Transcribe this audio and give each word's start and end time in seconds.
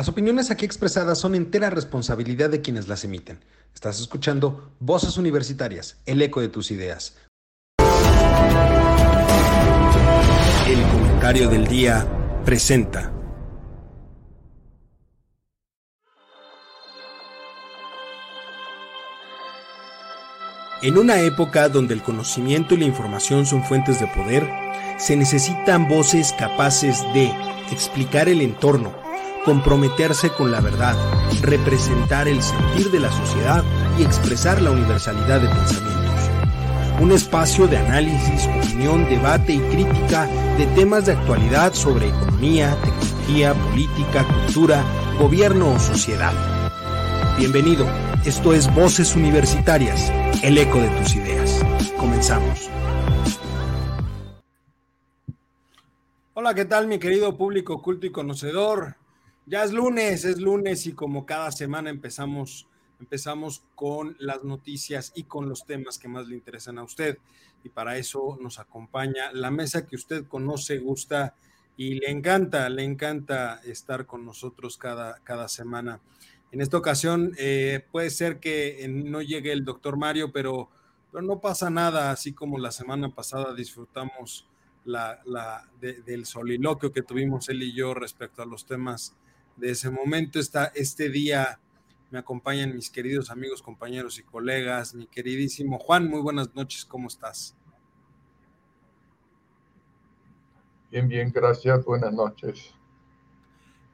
Las 0.00 0.08
opiniones 0.08 0.50
aquí 0.50 0.64
expresadas 0.64 1.18
son 1.18 1.34
entera 1.34 1.68
responsabilidad 1.68 2.48
de 2.48 2.62
quienes 2.62 2.88
las 2.88 3.04
emiten. 3.04 3.38
Estás 3.74 4.00
escuchando 4.00 4.72
Voces 4.80 5.18
Universitarias, 5.18 5.98
el 6.06 6.22
eco 6.22 6.40
de 6.40 6.48
tus 6.48 6.70
ideas. 6.70 7.18
El 10.66 10.82
comentario 10.90 11.50
del 11.50 11.66
día 11.66 12.06
presenta. 12.46 13.12
En 20.80 20.96
una 20.96 21.20
época 21.20 21.68
donde 21.68 21.92
el 21.92 22.02
conocimiento 22.02 22.72
y 22.72 22.78
la 22.78 22.86
información 22.86 23.44
son 23.44 23.62
fuentes 23.62 24.00
de 24.00 24.06
poder, 24.06 24.48
se 24.96 25.14
necesitan 25.14 25.88
voces 25.88 26.32
capaces 26.38 27.02
de 27.12 27.30
explicar 27.70 28.30
el 28.30 28.40
entorno, 28.40 28.99
comprometerse 29.44 30.30
con 30.30 30.50
la 30.50 30.60
verdad, 30.60 30.96
representar 31.40 32.28
el 32.28 32.42
sentir 32.42 32.90
de 32.90 33.00
la 33.00 33.10
sociedad 33.10 33.64
y 33.98 34.02
expresar 34.02 34.60
la 34.60 34.70
universalidad 34.70 35.40
de 35.40 35.48
pensamientos. 35.48 36.00
Un 37.00 37.12
espacio 37.12 37.66
de 37.66 37.78
análisis, 37.78 38.46
opinión, 38.46 39.08
debate 39.08 39.54
y 39.54 39.60
crítica 39.60 40.26
de 40.58 40.66
temas 40.74 41.06
de 41.06 41.12
actualidad 41.12 41.72
sobre 41.72 42.08
economía, 42.08 42.76
tecnología, 42.82 43.54
política, 43.54 44.26
cultura, 44.26 44.84
gobierno 45.18 45.72
o 45.72 45.78
sociedad. 45.78 46.32
Bienvenido, 47.38 47.86
esto 48.26 48.52
es 48.52 48.72
Voces 48.74 49.16
Universitarias, 49.16 50.12
el 50.42 50.58
eco 50.58 50.78
de 50.78 50.88
tus 51.00 51.16
ideas. 51.16 51.64
Comenzamos. 51.96 52.68
Hola, 56.34 56.54
¿qué 56.54 56.66
tal 56.66 56.86
mi 56.86 56.98
querido 56.98 57.36
público 57.36 57.80
culto 57.80 58.06
y 58.06 58.10
conocedor? 58.10 58.99
Ya 59.46 59.64
es 59.64 59.72
lunes, 59.72 60.24
es 60.24 60.40
lunes 60.40 60.86
y 60.86 60.92
como 60.92 61.26
cada 61.26 61.50
semana 61.50 61.90
empezamos, 61.90 62.68
empezamos 63.00 63.62
con 63.74 64.16
las 64.18 64.44
noticias 64.44 65.12
y 65.14 65.24
con 65.24 65.48
los 65.48 65.64
temas 65.64 65.98
que 65.98 66.08
más 66.08 66.28
le 66.28 66.36
interesan 66.36 66.78
a 66.78 66.84
usted. 66.84 67.18
Y 67.64 67.68
para 67.68 67.96
eso 67.96 68.38
nos 68.40 68.58
acompaña 68.58 69.32
la 69.32 69.50
mesa 69.50 69.86
que 69.86 69.96
usted 69.96 70.26
conoce, 70.26 70.78
gusta 70.78 71.34
y 71.76 71.94
le 71.94 72.10
encanta, 72.10 72.68
le 72.68 72.84
encanta 72.84 73.60
estar 73.64 74.06
con 74.06 74.24
nosotros 74.24 74.76
cada, 74.76 75.18
cada 75.24 75.48
semana. 75.48 76.00
En 76.52 76.60
esta 76.60 76.76
ocasión 76.76 77.32
eh, 77.38 77.84
puede 77.90 78.10
ser 78.10 78.40
que 78.40 78.86
no 78.88 79.22
llegue 79.22 79.52
el 79.52 79.64
doctor 79.64 79.96
Mario, 79.96 80.32
pero, 80.32 80.68
pero 81.10 81.22
no 81.22 81.40
pasa 81.40 81.70
nada, 81.70 82.10
así 82.10 82.32
como 82.32 82.58
la 82.58 82.72
semana 82.72 83.14
pasada 83.14 83.54
disfrutamos 83.54 84.46
la, 84.84 85.20
la 85.24 85.68
del 85.80 86.26
soliloquio 86.26 86.92
que 86.92 87.02
tuvimos 87.02 87.48
él 87.48 87.62
y 87.62 87.72
yo 87.72 87.94
respecto 87.94 88.42
a 88.42 88.46
los 88.46 88.66
temas 88.66 89.14
de 89.60 89.70
ese 89.70 89.90
momento. 89.90 90.40
Está 90.40 90.72
este 90.74 91.08
día 91.08 91.60
me 92.10 92.18
acompañan 92.18 92.74
mis 92.74 92.90
queridos 92.90 93.30
amigos, 93.30 93.62
compañeros 93.62 94.18
y 94.18 94.24
colegas, 94.24 94.94
mi 94.94 95.06
queridísimo 95.06 95.78
Juan, 95.78 96.08
muy 96.08 96.20
buenas 96.20 96.54
noches, 96.54 96.84
¿cómo 96.84 97.06
estás? 97.06 97.56
Bien, 100.90 101.06
bien, 101.06 101.30
gracias, 101.32 101.84
buenas 101.84 102.12
noches. 102.12 102.74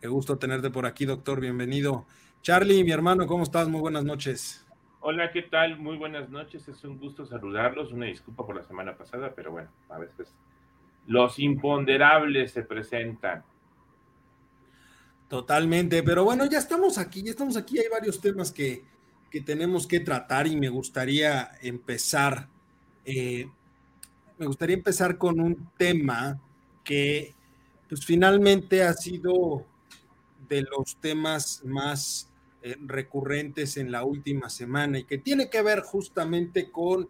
Qué 0.00 0.08
gusto 0.08 0.38
tenerte 0.38 0.70
por 0.70 0.86
aquí, 0.86 1.04
doctor, 1.04 1.40
bienvenido. 1.40 2.06
Charlie, 2.40 2.84
mi 2.84 2.90
hermano, 2.90 3.26
¿cómo 3.26 3.42
estás? 3.42 3.68
Muy 3.68 3.80
buenas 3.80 4.04
noches. 4.04 4.66
Hola, 5.00 5.30
¿qué 5.30 5.42
tal? 5.42 5.78
Muy 5.78 5.98
buenas 5.98 6.30
noches, 6.30 6.66
es 6.68 6.84
un 6.84 6.98
gusto 6.98 7.26
saludarlos, 7.26 7.92
una 7.92 8.06
disculpa 8.06 8.46
por 8.46 8.56
la 8.56 8.62
semana 8.62 8.96
pasada, 8.96 9.34
pero 9.36 9.52
bueno, 9.52 9.68
a 9.90 9.98
veces 9.98 10.34
los 11.06 11.38
imponderables 11.38 12.52
se 12.52 12.62
presentan. 12.62 13.44
Totalmente, 15.28 16.04
pero 16.04 16.24
bueno, 16.24 16.46
ya 16.46 16.58
estamos 16.58 16.98
aquí, 16.98 17.22
ya 17.22 17.30
estamos 17.30 17.56
aquí, 17.56 17.78
hay 17.78 17.88
varios 17.90 18.20
temas 18.20 18.52
que, 18.52 18.84
tenemos 19.44 19.86
que 19.86 20.00
tratar 20.00 20.46
y 20.46 20.56
me 20.56 20.70
gustaría 20.70 21.50
empezar, 21.60 22.48
eh, 23.04 23.46
me 24.38 24.46
gustaría 24.46 24.76
empezar 24.76 25.18
con 25.18 25.40
un 25.40 25.68
tema 25.76 26.40
que 26.82 27.34
pues 27.86 28.06
finalmente 28.06 28.82
ha 28.82 28.94
sido 28.94 29.66
de 30.48 30.62
los 30.62 30.96
temas 31.02 31.60
más 31.66 32.30
eh, 32.62 32.76
recurrentes 32.80 33.76
en 33.76 33.92
la 33.92 34.04
última 34.04 34.48
semana 34.48 35.00
y 35.00 35.04
que 35.04 35.18
tiene 35.18 35.50
que 35.50 35.60
ver 35.60 35.80
justamente 35.80 36.70
con 36.70 37.06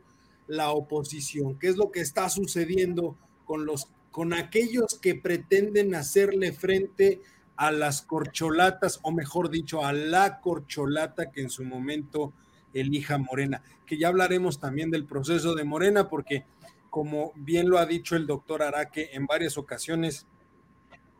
la 0.48 0.70
oposición, 0.70 1.56
qué 1.60 1.68
es 1.68 1.76
lo 1.76 1.92
que 1.92 2.00
está 2.00 2.28
sucediendo 2.28 3.16
con 3.44 3.66
los 3.66 3.88
con 4.10 4.32
aquellos 4.32 4.98
que 4.98 5.14
pretenden 5.14 5.94
hacerle 5.94 6.52
frente 6.52 7.20
a 7.20 7.35
las 7.72 8.02
corcholatas, 8.02 9.00
o 9.02 9.12
mejor 9.12 9.50
dicho, 9.50 9.84
a 9.84 9.92
la 9.92 10.40
corcholata 10.40 11.30
que 11.30 11.42
en 11.42 11.50
su 11.50 11.64
momento 11.64 12.32
elija 12.74 13.18
Morena, 13.18 13.62
que 13.86 13.98
ya 13.98 14.08
hablaremos 14.08 14.60
también 14.60 14.90
del 14.90 15.06
proceso 15.06 15.54
de 15.54 15.64
Morena, 15.64 16.08
porque 16.08 16.44
como 16.90 17.32
bien 17.34 17.68
lo 17.68 17.78
ha 17.78 17.86
dicho 17.86 18.16
el 18.16 18.26
doctor 18.26 18.62
Araque 18.62 19.10
en 19.12 19.26
varias 19.26 19.58
ocasiones, 19.58 20.26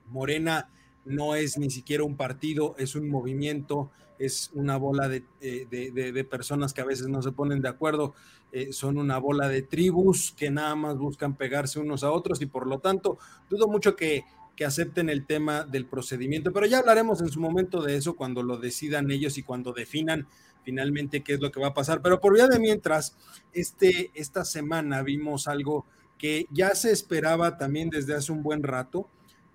Morena 0.08 0.70
no 1.04 1.34
es 1.34 1.58
ni 1.58 1.70
siquiera 1.70 2.04
un 2.04 2.16
partido, 2.16 2.74
es 2.78 2.94
un 2.94 3.08
movimiento, 3.08 3.91
es 4.18 4.50
una 4.54 4.76
bola 4.76 5.08
de, 5.08 5.24
eh, 5.41 6.24
personas 6.28 6.72
que 6.72 6.80
a 6.80 6.86
veces 6.86 7.08
no 7.08 7.22
se 7.22 7.32
ponen 7.32 7.62
de 7.62 7.68
acuerdo, 7.68 8.14
eh, 8.53 8.72
son 8.72 8.98
una 8.98 9.18
bola 9.18 9.48
de 9.48 9.62
tribus 9.62 10.32
que 10.36 10.50
nada 10.50 10.74
más 10.74 10.97
buscan 10.97 11.36
pegarse 11.36 11.78
unos 11.78 12.04
a 12.04 12.10
otros 12.10 12.41
y 12.41 12.47
por 12.47 12.66
lo 12.66 12.78
tanto 12.78 13.18
dudo 13.50 13.68
mucho 13.68 13.97
que 13.97 14.24
que 14.56 14.64
acepten 14.64 15.10
el 15.10 15.26
tema 15.26 15.64
del 15.64 15.86
procedimiento, 15.86 16.52
pero 16.52 16.66
ya 16.66 16.78
hablaremos 16.78 17.20
en 17.20 17.28
su 17.28 17.40
momento 17.40 17.82
de 17.82 17.96
eso 17.96 18.16
cuando 18.16 18.42
lo 18.42 18.56
decidan 18.56 19.10
ellos 19.10 19.36
y 19.36 19.42
cuando 19.42 19.72
definan 19.72 20.26
finalmente 20.64 21.22
qué 21.22 21.34
es 21.34 21.40
lo 21.40 21.52
que 21.52 21.60
va 21.60 21.68
a 21.68 21.74
pasar. 21.74 22.02
Pero 22.02 22.20
por 22.20 22.34
vía 22.34 22.48
de 22.48 22.58
mientras, 22.58 23.16
este, 23.52 24.10
esta 24.14 24.44
semana 24.44 25.02
vimos 25.02 25.46
algo 25.46 25.86
que 26.18 26.46
ya 26.50 26.74
se 26.74 26.90
esperaba 26.90 27.58
también 27.58 27.90
desde 27.90 28.14
hace 28.14 28.32
un 28.32 28.42
buen 28.42 28.62
rato, 28.62 29.08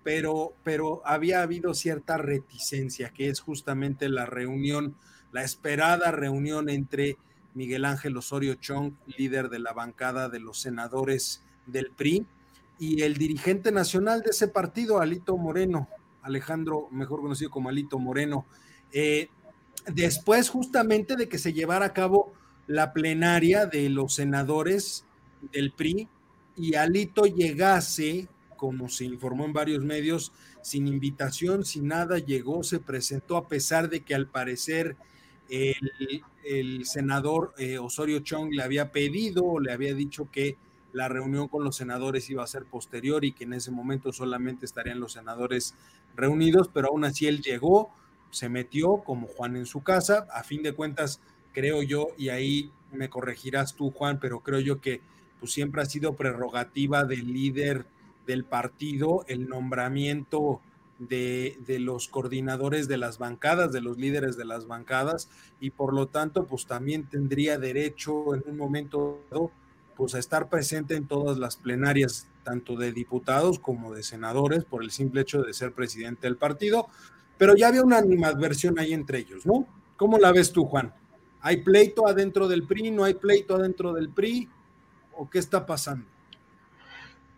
pero, 0.04 0.54
pero 0.62 1.02
había 1.04 1.42
habido 1.42 1.74
cierta 1.74 2.16
reticencia, 2.16 3.10
que 3.10 3.28
es 3.28 3.40
justamente 3.40 4.08
la 4.08 4.26
reunión, 4.26 4.96
la 5.32 5.42
esperada 5.42 6.12
reunión 6.12 6.68
entre 6.68 7.16
Miguel 7.54 7.84
Ángel 7.84 8.16
Osorio 8.16 8.54
Chong, 8.54 8.94
líder 9.06 9.48
de 9.48 9.58
la 9.58 9.72
bancada 9.72 10.28
de 10.28 10.40
los 10.40 10.60
senadores 10.60 11.42
del 11.66 11.90
PRI, 11.90 12.26
y 12.82 13.02
el 13.02 13.16
dirigente 13.16 13.70
nacional 13.70 14.22
de 14.22 14.30
ese 14.30 14.48
partido, 14.48 14.98
Alito 14.98 15.36
Moreno, 15.36 15.88
Alejandro, 16.20 16.88
mejor 16.90 17.20
conocido 17.20 17.48
como 17.48 17.68
Alito 17.68 18.00
Moreno, 18.00 18.44
eh, 18.90 19.28
después 19.86 20.48
justamente 20.48 21.14
de 21.14 21.28
que 21.28 21.38
se 21.38 21.52
llevara 21.52 21.86
a 21.86 21.92
cabo 21.92 22.32
la 22.66 22.92
plenaria 22.92 23.66
de 23.66 23.88
los 23.88 24.14
senadores 24.14 25.04
del 25.52 25.70
PRI 25.70 26.08
y 26.56 26.74
Alito 26.74 27.22
llegase, 27.26 28.26
como 28.56 28.88
se 28.88 29.04
informó 29.04 29.44
en 29.44 29.52
varios 29.52 29.84
medios, 29.84 30.32
sin 30.60 30.88
invitación, 30.88 31.64
sin 31.64 31.86
nada, 31.86 32.18
llegó, 32.18 32.64
se 32.64 32.80
presentó 32.80 33.36
a 33.36 33.46
pesar 33.46 33.90
de 33.90 34.00
que 34.00 34.16
al 34.16 34.26
parecer 34.26 34.96
el, 35.48 36.84
senador 36.84 37.54
eh, 37.58 37.78
Osorio 37.78 38.18
Chong 38.18 38.52
le 38.52 38.64
había 38.64 38.90
pedido 38.90 39.60
le 39.60 39.70
había 39.70 39.94
dicho 39.94 40.28
que 40.32 40.56
la 40.92 41.08
reunión 41.08 41.48
con 41.48 41.64
los 41.64 41.76
senadores 41.76 42.28
iba 42.30 42.44
a 42.44 42.46
ser 42.46 42.64
posterior 42.64 43.24
y 43.24 43.32
que 43.32 43.44
en 43.44 43.54
ese 43.54 43.70
momento 43.70 44.12
solamente 44.12 44.66
estarían 44.66 45.00
los 45.00 45.12
senadores 45.12 45.74
reunidos, 46.14 46.68
pero 46.72 46.88
aún 46.88 47.04
así 47.04 47.26
él 47.26 47.40
llegó, 47.40 47.90
se 48.30 48.48
metió 48.48 48.98
como 48.98 49.26
Juan 49.26 49.56
en 49.56 49.66
su 49.66 49.82
casa, 49.82 50.26
a 50.32 50.42
fin 50.42 50.62
de 50.62 50.74
cuentas 50.74 51.20
creo 51.52 51.82
yo, 51.82 52.08
y 52.16 52.28
ahí 52.28 52.70
me 52.92 53.08
corregirás 53.08 53.74
tú 53.74 53.90
Juan, 53.90 54.18
pero 54.20 54.40
creo 54.40 54.60
yo 54.60 54.80
que 54.80 55.00
pues 55.40 55.52
siempre 55.52 55.82
ha 55.82 55.86
sido 55.86 56.14
prerrogativa 56.14 57.04
del 57.04 57.32
líder 57.32 57.86
del 58.26 58.44
partido 58.44 59.24
el 59.26 59.48
nombramiento 59.48 60.60
de, 60.98 61.58
de, 61.66 61.80
los 61.80 62.06
coordinadores 62.06 62.86
de 62.86 62.96
las 62.96 63.18
bancadas, 63.18 63.72
de 63.72 63.80
los 63.80 63.98
líderes 63.98 64.36
de 64.36 64.44
las 64.44 64.68
bancadas, 64.68 65.28
y 65.58 65.70
por 65.70 65.94
lo 65.94 66.06
tanto, 66.06 66.46
pues 66.46 66.66
también 66.66 67.08
tendría 67.08 67.58
derecho 67.58 68.36
en 68.36 68.44
un 68.46 68.56
momento 68.56 69.20
dado 69.30 69.50
pues 69.96 70.14
a 70.14 70.18
estar 70.18 70.48
presente 70.48 70.96
en 70.96 71.06
todas 71.06 71.38
las 71.38 71.56
plenarias, 71.56 72.28
tanto 72.42 72.76
de 72.76 72.92
diputados 72.92 73.58
como 73.58 73.94
de 73.94 74.02
senadores, 74.02 74.64
por 74.64 74.82
el 74.82 74.90
simple 74.90 75.22
hecho 75.22 75.42
de 75.42 75.52
ser 75.52 75.72
presidente 75.72 76.26
del 76.26 76.36
partido, 76.36 76.88
pero 77.38 77.56
ya 77.56 77.68
había 77.68 77.82
una 77.82 77.98
animadversión 77.98 78.78
ahí 78.78 78.92
entre 78.92 79.18
ellos, 79.18 79.46
¿no? 79.46 79.66
¿Cómo 79.96 80.18
la 80.18 80.32
ves 80.32 80.52
tú, 80.52 80.64
Juan? 80.64 80.92
¿Hay 81.40 81.58
pleito 81.58 82.06
adentro 82.06 82.48
del 82.48 82.64
PRI? 82.64 82.90
¿No 82.90 83.04
hay 83.04 83.14
pleito 83.14 83.56
adentro 83.56 83.92
del 83.92 84.10
PRI? 84.10 84.48
¿O 85.14 85.28
qué 85.28 85.38
está 85.38 85.66
pasando? 85.66 86.06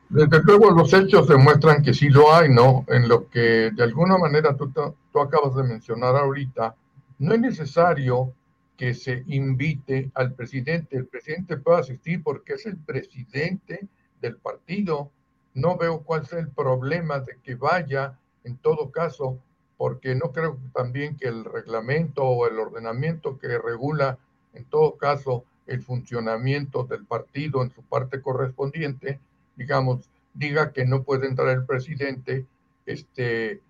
Desde 0.09 0.43
luego 0.45 0.71
los 0.71 0.93
hechos 0.93 1.27
demuestran 1.27 1.83
que 1.83 1.95
sí 1.95 2.09
lo 2.09 2.35
hay, 2.35 2.51
¿no? 2.51 2.85
En 2.89 3.09
lo 3.09 3.29
que 3.29 3.71
de 3.75 3.83
alguna 3.83 4.19
manera 4.19 4.55
tú, 4.56 4.71
tú 4.71 5.21
acabas 5.21 5.56
de 5.56 5.65
mencionar 5.65 6.15
ahorita, 6.15 6.75
no 7.19 7.35
es 7.35 7.41
necesario 7.41 8.33
que 8.76 8.94
se 8.94 9.25
invite 9.26 10.11
al 10.15 10.35
presidente. 10.35 10.97
El 10.97 11.06
presidente 11.06 11.56
puede 11.56 11.81
asistir 11.81 12.23
porque 12.23 12.55
es 12.55 12.67
el 12.67 12.76
presidente 12.76 13.88
del 14.21 14.37
partido. 14.37 15.11
No 15.55 15.76
veo 15.76 16.03
cuál 16.03 16.26
sea 16.26 16.41
el 16.41 16.49
problema 16.49 17.21
de 17.21 17.38
que 17.43 17.55
vaya, 17.55 18.19
en 18.43 18.56
todo 18.56 18.91
caso, 18.91 19.38
porque 19.76 20.15
no 20.15 20.32
creo 20.32 20.59
también 20.75 21.17
que 21.17 21.29
el 21.29 21.44
reglamento 21.44 22.25
o 22.25 22.47
el 22.49 22.59
ordenamiento 22.59 23.38
que 23.38 23.59
regula, 23.59 24.19
en 24.53 24.65
todo 24.65 24.97
caso, 24.97 25.44
el 25.67 25.82
funcionamiento 25.82 26.85
del 26.85 27.05
partido 27.06 27.62
en 27.62 27.70
su 27.70 27.82
parte 27.82 28.20
correspondiente, 28.20 29.20
digamos, 29.56 30.09
diga 30.35 30.73
que 30.73 30.85
no 30.85 31.05
puede 31.05 31.27
entrar 31.27 31.49
el 31.49 31.65
presidente, 31.65 32.47
este, 32.87 33.61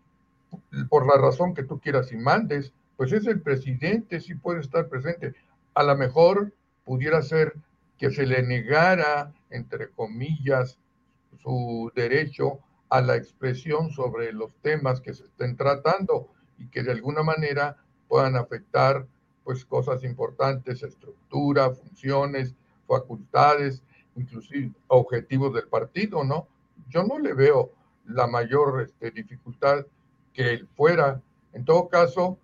por 0.89 1.07
la 1.07 1.21
razón 1.21 1.55
que 1.55 1.63
tú 1.63 1.79
quieras 1.79 2.11
y 2.13 2.17
mandes, 2.17 2.73
pues 2.97 3.13
es 3.13 3.27
el 3.27 3.41
presidente, 3.41 4.21
sí 4.21 4.35
puede 4.35 4.61
estar 4.61 4.89
presente. 4.89 5.35
A 5.75 5.83
lo 5.83 5.97
mejor 5.97 6.53
pudiera 6.85 7.23
ser 7.23 7.55
que 7.99 8.11
se 8.11 8.27
le 8.27 8.43
negara, 8.43 9.33
entre 9.51 9.91
comillas, 9.91 10.79
su 11.43 11.91
derecho 11.95 12.61
a 12.89 13.01
la 13.01 13.17
expresión 13.17 13.91
sobre 13.91 14.33
los 14.33 14.55
temas 14.63 15.01
que 15.01 15.15
se 15.15 15.25
estén 15.25 15.57
tratando 15.57 16.29
y 16.59 16.69
que 16.69 16.83
de 16.83 16.93
alguna 16.93 17.23
manera 17.23 17.77
puedan 18.09 18.37
afectar 18.37 19.07
pues 19.43 19.65
cosas 19.65 20.05
importantes, 20.05 20.83
estructura, 20.83 21.71
funciones, 21.71 22.55
facultades, 22.87 23.83
inclusive 24.17 24.73
objetivos 24.89 25.53
del 25.55 25.69
partido, 25.69 26.25
¿no? 26.25 26.47
Yo 26.89 27.05
no 27.05 27.19
le 27.19 27.35
veo 27.35 27.73
la 28.07 28.27
mayor 28.27 28.83
este, 28.83 29.11
dificultad 29.11 29.85
que 30.33 30.53
él 30.53 30.69
fuera. 30.77 31.21
En 31.53 31.65
todo 31.65 31.89
caso, 31.89 32.39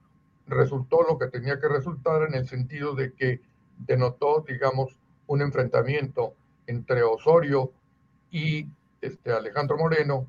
resultó 0.50 1.02
lo 1.02 1.19
que 1.19 1.29
tenía 1.29 1.58
que 1.58 1.69
resultar 1.69 2.23
en 2.23 2.35
el 2.35 2.47
sentido 2.47 2.94
de 2.94 3.14
que 3.14 3.41
denotó, 3.79 4.44
digamos, 4.47 4.97
un 5.26 5.43
enfrentamiento 5.43 6.35
entre 6.67 7.02
Osorio 7.02 7.73
y 8.31 8.67
este 9.00 9.32
Alejandro 9.32 9.76
Moreno, 9.79 10.26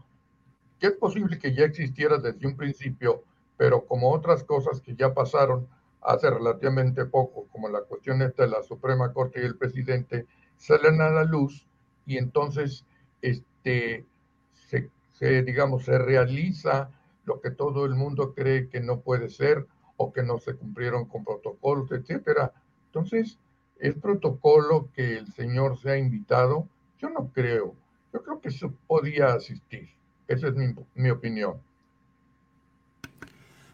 que 0.79 0.87
es 0.87 0.93
posible 0.93 1.37
que 1.37 1.53
ya 1.53 1.65
existiera 1.65 2.17
desde 2.17 2.47
un 2.47 2.55
principio, 2.55 3.23
pero 3.57 3.85
como 3.85 4.11
otras 4.11 4.43
cosas 4.43 4.81
que 4.81 4.95
ya 4.95 5.13
pasaron 5.13 5.67
hace 6.01 6.29
relativamente 6.29 7.05
poco, 7.05 7.47
como 7.51 7.69
la 7.69 7.81
cuestión 7.81 8.21
esta 8.21 8.43
de 8.43 8.49
la 8.49 8.63
Suprema 8.63 9.13
Corte 9.13 9.41
y 9.41 9.45
el 9.45 9.57
presidente, 9.57 10.25
salen 10.57 11.01
a 11.01 11.09
la 11.09 11.23
luz 11.23 11.67
y 12.05 12.17
entonces 12.17 12.85
este, 13.21 14.05
se, 15.11 15.43
digamos, 15.43 15.85
se 15.85 15.97
realiza 15.97 16.89
lo 17.25 17.39
que 17.41 17.51
todo 17.51 17.85
el 17.85 17.93
mundo 17.93 18.33
cree 18.33 18.67
que 18.67 18.79
no 18.79 19.01
puede 19.01 19.29
ser 19.29 19.67
o 20.01 20.13
que 20.13 20.23
no 20.23 20.39
se 20.39 20.55
cumplieron 20.55 21.05
con 21.05 21.23
protocolos, 21.23 21.91
etcétera. 21.91 22.53
Entonces, 22.87 23.37
¿Es 23.81 23.95
protocolo 23.95 24.89
que 24.95 25.17
el 25.17 25.33
señor 25.33 25.81
sea 25.81 25.97
invitado? 25.97 26.67
Yo 26.99 27.09
no 27.09 27.31
creo. 27.33 27.73
Yo 28.13 28.21
creo 28.21 28.39
que 28.39 28.49
eso 28.49 28.71
podía 28.85 29.33
asistir. 29.33 29.89
Esa 30.27 30.49
es 30.49 30.53
mi, 30.93 31.09
opinión. 31.09 31.55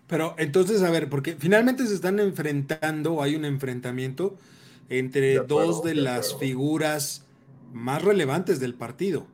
Pero 0.08 0.34
entonces, 0.38 0.82
a 0.82 0.92
ver, 0.92 1.10
porque 1.10 1.36
finalmente 1.36 1.86
se 1.86 1.94
están 1.94 2.20
enfrentando, 2.22 3.16
o 3.16 3.22
hay 3.22 3.36
un 3.36 3.44
enfrentamiento 3.44 4.38
entre 4.88 5.40
dos 5.40 5.84
de, 5.84 5.96
las 5.96 6.38
figuras 6.38 7.26
más 7.74 8.02
relevantes 8.02 8.62
del 8.62 8.76
partido. 8.76 9.28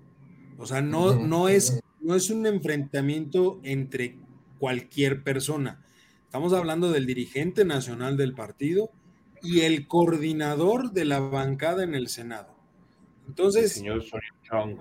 O 0.57 0.66
sea, 0.66 0.81
no, 0.81 1.13
no, 1.13 1.50
es, 1.50 1.80
no 2.01 2.16
es 2.16 2.31
un 2.31 2.48
enfrentamiento 2.48 3.60
entre 3.62 4.18
cualquier 4.57 5.24
persona. 5.24 5.84
Estamos 6.33 6.53
hablando 6.53 6.91
del 6.91 7.06
dirigente 7.06 7.63
nacional 7.63 8.18
del 8.18 8.33
partido 8.33 8.89
y 9.44 9.59
el 9.59 9.88
coordinador 9.88 10.91
de 10.91 11.06
la 11.06 11.19
bancada 11.19 11.83
en 11.83 11.94
el 11.94 12.07
Senado. 12.07 12.57
Entonces, 13.27 13.65
el 13.65 13.69
señor 13.69 14.00
Osorio 14.00 14.33
Chong. 14.41 14.80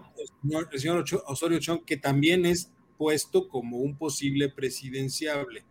El 0.72 0.80
señor, 0.80 1.04
Osorio 1.26 1.58
Chong, 1.58 1.84
que 1.84 1.98
también 1.98 2.46
es 2.46 2.72
puesto 2.96 3.50
como 3.50 3.80
un 3.80 3.98
posible 3.98 4.48
presidenciable, 4.48 5.66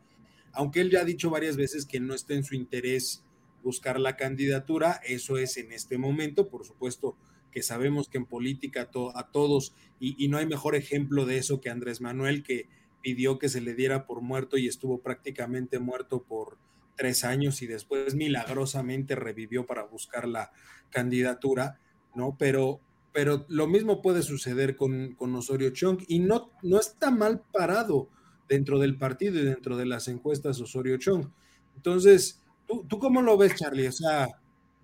aunque 0.53 0.81
él 0.81 0.91
ya 0.91 0.99
ha 0.99 1.03
dicho 1.03 1.31
varias 1.31 1.57
veces 1.57 1.87
que 1.87 1.99
no 1.99 2.13
está 2.13 2.35
en 2.35 2.43
su 2.43 2.53
interés 2.53 3.23
buscar 3.63 3.99
la 3.99 4.15
candidatura, 4.15 5.01
eso 5.03 5.39
es 5.39 5.57
en 5.57 5.71
este 5.71 5.97
momento, 5.97 6.47
por 6.47 6.63
supuesto 6.63 7.17
que 7.51 7.63
sabemos 7.63 8.07
que 8.07 8.19
en 8.19 8.27
política 8.27 8.87
a 9.15 9.31
todos, 9.31 9.73
y, 9.99 10.23
y 10.23 10.27
no 10.27 10.37
hay 10.37 10.45
mejor 10.45 10.75
ejemplo 10.75 11.25
de 11.25 11.39
eso 11.39 11.59
que 11.59 11.71
Andrés 11.71 12.01
Manuel, 12.01 12.43
que 12.43 12.69
pidió 13.01 13.39
que 13.39 13.49
se 13.49 13.61
le 13.61 13.73
diera 13.73 14.05
por 14.05 14.21
muerto 14.21 14.57
y 14.57 14.67
estuvo 14.67 15.01
prácticamente 15.01 15.79
muerto 15.79 16.23
por 16.23 16.57
tres 16.95 17.23
años 17.23 17.61
y 17.61 17.67
después 17.67 18.15
milagrosamente 18.15 19.15
revivió 19.15 19.65
para 19.65 19.83
buscar 19.83 20.27
la 20.27 20.51
candidatura, 20.89 21.79
¿no? 22.15 22.35
Pero, 22.37 22.79
pero 23.11 23.45
lo 23.49 23.67
mismo 23.67 24.01
puede 24.01 24.21
suceder 24.21 24.75
con, 24.75 25.15
con 25.15 25.35
Osorio 25.35 25.71
Chong 25.71 26.03
y 26.07 26.19
no, 26.19 26.51
no 26.61 26.79
está 26.79 27.11
mal 27.11 27.41
parado 27.51 28.09
dentro 28.47 28.79
del 28.79 28.97
partido 28.97 29.39
y 29.39 29.45
dentro 29.45 29.77
de 29.77 29.85
las 29.85 30.07
encuestas 30.07 30.59
Osorio 30.59 30.97
Chong. 30.97 31.27
Entonces, 31.75 32.41
¿tú, 32.67 32.85
tú 32.87 32.99
cómo 32.99 33.21
lo 33.21 33.37
ves, 33.37 33.55
Charlie? 33.55 33.87
O 33.87 33.91
sea, 33.91 34.27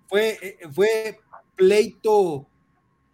fue, 0.08 0.38
eh, 0.42 0.58
fue 0.72 1.20
pleito 1.54 2.48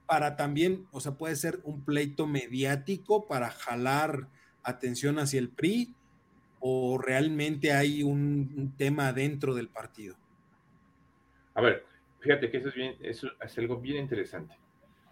para 0.07 0.37
también, 0.37 0.87
o 0.93 1.01
sea, 1.01 1.13
puede 1.17 1.35
ser 1.37 1.61
un 1.65 1.85
pleito 1.85 2.27
mediático 2.27 3.27
para 3.27 3.51
jalar 3.51 4.29
atención 4.65 5.19
hacia 5.19 5.39
el 5.39 5.51
PRI 5.51 5.95
o 6.61 6.99
realmente 6.99 7.73
hay 7.73 8.03
un, 8.03 8.75
tema 8.77 9.13
dentro 9.13 9.55
del 9.55 9.69
partido? 9.69 10.17
A 11.55 11.61
ver, 11.61 11.85
fíjate 12.21 12.51
que 12.51 12.57
eso 12.57 12.69
es, 12.69 12.75
bien, 12.75 12.97
eso 13.03 13.29
es 13.41 13.59
algo 13.59 13.79
bien 13.79 13.99
interesante. 14.03 14.57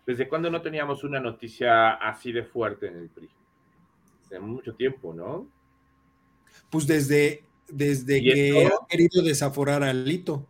¿Desde 0.06 0.28
cuándo 0.28 0.50
no 0.50 0.60
teníamos 0.62 1.04
una 1.04 1.20
noticia 1.20 1.92
así 1.92 2.32
de 2.32 2.42
fuerte 2.42 2.88
en 2.88 2.96
el 2.96 3.08
PRI? 3.08 3.28
Hace 4.24 4.40
mucho 4.40 4.74
tiempo, 4.74 5.14
¿no? 5.14 5.48
Pues 6.70 6.86
desde, 6.86 7.44
desde 7.68 8.20
que 8.22 8.66
ha 8.66 8.86
querido 8.88 9.22
desaforar 9.22 9.82
a 9.82 9.92
Lito. 9.92 10.46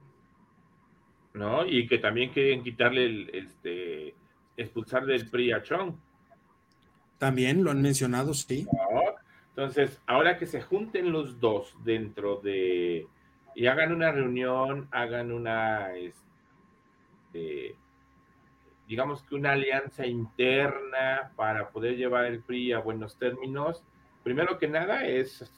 ¿No? 1.35 1.67
Y 1.67 1.87
que 1.87 1.99
también 1.99 2.31
quieren 2.33 2.63
quitarle 2.63 3.05
el, 3.05 3.31
este, 3.35 4.15
expulsar 4.57 5.05
del 5.07 5.29
PRI 5.29 5.53
a 5.53 5.63
Chong. 5.63 5.95
También 7.23 7.63
lo 7.63 7.71
han 7.71 7.81
mencionado, 7.81 8.35
sí. 8.35 8.67
Entonces, 9.51 10.03
ahora 10.07 10.39
que 10.39 10.47
se 10.47 10.61
junten 10.61 11.13
los 11.13 11.39
dos 11.39 11.73
dentro 11.85 12.41
de 12.41 13.07
y 13.55 13.67
hagan 13.69 13.93
una 13.93 14.11
reunión, 14.11 14.89
hagan 14.91 15.31
una, 15.31 15.95
este, 15.95 17.77
digamos 18.89 19.23
que 19.23 19.37
una 19.37 19.53
alianza 19.53 20.05
interna 20.05 21.31
para 21.37 21.69
poder 21.69 21.97
llevar 21.97 22.25
el 22.25 22.41
PRI 22.41 22.73
a 22.73 22.81
buenos 22.81 23.17
términos, 23.17 23.85
primero 24.25 24.59
que 24.59 24.67
nada 24.67 25.07
es 25.07 25.49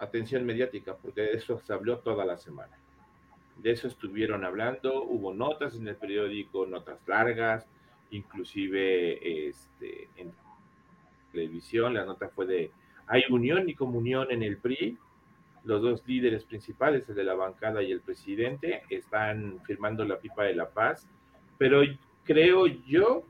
atención 0.00 0.44
mediática, 0.44 0.96
porque 0.96 1.20
de 1.20 1.34
eso 1.34 1.60
se 1.60 1.72
habló 1.72 2.00
toda 2.00 2.24
la 2.24 2.36
semana. 2.36 2.76
De 3.58 3.70
eso 3.70 3.86
estuvieron 3.86 4.44
hablando, 4.44 5.04
hubo 5.04 5.32
notas 5.32 5.76
en 5.76 5.86
el 5.86 5.94
periódico, 5.94 6.66
notas 6.66 6.98
largas, 7.06 7.68
inclusive 8.10 9.46
este, 9.46 10.08
en 10.16 10.32
televisión, 11.32 11.94
la 11.94 12.04
nota 12.04 12.28
fue 12.28 12.46
de 12.46 12.70
hay 13.06 13.24
unión 13.30 13.68
y 13.68 13.74
comunión 13.74 14.30
en 14.30 14.42
el 14.42 14.58
PRI. 14.58 14.98
Los 15.64 15.82
dos 15.82 16.02
líderes 16.06 16.44
principales, 16.44 17.08
el 17.08 17.14
de 17.14 17.24
la 17.24 17.34
bancada 17.34 17.82
y 17.82 17.92
el 17.92 18.00
presidente, 18.00 18.82
están 18.90 19.60
firmando 19.64 20.04
la 20.04 20.18
pipa 20.18 20.44
de 20.44 20.54
la 20.54 20.70
paz. 20.70 21.06
Pero 21.58 21.82
creo 22.24 22.66
yo 22.66 23.24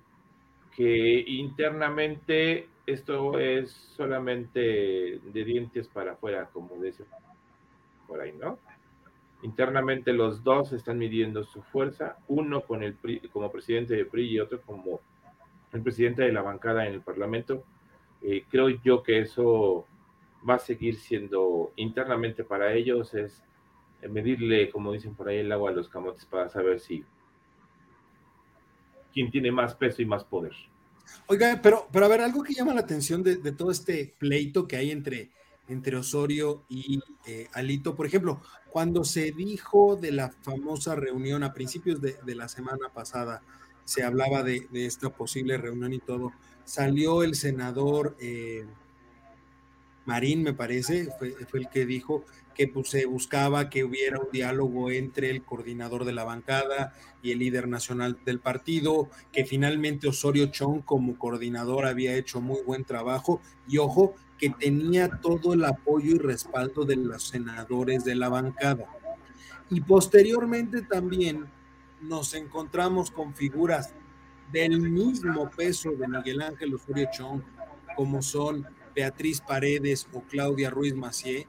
que 0.75 1.25
internamente 1.27 2.69
esto 2.87 3.39
es 3.39 3.71
solamente 3.71 4.61
de 4.61 5.45
dientes 5.45 5.89
para 5.89 6.13
afuera, 6.13 6.49
como 6.53 6.83
dice 6.83 7.05
por 8.07 8.21
ahí, 8.21 8.33
¿no? 8.33 8.59
Internamente 9.43 10.13
los 10.13 10.43
dos 10.45 10.73
están 10.73 10.99
midiendo 10.99 11.43
su 11.45 11.63
fuerza, 11.63 12.17
uno 12.29 12.63
con 12.63 12.83
el 12.83 12.95
PRI, 12.95 13.21
como 13.33 13.51
presidente 13.51 13.95
de 13.95 14.05
PRI 14.05 14.31
y 14.31 14.41
otro 14.41 14.61
como 14.63 15.01
el 15.73 15.83
presidente 15.83 16.23
de 16.23 16.33
la 16.33 16.43
bancada 16.43 16.87
en 16.87 16.95
el 16.95 17.01
Parlamento 17.01 17.65
eh, 18.23 18.45
creo 18.51 18.69
yo 18.69 19.03
que 19.03 19.21
eso 19.21 19.87
va 20.49 20.55
a 20.55 20.59
seguir 20.59 20.97
siendo 20.97 21.73
internamente 21.77 22.45
para 22.45 22.73
ellos, 22.75 23.15
es 23.15 23.43
medirle, 24.09 24.71
como 24.71 24.93
dicen 24.93 25.15
por 25.15 25.29
ahí, 25.29 25.39
el 25.39 25.53
agua 25.53 25.71
a 25.71 25.75
los 25.75 25.89
camotes 25.89 26.25
para 26.25 26.49
saber 26.49 26.81
si 26.81 27.05
quién 29.13 29.31
tiene 29.31 29.53
más 29.53 29.75
peso 29.75 30.03
y 30.03 30.07
más 30.07 30.25
poder. 30.25 30.53
Oiga, 31.27 31.61
pero, 31.63 31.89
pero 31.93 32.07
a 32.07 32.09
ver, 32.09 32.21
algo 32.21 32.43
que 32.43 32.55
llama 32.55 32.75
la 32.75 32.81
atención 32.81 33.23
de, 33.23 33.37
todo 33.53 33.71
este 33.71 34.15
pleito 34.19 34.67
que 34.67 34.77
hay 34.77 34.91
entre, 34.91 35.31
entre 35.69 35.97
Osorio 35.97 36.65
y 36.69 37.01
eh, 37.27 37.49
Alito, 37.53 37.95
por 37.95 38.07
ejemplo, 38.07 38.41
cuando 38.71 39.05
se 39.05 39.33
dijo 39.33 39.97
de 39.97 40.13
la 40.13 40.31
famosa 40.31 40.95
reunión 40.95 41.45
a 41.45 41.53
principios 41.53 42.01
de, 42.01 42.35
la 42.35 42.49
semana 42.49 42.89
pasada, 42.93 43.43
se 43.85 44.03
hablaba 44.03 44.43
de, 44.43 44.67
de, 44.71 44.87
esta 44.87 45.11
posible 45.11 45.59
reunión 45.59 45.93
y 45.93 45.99
todo 45.99 46.33
salió 46.65 47.23
el 47.23 47.35
senador 47.35 48.17
eh, 48.21 48.67
Marín, 50.05 50.43
me 50.43 50.53
parece, 50.53 51.09
fue, 51.19 51.35
el 51.53 51.69
que 51.69 51.87
dijo 51.87 52.25
que 52.55 52.69
pues, 52.69 52.91
se 52.91 53.07
buscaba 53.07 53.71
que 53.71 53.85
hubiera 53.85 54.19
un 54.19 54.29
diálogo 54.33 54.91
entre 54.91 55.31
el 55.31 55.43
coordinador 55.43 56.05
de 56.05 56.13
la 56.13 56.25
bancada 56.25 56.93
y 57.23 57.31
el 57.31 57.39
líder 57.39 57.69
nacional 57.69 58.19
del 58.25 58.41
partido, 58.41 59.09
que 59.33 59.45
finalmente 59.45 60.09
Osorio 60.09 60.47
Chong 60.47 60.83
como 60.85 61.17
coordinador 61.19 61.87
había 61.87 62.17
hecho 62.17 62.41
muy 62.41 62.63
buen 62.63 62.85
trabajo 62.85 63.41
y 63.69 63.79
ojo, 63.79 64.15
que 64.39 64.51
tenía 64.51 65.09
todo 65.21 65.55
el 65.55 65.65
apoyo 65.65 66.17
y 66.17 66.19
respaldo 66.19 66.85
de 66.85 66.97
los 66.97 67.29
senadores 67.29 68.05
de 68.05 68.17
la 68.17 68.29
bancada. 68.29 68.89
Y 69.71 69.81
posteriormente 69.81 70.83
también 70.83 71.47
nos 72.01 72.35
encontramos 72.35 73.13
con 73.13 73.35
figuras 73.35 73.95
del 74.51 74.81
mismo 74.81 75.51
peso 75.51 75.93
de 75.93 76.09
Miguel 76.09 76.43
Ángel 76.43 76.75
Osorio 76.75 77.09
Chong, 77.13 77.43
como 77.97 78.23
son 78.23 78.67
Beatriz 78.95 79.41
Paredes 79.41 80.07
o 80.13 80.23
Claudia 80.23 80.71
Ruiz 80.71 80.95
Macié, 80.95 81.47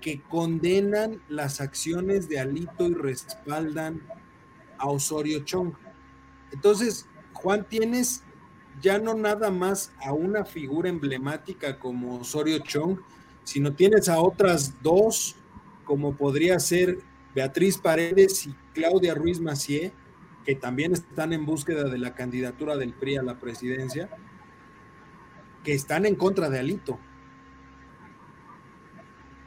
que 0.00 0.20
condenan 0.22 1.22
las 1.28 1.60
acciones 1.60 2.28
de 2.28 2.40
Alito 2.40 2.88
y 2.88 2.94
respaldan 2.94 4.02
a 4.78 4.88
Osorio 4.88 5.40
Chong. 5.44 5.72
Entonces, 6.52 7.06
Juan, 7.34 7.64
tienes 7.68 8.24
ya 8.80 8.98
no 8.98 9.14
nada 9.14 9.50
más 9.50 9.92
a 10.04 10.12
una 10.12 10.44
figura 10.44 10.88
emblemática 10.88 11.78
como 11.78 12.20
Osorio 12.20 12.58
Chong, 12.58 12.98
sino 13.44 13.72
tienes 13.74 14.08
a 14.08 14.20
otras 14.20 14.82
dos, 14.82 15.36
como 15.84 16.16
podría 16.16 16.58
ser 16.58 16.98
Beatriz 17.34 17.78
Paredes 17.78 18.46
y 18.46 18.54
Claudia 18.74 19.14
Ruiz 19.14 19.40
Macié, 19.40 19.92
que 20.44 20.54
también 20.54 20.92
están 20.92 21.32
en 21.32 21.46
búsqueda 21.46 21.84
de 21.84 21.98
la 21.98 22.14
candidatura 22.14 22.76
del 22.76 22.92
PRI 22.92 23.16
a 23.16 23.22
la 23.22 23.38
presidencia, 23.38 24.08
que 25.64 25.74
están 25.74 26.06
en 26.06 26.16
contra 26.16 26.50
de 26.50 26.58
Alito. 26.58 26.98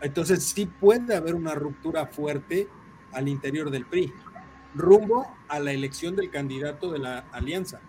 Entonces 0.01 0.43
sí 0.43 0.65
puede 0.65 1.15
haber 1.15 1.35
una 1.35 1.55
ruptura 1.55 2.05
fuerte 2.05 2.67
al 3.11 3.27
interior 3.27 3.71
del 3.71 3.85
PRI, 3.85 4.13
rumbo 4.73 5.27
a 5.47 5.59
la 5.59 5.71
elección 5.71 6.15
del 6.15 6.29
candidato 6.29 6.91
de 6.91 6.99
la 6.99 7.19
alianza. 7.31 7.81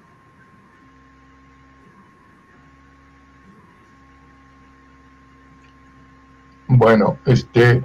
Bueno, 6.68 7.18
este, 7.26 7.84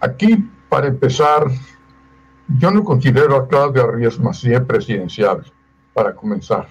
aquí 0.00 0.50
para 0.68 0.88
empezar, 0.88 1.46
yo 2.56 2.70
no 2.70 2.82
considero 2.82 3.36
a 3.36 3.46
Claudia 3.46 3.86
Ríos 3.86 4.18
Macié 4.18 4.60
presidencial, 4.60 5.44
para 5.92 6.14
comenzar. 6.14 6.68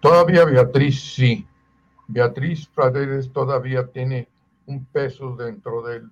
Todavía 0.00 0.44
Beatriz 0.44 1.14
sí. 1.14 1.46
Beatriz 2.08 2.66
Paredes 2.66 3.30
todavía 3.32 3.86
tiene 3.86 4.28
un 4.66 4.84
peso 4.86 5.36
dentro 5.36 5.82
del 5.82 6.10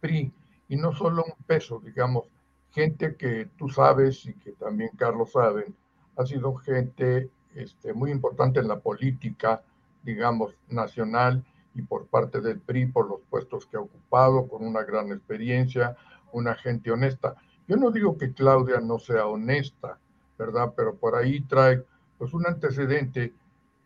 PRI 0.00 0.32
y 0.68 0.76
no 0.76 0.92
solo 0.92 1.22
un 1.24 1.44
peso, 1.44 1.80
digamos, 1.84 2.24
gente 2.72 3.14
que 3.16 3.48
tú 3.56 3.68
sabes 3.68 4.26
y 4.26 4.34
que 4.34 4.52
también 4.52 4.90
Carlos 4.96 5.32
saben, 5.32 5.76
ha 6.16 6.26
sido 6.26 6.54
gente 6.56 7.30
este, 7.54 7.92
muy 7.92 8.10
importante 8.10 8.58
en 8.60 8.68
la 8.68 8.80
política, 8.80 9.62
digamos, 10.02 10.54
nacional 10.68 11.44
y 11.74 11.82
por 11.82 12.06
parte 12.06 12.40
del 12.40 12.58
PRI 12.58 12.86
por 12.86 13.08
los 13.08 13.20
puestos 13.28 13.66
que 13.66 13.76
ha 13.76 13.80
ocupado, 13.80 14.48
con 14.48 14.64
una 14.64 14.82
gran 14.82 15.12
experiencia, 15.12 15.96
una 16.32 16.54
gente 16.54 16.90
honesta. 16.90 17.36
Yo 17.68 17.76
no 17.76 17.90
digo 17.90 18.16
que 18.16 18.32
Claudia 18.32 18.80
no 18.80 18.98
sea 18.98 19.26
honesta, 19.26 19.98
¿verdad? 20.38 20.72
Pero 20.76 20.94
por 20.94 21.16
ahí 21.16 21.40
trae 21.40 21.82
pues 22.18 22.32
un 22.32 22.46
antecedente 22.46 23.34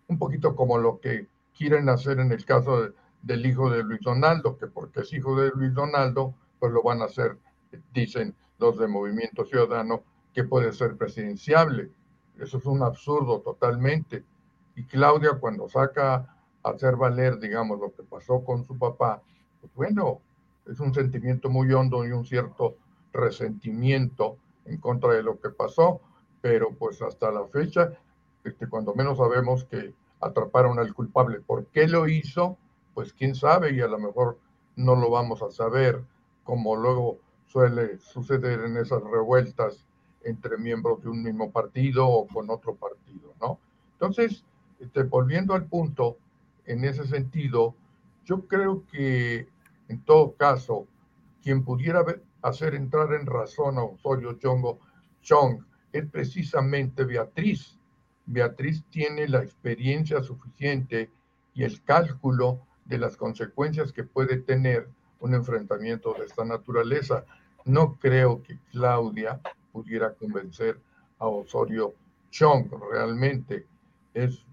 un 0.09 0.19
poquito 0.19 0.55
como 0.55 0.79
lo 0.79 1.01
que 1.01 1.29
quieren 1.57 1.89
hacer 1.89 2.19
en 2.21 2.33
el 2.33 2.45
caso 2.45 2.91
del 3.23 3.47
hijo 3.47 3.71
de 3.71 3.83
Luis 3.83 4.01
Donaldo, 4.03 4.57
que 4.59 4.67
porque 4.67 5.01
es 5.01 5.13
hijo 5.13 5.41
de 5.41 5.51
Luis 5.55 5.73
Donaldo, 5.73 6.35
pues 6.59 6.73
lo 6.73 6.83
van 6.83 7.01
a 7.01 7.07
hacer, 7.07 7.39
dicen 7.95 8.35
los 8.59 8.79
de 8.79 8.87
Movimiento 8.87 9.45
Ciudadano, 9.45 10.03
que 10.35 10.45
puede 10.45 10.73
ser 10.73 10.97
presidenciable. 10.97 11.91
Eso 12.39 12.59
es 12.59 12.67
un 12.67 12.83
absurdo 12.83 13.41
totalmente. 13.41 14.25
Y 14.77 14.85
Claudia 14.85 15.39
cuando 15.41 15.69
saca 15.69 16.37
hacer 16.63 16.97
valer, 16.97 17.39
digamos, 17.39 17.81
lo 17.81 17.93
que 17.93 18.03
pasó 18.03 18.45
con 18.45 18.65
su 18.65 18.77
papá, 18.79 19.23
pues 19.61 19.73
bueno, 19.75 20.21
es 20.67 20.79
un 20.81 20.93
sentimiento 20.95 21.49
muy 21.49 21.73
hondo 21.73 22.07
y 22.07 22.13
un 22.13 22.25
cierto 22.25 22.77
resentimiento 23.13 24.37
en 24.65 24.79
contra 24.79 25.15
de 25.15 25.23
lo 25.23 25.41
que 25.41 25.51
pasó, 25.51 26.01
pero 26.41 26.73
pues 26.73 27.03
hasta 27.03 27.31
la 27.31 27.47
fecha, 27.49 27.93
este, 28.45 28.69
cuando 28.69 28.95
menos 28.95 29.19
sabemos 29.19 29.65
que 29.65 29.95
atraparon 30.21 30.79
al 30.79 30.95
culpable. 30.95 31.41
¿Por 31.41 31.67
qué 31.67 31.89
lo 31.89 32.09
hizo? 32.09 32.57
Pues 32.95 33.13
quién 33.13 33.35
sabe 33.35 33.73
y 33.73 33.81
a 33.81 33.89
lo 33.89 33.99
mejor 33.99 34.39
no 34.77 34.97
lo 34.97 35.11
vamos 35.11 35.43
a 35.43 35.51
saber, 35.51 36.03
como 36.45 36.77
luego 36.77 37.19
suele 37.47 37.99
suceder 37.99 38.61
en 38.61 38.77
esas 38.77 39.03
revueltas 39.03 39.85
entre 40.23 40.59
miembros 40.59 41.03
de 41.03 41.09
un 41.09 41.23
mismo 41.23 41.51
partido 41.51 42.07
o 42.07 42.27
con 42.27 42.51
otro 42.51 42.75
partido, 42.75 43.33
¿no? 43.41 43.59
Entonces, 43.93 44.45
este, 44.79 45.03
volviendo 45.03 45.55
al 45.55 45.65
punto, 45.65 46.17
en 46.67 46.85
ese 46.85 47.07
sentido, 47.07 47.75
yo 48.25 48.47
creo 48.47 48.85
que 48.91 49.49
en 49.89 50.01
todo 50.05 50.33
caso, 50.37 50.87
quien 51.43 51.65
pudiera 51.65 52.05
hacer 52.43 52.75
entrar 52.75 53.13
en 53.15 53.27
razón 53.27 53.79
a 53.79 53.85
Osorio 53.85 54.35
Chongo, 54.35 54.79
Chong 55.23 55.65
es 55.93 56.07
precisamente 56.07 57.05
Beatriz. 57.05 57.79
Beatriz 58.27 58.85
tiene 58.91 59.29
la 59.29 59.43
experiencia 59.43 60.23
suficiente 60.23 61.11
y 61.55 61.65
el 61.65 61.83
cálculo 61.83 62.61
de 62.85 62.99
las 62.99 63.17
consecuencias 63.17 63.93
que 63.93 64.05
puede 64.05 64.39
tener 64.39 64.89
un 65.21 65.35
enfrentamiento 65.35 66.15
de 66.15 66.27
esta 66.27 66.45
naturaleza. 66.45 67.25
No 67.65 67.97
creo 67.97 68.43
que 68.43 68.59
Claudia 68.71 69.41
pudiera 69.73 70.15
convencer 70.15 70.81
a 71.19 71.27
Osorio 71.27 71.95
Chong. 72.31 72.71
Realmente 72.91 73.67
es, 74.15 74.45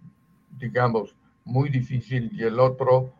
digamos, 0.57 1.15
muy 1.45 1.69
difícil 1.69 2.29
y 2.33 2.43
el 2.43 2.59
otro, 2.59 3.13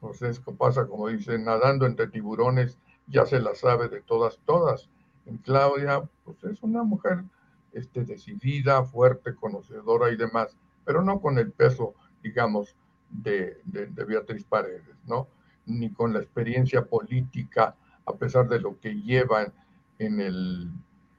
pues 0.00 0.22
es 0.22 0.40
pasa 0.40 0.86
como 0.86 1.08
dicen, 1.08 1.44
nadando 1.44 1.86
entre 1.86 2.06
tiburones, 2.08 2.78
ya 3.06 3.26
se 3.26 3.40
la 3.40 3.54
sabe 3.54 3.88
de 3.88 4.00
todas, 4.00 4.38
todas. 4.44 4.88
En 5.26 5.38
Claudia, 5.38 6.02
pues 6.24 6.42
es 6.44 6.62
una 6.62 6.82
mujer 6.82 7.24
este, 7.72 8.04
decidida, 8.04 8.84
fuerte, 8.84 9.34
conocedora 9.34 10.10
y 10.10 10.16
demás, 10.16 10.56
pero 10.84 11.02
no 11.02 11.20
con 11.20 11.38
el 11.38 11.52
peso, 11.52 11.94
digamos, 12.22 12.76
de, 13.08 13.60
de, 13.64 14.04
Beatriz 14.04 14.44
Paredes, 14.44 14.96
¿no? 15.06 15.28
Ni 15.66 15.90
con 15.90 16.12
la 16.12 16.20
experiencia 16.20 16.84
política, 16.84 17.76
a 18.06 18.14
pesar 18.14 18.48
de 18.48 18.60
lo 18.60 18.78
que 18.80 18.94
lleva 18.94 19.52
en 19.98 20.20
el, 20.20 20.70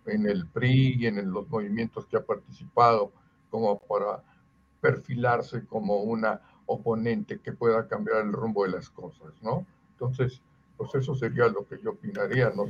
en 0.06 0.28
el 0.28 0.48
PRI 0.48 0.98
y 1.00 1.08
en 1.08 1.32
los 1.32 1.48
movimientos 1.50 2.06
que 2.08 2.18
ha 2.18 2.26
participado, 2.26 3.12
como 3.50 3.80
para 3.80 4.24
perfilarse 4.82 5.66
como 5.66 6.02
una 6.02 6.42
oponente 6.66 7.40
que 7.40 7.54
pueda 7.54 7.88
cambiar 7.88 8.26
el 8.26 8.34
rumbo 8.34 8.66
de 8.66 8.72
las 8.72 8.90
cosas, 8.90 9.32
¿no? 9.42 9.66
Entonces, 9.92 10.42
pues 10.78 10.96
eso 10.96 11.16
sería 11.16 11.48
lo 11.48 11.68
que 11.68 11.80
yo 11.84 11.92
opinaría, 11.92 12.52
¿no? 12.56 12.66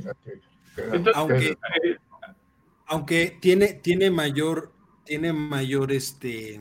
aunque, 1.14 1.56
aunque 2.86 3.38
tiene, 3.40 3.74
tiene 3.74 4.10
mayor, 4.10 4.72
tiene 5.04 5.32
mayor, 5.32 5.92
este, 5.92 6.60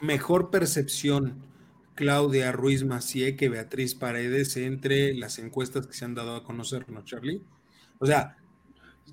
mejor 0.00 0.50
percepción 0.50 1.42
Claudia 1.94 2.52
Ruiz 2.52 2.84
Macié 2.84 3.36
que 3.36 3.48
Beatriz 3.48 3.94
Paredes 3.94 4.56
entre 4.56 5.14
las 5.14 5.38
encuestas 5.38 5.86
que 5.86 5.94
se 5.94 6.04
han 6.04 6.14
dado 6.14 6.36
a 6.36 6.44
conocer, 6.44 6.88
¿no, 6.88 7.04
Charlie? 7.04 7.42
O 7.98 8.06
sea, 8.06 8.36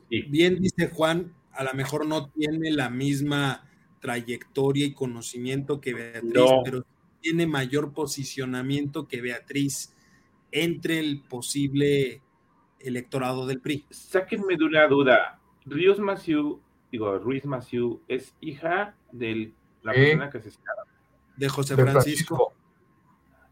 bien 0.09 0.61
dice 0.61 0.89
Juan, 0.89 1.33
a 1.51 1.63
lo 1.63 1.73
mejor 1.73 2.05
no 2.05 2.29
tiene 2.29 2.71
la 2.71 2.89
misma 2.89 3.67
trayectoria 3.99 4.85
y 4.85 4.93
conocimiento 4.93 5.81
que 5.81 5.95
Beatriz, 5.95 6.51
pero 6.63 6.85
tiene 7.21 7.47
mayor 7.47 7.91
posicionamiento 7.91 9.07
que 9.07 9.21
Beatriz 9.21 9.94
entre 10.55 10.99
el 10.99 11.21
posible 11.21 12.21
electorado 12.79 13.45
del 13.45 13.59
PRI. 13.59 13.85
Sáquenme 13.89 14.55
de 14.55 14.63
una 14.63 14.87
duda. 14.87 15.39
Ríos 15.65 15.99
Maciú, 15.99 16.61
digo, 16.91 17.17
Ruiz 17.19 17.45
Maciú, 17.45 18.01
¿es 18.07 18.33
hija 18.39 18.95
de 19.11 19.51
la 19.83 19.91
persona 19.91 20.29
que 20.29 20.41
se 20.41 20.51
De 21.35 21.49
José 21.49 21.75
Francisco. 21.75 22.53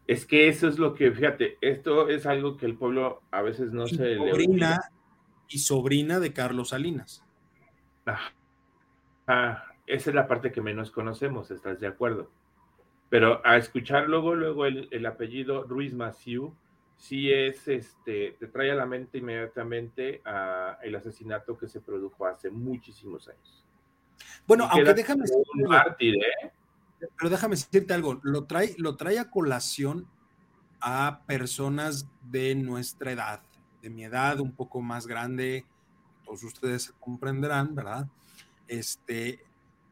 Es 0.06 0.24
que 0.24 0.48
eso 0.48 0.66
es 0.66 0.78
lo 0.78 0.94
que, 0.94 1.12
fíjate, 1.12 1.58
esto 1.60 2.08
es 2.08 2.24
algo 2.26 2.56
que 2.56 2.66
el 2.66 2.76
pueblo 2.76 3.22
a 3.30 3.42
veces 3.42 3.72
no 3.72 3.86
se 3.86 4.16
sobrina, 4.16 4.80
Y 5.48 5.58
sobrina 5.58 6.20
de 6.20 6.32
Carlos 6.32 6.70
Salinas. 6.70 7.22
Ah, 8.06 8.32
ah, 9.26 9.64
esa 9.86 10.10
es 10.10 10.16
la 10.16 10.26
parte 10.26 10.52
que 10.52 10.62
menos 10.62 10.90
conocemos, 10.90 11.50
¿estás 11.50 11.80
de 11.80 11.86
acuerdo? 11.86 12.30
Pero 13.10 13.40
a 13.44 13.56
escuchar 13.58 14.08
luego, 14.08 14.34
luego 14.34 14.66
el, 14.66 15.06
apellido 15.06 15.64
Ruiz 15.64 15.94
Maciú, 15.94 16.54
sí 16.96 17.32
es, 17.32 17.66
este, 17.68 18.36
te 18.38 18.46
trae 18.46 18.70
a 18.70 18.74
la 18.74 18.86
mente 18.86 19.18
inmediatamente 19.18 20.22
a 20.24 20.78
el 20.82 20.94
asesinato 20.94 21.56
que 21.56 21.68
se 21.68 21.80
produjo 21.80 22.26
hace 22.26 22.50
muchísimos 22.50 23.28
años. 23.28 23.64
Bueno, 24.46 24.66
aunque 24.70 24.94
déjame 24.94 25.24
¿eh? 25.24 26.52
Pero 27.18 27.30
déjame 27.30 27.56
decirte 27.56 27.92
algo, 27.92 28.20
lo 28.22 28.44
trae, 28.44 28.74
lo 28.78 28.96
trae 28.96 29.18
a 29.18 29.30
colación 29.30 30.08
a 30.80 31.22
personas 31.26 32.08
de 32.22 32.54
nuestra 32.54 33.12
edad, 33.12 33.42
de 33.82 33.90
mi 33.90 34.04
edad, 34.04 34.40
un 34.40 34.52
poco 34.52 34.80
más 34.80 35.06
grande, 35.06 35.66
todos 36.24 36.44
ustedes 36.44 36.92
comprenderán, 37.00 37.74
¿verdad? 37.74 38.08
Este, 38.68 39.44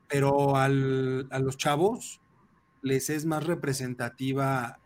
pero 0.08 0.56
al, 0.56 1.28
a 1.30 1.38
los 1.38 1.56
chavos 1.56 2.20
les 2.82 3.10
es 3.10 3.24
más 3.24 3.44
representativa 3.44 4.78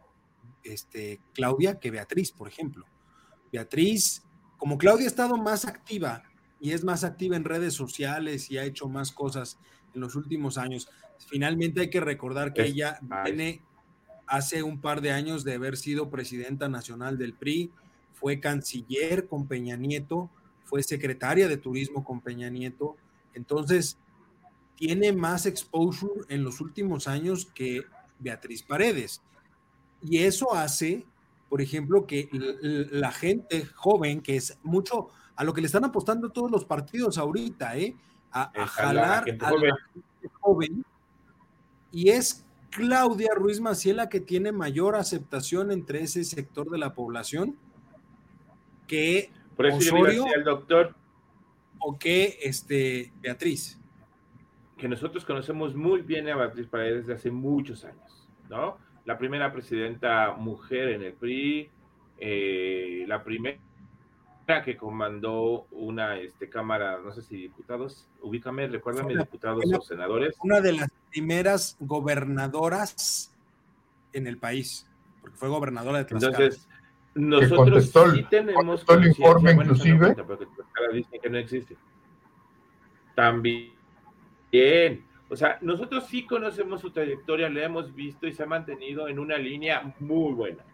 este, 0.72 1.20
Claudia 1.34 1.78
que 1.78 1.90
Beatriz, 1.90 2.32
por 2.32 2.48
ejemplo. 2.48 2.86
Beatriz, 3.52 4.22
como 4.56 4.78
Claudia 4.78 5.06
ha 5.06 5.08
estado 5.08 5.36
más 5.36 5.64
activa 5.64 6.22
y 6.60 6.72
es 6.72 6.84
más 6.84 7.04
activa 7.04 7.36
en 7.36 7.44
redes 7.44 7.74
sociales 7.74 8.50
y 8.50 8.58
ha 8.58 8.64
hecho 8.64 8.88
más 8.88 9.12
cosas 9.12 9.58
en 9.94 10.00
los 10.00 10.14
últimos 10.14 10.58
años, 10.58 10.88
finalmente 11.28 11.80
hay 11.80 11.90
que 11.90 12.00
recordar 12.00 12.52
que 12.52 12.64
ella 12.64 12.98
viene 13.24 13.62
hace 14.26 14.62
un 14.62 14.80
par 14.80 15.00
de 15.00 15.12
años 15.12 15.44
de 15.44 15.54
haber 15.54 15.76
sido 15.76 16.10
presidenta 16.10 16.68
nacional 16.68 17.16
del 17.16 17.34
PRI, 17.34 17.72
fue 18.12 18.40
canciller 18.40 19.28
con 19.28 19.46
Peña 19.46 19.76
Nieto, 19.76 20.30
fue 20.64 20.82
secretaria 20.82 21.48
de 21.48 21.56
turismo 21.56 22.04
con 22.04 22.20
Peña 22.20 22.50
Nieto, 22.50 22.96
entonces 23.34 23.98
tiene 24.74 25.12
más 25.12 25.46
exposure 25.46 26.24
en 26.28 26.42
los 26.42 26.60
últimos 26.60 27.08
años 27.08 27.46
que 27.54 27.84
Beatriz 28.18 28.62
Paredes. 28.62 29.22
Y 30.02 30.18
eso 30.18 30.54
hace, 30.54 31.04
por 31.48 31.60
ejemplo, 31.60 32.06
que 32.06 32.28
la 32.32 33.12
gente 33.12 33.66
joven, 33.74 34.20
que 34.20 34.36
es 34.36 34.58
mucho 34.62 35.08
a 35.34 35.44
lo 35.44 35.52
que 35.52 35.60
le 35.60 35.66
están 35.66 35.84
apostando 35.84 36.30
todos 36.30 36.50
los 36.50 36.64
partidos 36.64 37.18
ahorita, 37.18 37.76
¿eh? 37.76 37.94
a, 38.32 38.66
jalar 38.66 39.24
a 39.40 39.50
la 39.52 39.76
gente 39.92 40.28
joven, 40.40 40.84
y 41.90 42.10
es 42.10 42.44
Claudia 42.70 43.30
Ruiz 43.34 43.60
Maciela 43.60 44.08
que 44.08 44.20
tiene 44.20 44.52
mayor 44.52 44.96
aceptación 44.96 45.70
entre 45.70 46.02
ese 46.02 46.24
sector 46.24 46.68
de 46.70 46.78
la 46.78 46.94
población 46.94 47.56
que 48.86 49.30
Por 49.56 49.66
eso 49.66 49.78
Osorio 49.78 50.26
el 50.34 50.44
doctor 50.44 50.94
o 51.78 51.98
que 51.98 52.38
este, 52.42 53.12
Beatriz. 53.20 53.78
Que 54.76 54.88
nosotros 54.88 55.24
conocemos 55.24 55.74
muy 55.74 56.02
bien 56.02 56.28
a 56.28 56.36
Beatriz 56.36 56.66
Paredes 56.66 57.06
desde 57.06 57.14
hace 57.14 57.30
muchos 57.30 57.84
años, 57.84 58.28
¿no? 58.50 58.76
La 59.06 59.16
primera 59.16 59.52
presidenta 59.52 60.34
mujer 60.36 60.90
en 60.90 61.02
el 61.02 61.12
PRI, 61.14 61.70
eh, 62.18 63.04
la 63.06 63.22
primera 63.22 63.58
que 64.64 64.76
comandó 64.76 65.66
una 65.70 66.18
este, 66.18 66.48
cámara, 66.48 66.98
no 67.02 67.12
sé 67.12 67.22
si 67.22 67.36
diputados, 67.36 68.08
ubícame, 68.20 68.66
recuérdame, 68.68 69.16
diputados 69.16 69.64
o 69.76 69.80
senadores. 69.80 70.36
Una 70.42 70.60
de 70.60 70.72
las 70.72 70.88
primeras 71.10 71.76
gobernadoras 71.80 73.32
en 74.12 74.26
el 74.26 74.38
país, 74.38 74.88
porque 75.20 75.36
fue 75.36 75.48
gobernadora 75.48 75.98
de 75.98 76.04
Tlaxcala. 76.04 76.36
Entonces, 76.36 76.68
nosotros 77.14 77.92
sí 78.14 78.26
tenemos 78.28 78.84
el 78.88 79.06
informe 79.06 79.52
inclusive. 79.52 80.14
porque 80.14 80.46
dicen 80.92 81.20
que 81.20 81.30
no 81.30 81.38
existe. 81.38 81.76
También, 83.14 83.72
bien, 84.52 85.05
o 85.28 85.36
sea, 85.36 85.58
nosotros 85.60 86.06
sí 86.06 86.24
conocemos 86.24 86.80
su 86.80 86.90
trayectoria, 86.90 87.48
la 87.48 87.64
hemos 87.64 87.94
visto 87.94 88.26
y 88.26 88.32
se 88.32 88.42
ha 88.42 88.46
mantenido 88.46 89.08
en 89.08 89.18
una 89.18 89.36
línea 89.38 89.94
muy 89.98 90.32
buena. 90.34 90.64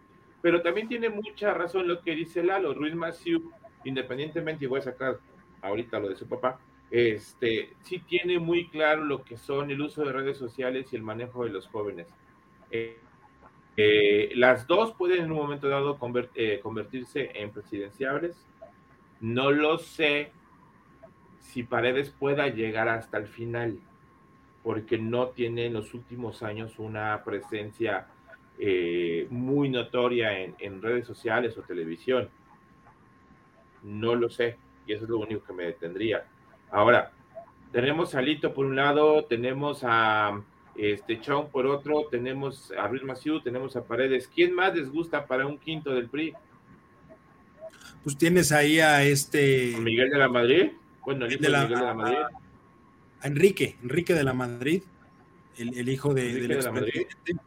Pero 0.41 0.61
también 0.61 0.87
tiene 0.87 1.09
mucha 1.09 1.53
razón 1.53 1.87
lo 1.87 2.01
que 2.01 2.15
dice 2.15 2.43
Lalo. 2.43 2.73
Ruiz 2.73 2.93
Massieu 2.93 3.51
independientemente, 3.83 4.65
y 4.65 4.67
voy 4.67 4.79
a 4.79 4.83
sacar 4.83 5.19
ahorita 5.61 5.99
lo 5.99 6.09
de 6.09 6.15
su 6.15 6.27
papá, 6.27 6.59
este, 6.91 7.73
sí 7.81 7.99
tiene 7.99 8.39
muy 8.39 8.67
claro 8.67 9.03
lo 9.03 9.23
que 9.23 9.37
son 9.37 9.71
el 9.71 9.81
uso 9.81 10.03
de 10.03 10.11
redes 10.11 10.37
sociales 10.37 10.91
y 10.91 10.95
el 10.95 11.01
manejo 11.01 11.43
de 11.43 11.49
los 11.49 11.67
jóvenes. 11.67 12.07
Eh, 12.71 12.99
eh, 13.75 14.31
las 14.35 14.67
dos 14.67 14.93
pueden 14.93 15.23
en 15.23 15.31
un 15.31 15.37
momento 15.37 15.67
dado 15.67 15.97
eh, 16.35 16.59
convertirse 16.61 17.31
en 17.33 17.51
presidenciables. 17.51 18.45
No 19.21 19.51
lo 19.51 19.77
sé 19.79 20.31
si 21.39 21.63
Paredes 21.63 22.11
pueda 22.11 22.47
llegar 22.47 22.89
hasta 22.89 23.17
el 23.17 23.27
final, 23.27 23.79
porque 24.63 24.97
no 24.97 25.27
tiene 25.29 25.65
en 25.65 25.73
los 25.73 25.93
últimos 25.93 26.41
años 26.43 26.79
una 26.79 27.23
presencia 27.23 28.07
muy 29.29 29.67
notoria 29.67 30.39
en 30.39 30.81
redes 30.81 31.05
sociales 31.05 31.57
o 31.57 31.61
televisión 31.63 32.29
no 33.83 34.15
lo 34.15 34.29
sé. 34.29 34.57
Y 34.87 34.93
eso 34.93 35.03
es 35.03 35.09
lo 35.09 35.19
único 35.19 35.45
que 35.45 35.53
me 35.53 35.65
detendría. 35.65 36.25
Ahora, 36.71 37.11
tenemos 37.71 38.15
a 38.15 38.21
Lito 38.21 38.53
por 38.53 38.65
un 38.65 38.75
lado, 38.75 39.25
tenemos 39.25 39.81
a 39.83 40.41
este 40.75 41.21
Chong 41.21 41.49
por 41.49 41.67
otro, 41.67 42.07
tenemos 42.09 42.73
a 42.77 42.87
Ruiz 42.87 43.03
Maciú, 43.03 43.41
tenemos 43.41 43.75
a 43.75 43.83
Paredes. 43.83 44.27
¿Quién 44.27 44.53
más 44.53 44.75
les 44.75 44.89
gusta 44.89 45.25
para 45.25 45.45
un 45.45 45.57
quinto 45.57 45.93
del 45.93 46.09
PRI? 46.09 46.33
Pues 48.03 48.17
tienes 48.17 48.51
ahí 48.51 48.79
a 48.79 49.03
este. 49.03 49.75
Miguel 49.79 50.09
de 50.09 50.17
la 50.17 50.27
Madrid. 50.27 50.71
Bueno, 51.05 51.25
el 51.25 51.33
hijo 51.33 51.43
de, 51.43 51.49
la, 51.49 51.63
Miguel 51.63 51.79
de 51.79 51.85
la 51.85 51.93
Madrid. 51.93 52.17
A 52.17 52.29
Enrique, 53.23 53.77
Enrique 53.81 54.13
de 54.13 54.23
la 54.23 54.33
Madrid, 54.33 54.83
el, 55.57 55.89
hijo 55.89 56.13
de, 56.13 56.33
del 56.33 56.47
de 56.47 57.37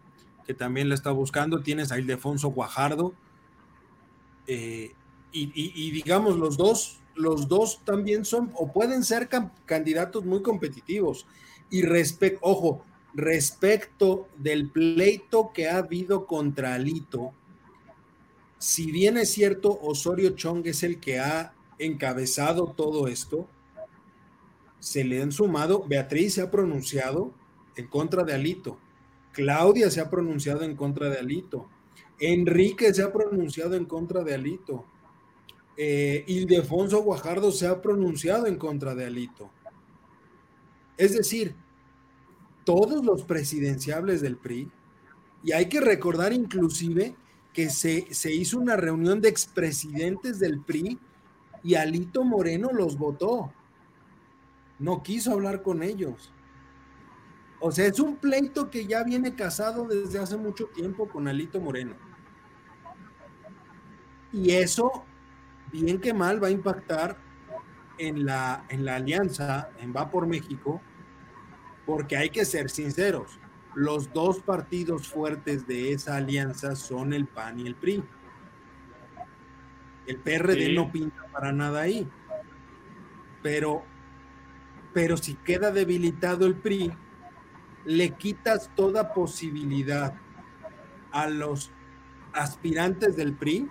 que 0.47 0.55
también 0.55 0.89
lo 0.89 0.95
está 0.95 1.11
buscando. 1.11 1.63
Tienes 1.63 1.93
a 1.93 1.99
Ildefonso 1.99 2.49
Guajardo. 2.49 3.15
Eh, 4.47 4.95
y, 5.33 5.91
digamos, 5.91 6.39
los 6.39 6.57
dos, 6.57 7.01
los 7.15 7.47
dos 7.47 7.85
también 7.85 8.25
son 8.25 8.51
o 8.55 8.73
pueden 8.73 9.05
ser 9.05 9.29
candidatos 9.67 10.25
muy 10.25 10.41
competitivos. 10.41 11.27
Y 11.69 11.83
respecto, 11.83 12.41
ojo, 12.43 12.85
respecto 13.13 14.29
del 14.39 14.71
pleito 14.71 15.51
que 15.53 15.69
ha 15.69 15.79
habido 15.79 16.27
contra 16.27 16.75
Alito, 16.75 17.33
si 18.59 18.91
bien 18.91 19.19
es 19.19 19.31
cierto, 19.31 19.79
Osorio 19.83 20.31
Chong 20.31 20.67
es 20.67 20.83
el 20.83 21.01
que 21.01 21.19
ha 21.19 21.53
encabezado 21.79 22.69
todo 22.75 23.09
esto, 23.09 23.47
se 24.87 25.03
le 25.03 25.21
han 25.21 25.33
sumado, 25.33 25.85
Beatriz 25.85 26.35
se 26.35 26.43
ha 26.43 26.51
pronunciado 26.53 27.33
en 27.75 27.89
contra 27.89 28.23
de 28.23 28.35
Alito, 28.35 28.79
Claudia 29.33 29.91
se 29.91 30.01
ha 30.01 30.09
pronunciado 30.09 30.63
en 30.63 30.77
contra 30.77 31.11
de 31.11 31.19
Alito, 31.19 31.69
Enrique 32.21 32.95
se 32.95 33.03
ha 33.03 33.13
pronunciado 33.13 33.75
en 33.75 33.85
contra 33.87 34.23
de 34.23 34.35
Alito 34.35 34.85
eh, 35.77 36.23
Ildefonso 36.29 37.03
Guajardo 37.03 37.51
se 37.51 37.67
ha 37.67 37.83
pronunciado 37.83 38.47
en 38.47 38.57
contra 38.57 38.95
de 38.95 39.07
Alito. 39.07 39.51
Es 40.97 41.15
decir, 41.15 41.57
todos 42.65 43.05
los 43.05 43.25
presidenciables 43.25 44.21
del 44.21 44.37
PRI, 44.37 44.71
y 45.43 45.51
hay 45.51 45.69
que 45.69 45.81
recordar 45.81 46.33
inclusive 46.33 47.17
que 47.53 47.71
se, 47.71 48.07
se 48.15 48.33
hizo 48.33 48.61
una 48.61 48.77
reunión 48.77 49.21
de 49.21 49.31
expresidentes 49.31 50.39
del 50.39 50.61
PRI 50.61 50.97
y 51.65 51.75
Alito 51.75 52.23
Moreno 52.23 52.71
los 52.73 52.97
votó. 52.97 53.53
No 54.79 55.03
quiso 55.03 55.33
hablar 55.33 55.63
con 55.63 55.83
ellos. 55.83 56.33
O 57.61 57.73
sea, 57.73 57.87
es 57.87 57.99
un 57.99 58.17
pleito 58.17 58.71
que 58.71 58.87
ya 58.87 59.03
viene 59.03 59.35
casado 59.35 59.87
desde 59.87 60.19
hace 60.19 60.37
mucho 60.37 60.67
tiempo 60.67 61.09
con 61.09 61.27
Alito 61.27 61.61
Moreno. 61.61 61.95
Y 64.33 64.53
eso 64.53 65.05
bien 65.73 66.01
que 66.01 66.13
mal 66.13 66.43
va 66.43 66.49
a 66.49 66.51
impactar 66.51 67.17
en 67.99 68.27
la, 68.27 68.65
en 68.69 68.85
la 68.85 68.97
alianza, 68.97 69.71
en 69.81 69.95
Va 69.95 70.11
por 70.11 70.27
México, 70.27 70.81
porque 71.87 72.17
hay 72.17 72.31
que 72.31 72.45
ser 72.45 72.69
sinceros, 72.69 73.39
los 73.75 74.13
dos 74.13 74.41
partidos 74.41 75.07
fuertes 75.07 75.67
de 75.67 75.93
esa 75.93 76.17
alianza 76.17 76.75
son 76.77 77.13
el 77.13 77.27
PAN 77.27 77.61
y 77.61 77.67
el 77.67 77.75
PRI. 77.75 78.03
El 80.07 80.17
PRD 80.19 80.73
no 80.73 80.91
pinta 80.91 81.25
para 81.33 81.53
nada 81.53 81.83
ahí. 81.83 82.09
Pero, 83.43 83.85
pero 84.97 85.19
si 85.19 85.35
queda 85.35 85.73
debilitado 85.73 86.47
el 86.47 86.55
PRI, 86.55 86.91
le 87.85 88.13
quitas 88.13 88.71
toda 88.75 89.13
posibilidad 89.13 90.15
a 91.13 91.27
los 91.27 91.71
aspirantes 92.33 93.15
del 93.15 93.35
PRI 93.35 93.69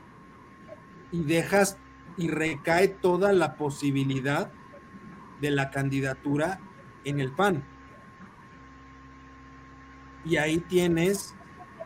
y 1.11 1.23
dejas 1.23 1.79
y 2.15 2.27
recae 2.27 2.89
toda 2.89 3.33
la 3.33 3.55
posibilidad 3.55 4.51
de 5.41 5.49
la 5.49 5.71
candidatura 5.71 6.59
en 7.05 7.19
el 7.19 7.31
PAN. 7.31 7.63
Y 10.25 10.37
ahí 10.37 10.59
tienes 10.59 11.33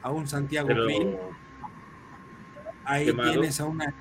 a 0.02 0.12
un 0.12 0.28
Santiago 0.28 0.68
Green, 0.68 1.18
ahí 2.84 3.14
tienes 3.14 3.62
a 3.62 3.68
una 3.68 3.94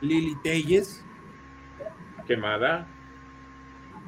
Lili 0.00 0.36
Telles. 0.44 1.04
Quemada. 2.28 2.93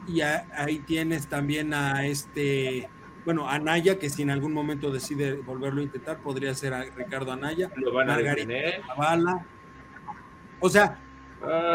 Y 0.06 0.20
ahí 0.20 0.78
tienes 0.86 1.26
también 1.26 1.74
a 1.74 2.06
este, 2.06 2.88
bueno, 3.24 3.48
Anaya, 3.48 3.98
que 3.98 4.08
si 4.08 4.22
en 4.22 4.30
algún 4.30 4.52
momento 4.52 4.90
decide 4.90 5.34
volverlo 5.34 5.80
a 5.80 5.84
intentar, 5.84 6.18
podría 6.18 6.54
ser 6.54 6.74
a 6.74 6.82
Ricardo 6.84 7.32
Anaya. 7.32 7.70
Lo 7.76 7.92
van 7.92 8.10
a 8.10 8.14
Margarita 8.14 8.54
O 10.60 10.68
sea, 10.68 11.00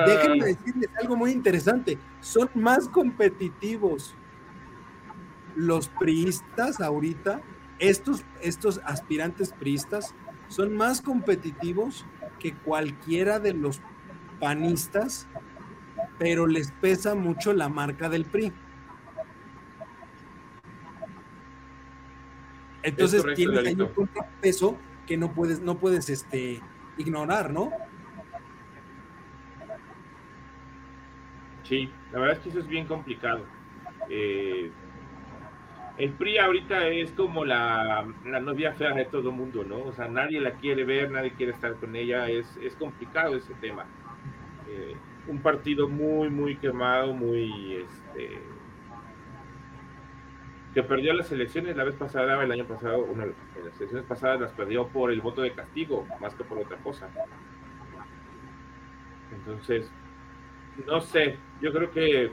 Déjenme 0.06 0.46
decirles 0.46 0.90
algo 1.00 1.16
muy 1.16 1.32
interesante. 1.32 1.98
Son 2.20 2.50
más 2.56 2.88
competitivos 2.90 4.16
los 5.56 5.90
priistas 5.90 6.82
ahorita, 6.82 7.42
estos, 7.80 8.24
estos 8.42 8.82
aspirantes 8.86 9.54
priistas, 9.54 10.16
son 10.48 10.76
más 10.76 11.02
competitivos 11.02 12.06
que 12.40 12.54
cualquiera 12.54 13.40
de 13.40 13.54
los 13.54 13.82
panistas, 14.40 15.28
pero 16.22 16.46
les 16.46 16.72
pesa 16.74 17.16
mucho 17.16 17.52
la 17.52 17.68
marca 17.68 18.08
del 18.08 18.26
PRI. 18.26 18.54
Entonces 22.84 23.26
tiene 23.34 23.58
ahí 23.58 23.74
un 23.74 23.88
contrapeso 23.88 24.78
que 25.08 25.18
no 25.18 25.34
puedes, 25.34 25.62
no 25.62 25.80
puedes 25.80 26.12
este, 26.12 26.62
ignorar, 27.00 27.50
¿no? 27.50 27.72
Sí, 31.64 31.92
la 32.12 32.20
verdad 32.20 32.38
es 32.38 32.44
que 32.44 32.50
eso 32.50 32.60
es 32.60 32.68
bien 32.68 32.86
complicado. 32.86 33.44
Eh, 34.08 34.70
el 35.98 36.12
PRI 36.12 36.38
ahorita 36.38 36.88
es 36.90 37.12
como 37.14 37.46
la, 37.46 38.06
novia 38.24 38.74
fea 38.74 38.94
de 38.94 39.06
todo 39.06 39.32
el 39.32 39.36
mundo, 39.36 39.64
¿no? 39.64 39.86
O 39.86 39.92
sea, 39.92 40.08
nadie 40.08 40.40
la 40.40 40.52
quiere 40.52 40.84
ver, 40.84 41.10
nadie 41.10 41.34
quiere 41.34 41.54
estar 41.54 41.74
con 41.78 41.96
ella, 41.96 42.30
es, 42.30 42.46
es 42.58 42.76
complicado 42.76 43.36
ese 43.36 43.56
tema. 43.56 43.88
Eh, 44.70 44.96
un 45.28 45.40
partido 45.42 45.88
muy, 45.88 46.30
muy 46.30 46.56
quemado, 46.58 47.14
muy, 47.14 47.76
este, 47.76 48.40
que 50.74 50.84
perdió 50.84 51.14
las 51.14 51.32
elecciones 51.32 51.76
la 51.76 51.84
vez 51.84 51.96
pasada, 51.96 52.42
el 52.44 52.52
año 52.52 52.66
pasado, 52.66 53.04
una 53.04 53.26
de 53.26 53.34
las 53.66 53.76
elecciones 53.80 54.06
pasadas 54.06 54.42
las 54.42 54.52
perdió 54.52 54.88
por 54.88 55.12
el 55.12 55.22
voto 55.22 55.42
de 55.42 55.52
castigo, 55.52 56.08
más 56.20 56.34
que 56.36 56.44
por 56.44 56.58
otra 56.58 56.78
cosa. 56.78 57.10
Entonces, 59.34 59.92
no 60.88 61.02
sé, 61.02 61.38
yo 61.62 61.72
creo 61.72 61.92
que 61.92 62.32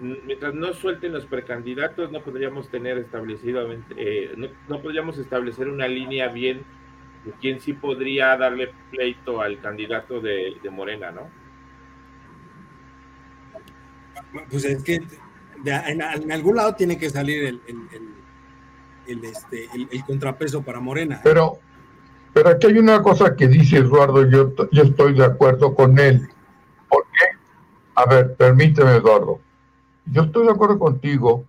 mientras 0.00 0.54
no 0.54 0.72
suelten 0.72 1.12
los 1.12 1.26
precandidatos, 1.26 2.10
no 2.10 2.20
podríamos 2.20 2.68
tener 2.68 2.98
establecido, 2.98 3.68
eh, 3.96 4.34
no, 4.68 4.80
podríamos 4.80 5.18
establecer 5.18 5.68
una 5.68 5.88
línea 5.88 6.28
bien 6.28 6.62
de 7.24 7.32
quién 7.32 7.60
sí 7.60 7.72
podría 7.74 8.36
darle 8.36 8.72
pleito 8.90 9.42
al 9.42 9.60
candidato 9.60 10.20
de, 10.20 10.58
Morena, 10.70 11.10
¿no? 11.10 11.28
Pues 14.50 14.64
es 14.64 14.82
que 14.82 15.00
en, 15.64 16.32
algún 16.32 16.56
lado 16.56 16.74
tiene 16.74 16.98
que 16.98 17.10
salir 17.10 17.44
el, 17.44 17.60
el, 19.06 19.24
este, 19.24 19.68
el, 19.74 20.04
contrapeso 20.04 20.62
para 20.62 20.80
Morena. 20.80 21.20
Pero, 21.22 21.58
pero 22.32 22.50
aquí 22.50 22.68
hay 22.68 22.78
una 22.78 23.02
cosa 23.02 23.34
que 23.34 23.48
dice 23.48 23.78
Eduardo, 23.78 24.28
yo, 24.28 24.54
yo 24.70 24.82
estoy 24.82 25.14
de 25.14 25.24
acuerdo 25.24 25.74
con 25.74 25.98
él. 25.98 26.28
¿Por 26.88 27.04
qué? 27.04 27.36
A 27.96 28.06
ver, 28.06 28.34
permíteme, 28.36 28.96
Eduardo. 28.96 29.40
Yo 30.06 30.22
estoy 30.22 30.46
de 30.46 30.52
acuerdo 30.52 30.78
contigo 30.78 31.44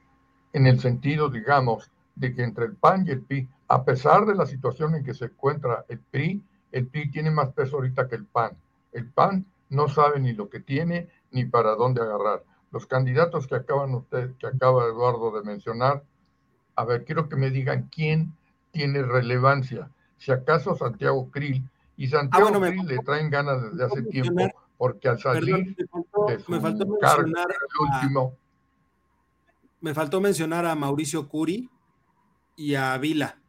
en 0.54 0.68
el 0.68 0.80
sentido, 0.80 1.30
digamos, 1.30 1.92
de 2.16 2.36
que 2.36 2.44
entre 2.44 2.66
el 2.66 2.76
PAN 2.76 3.06
y 3.08 3.12
el 3.12 3.22
PRI, 3.22 3.48
a 3.68 3.84
pesar 3.84 4.26
de 4.26 4.36
la 4.36 4.46
situación 4.46 4.96
en 4.96 5.04
que 5.04 5.14
se 5.14 5.26
encuentra 5.26 5.86
el 5.88 6.00
PRI, 6.00 6.42
el 6.72 6.88
PRI 6.88 7.12
tiene 7.12 7.32
más 7.32 7.50
peso 7.54 7.78
ahorita 7.78 8.08
que 8.08 8.16
el 8.16 8.26
PAN. 8.26 8.52
El 8.92 9.06
PAN 9.08 9.46
no 9.70 9.88
sabe 9.88 10.20
ni 10.20 10.34
lo 10.34 10.50
que 10.50 10.60
tiene 10.60 11.08
ni 11.32 11.46
para 11.46 11.76
dónde 11.76 12.02
agarrar. 12.02 12.44
Los 12.72 12.86
candidatos 12.88 13.48
que 13.48 13.56
acaban 13.56 13.94
usted, 13.94 14.32
que 14.38 14.48
acaba 14.48 14.86
Eduardo 14.86 15.32
de 15.32 15.44
mencionar, 15.44 16.04
a 16.76 16.86
ver, 16.86 17.04
quiero 17.04 17.28
que 17.28 17.36
me 17.36 17.50
digan 17.50 17.90
quién 17.92 18.34
tiene 18.72 19.04
relevancia. 19.04 19.90
Si 20.18 20.32
acaso 20.32 20.76
Santiago 20.76 21.30
Krill, 21.32 21.64
y 21.98 22.08
Santiago 22.08 22.50
ah, 22.54 22.60
Krill 22.60 22.88
le 22.88 23.00
traen 23.00 23.30
ganas 23.30 23.62
desde 23.62 23.86
hace 23.86 24.04
tiempo, 24.04 24.50
porque 24.78 25.10
al 25.10 25.20
salir 25.20 25.76
de 25.76 25.86
su 25.86 26.98
cargo, 27.00 27.26
el 27.26 27.34
último, 27.80 28.38
me 29.82 29.94
faltó 29.94 30.22
mencionar 30.22 30.66
a 30.66 30.76
Mauricio 30.76 31.28
Curi 31.28 31.70
y 32.56 32.76
a 32.76 32.98
Vila 32.98 33.40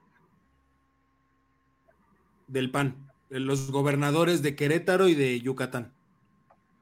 del 2.46 2.70
PAN, 2.70 3.10
los 3.28 3.70
gobernadores 3.70 4.42
de 4.42 4.56
Querétaro 4.56 5.08
y 5.08 5.14
de 5.14 5.40
Yucatán. 5.40 5.92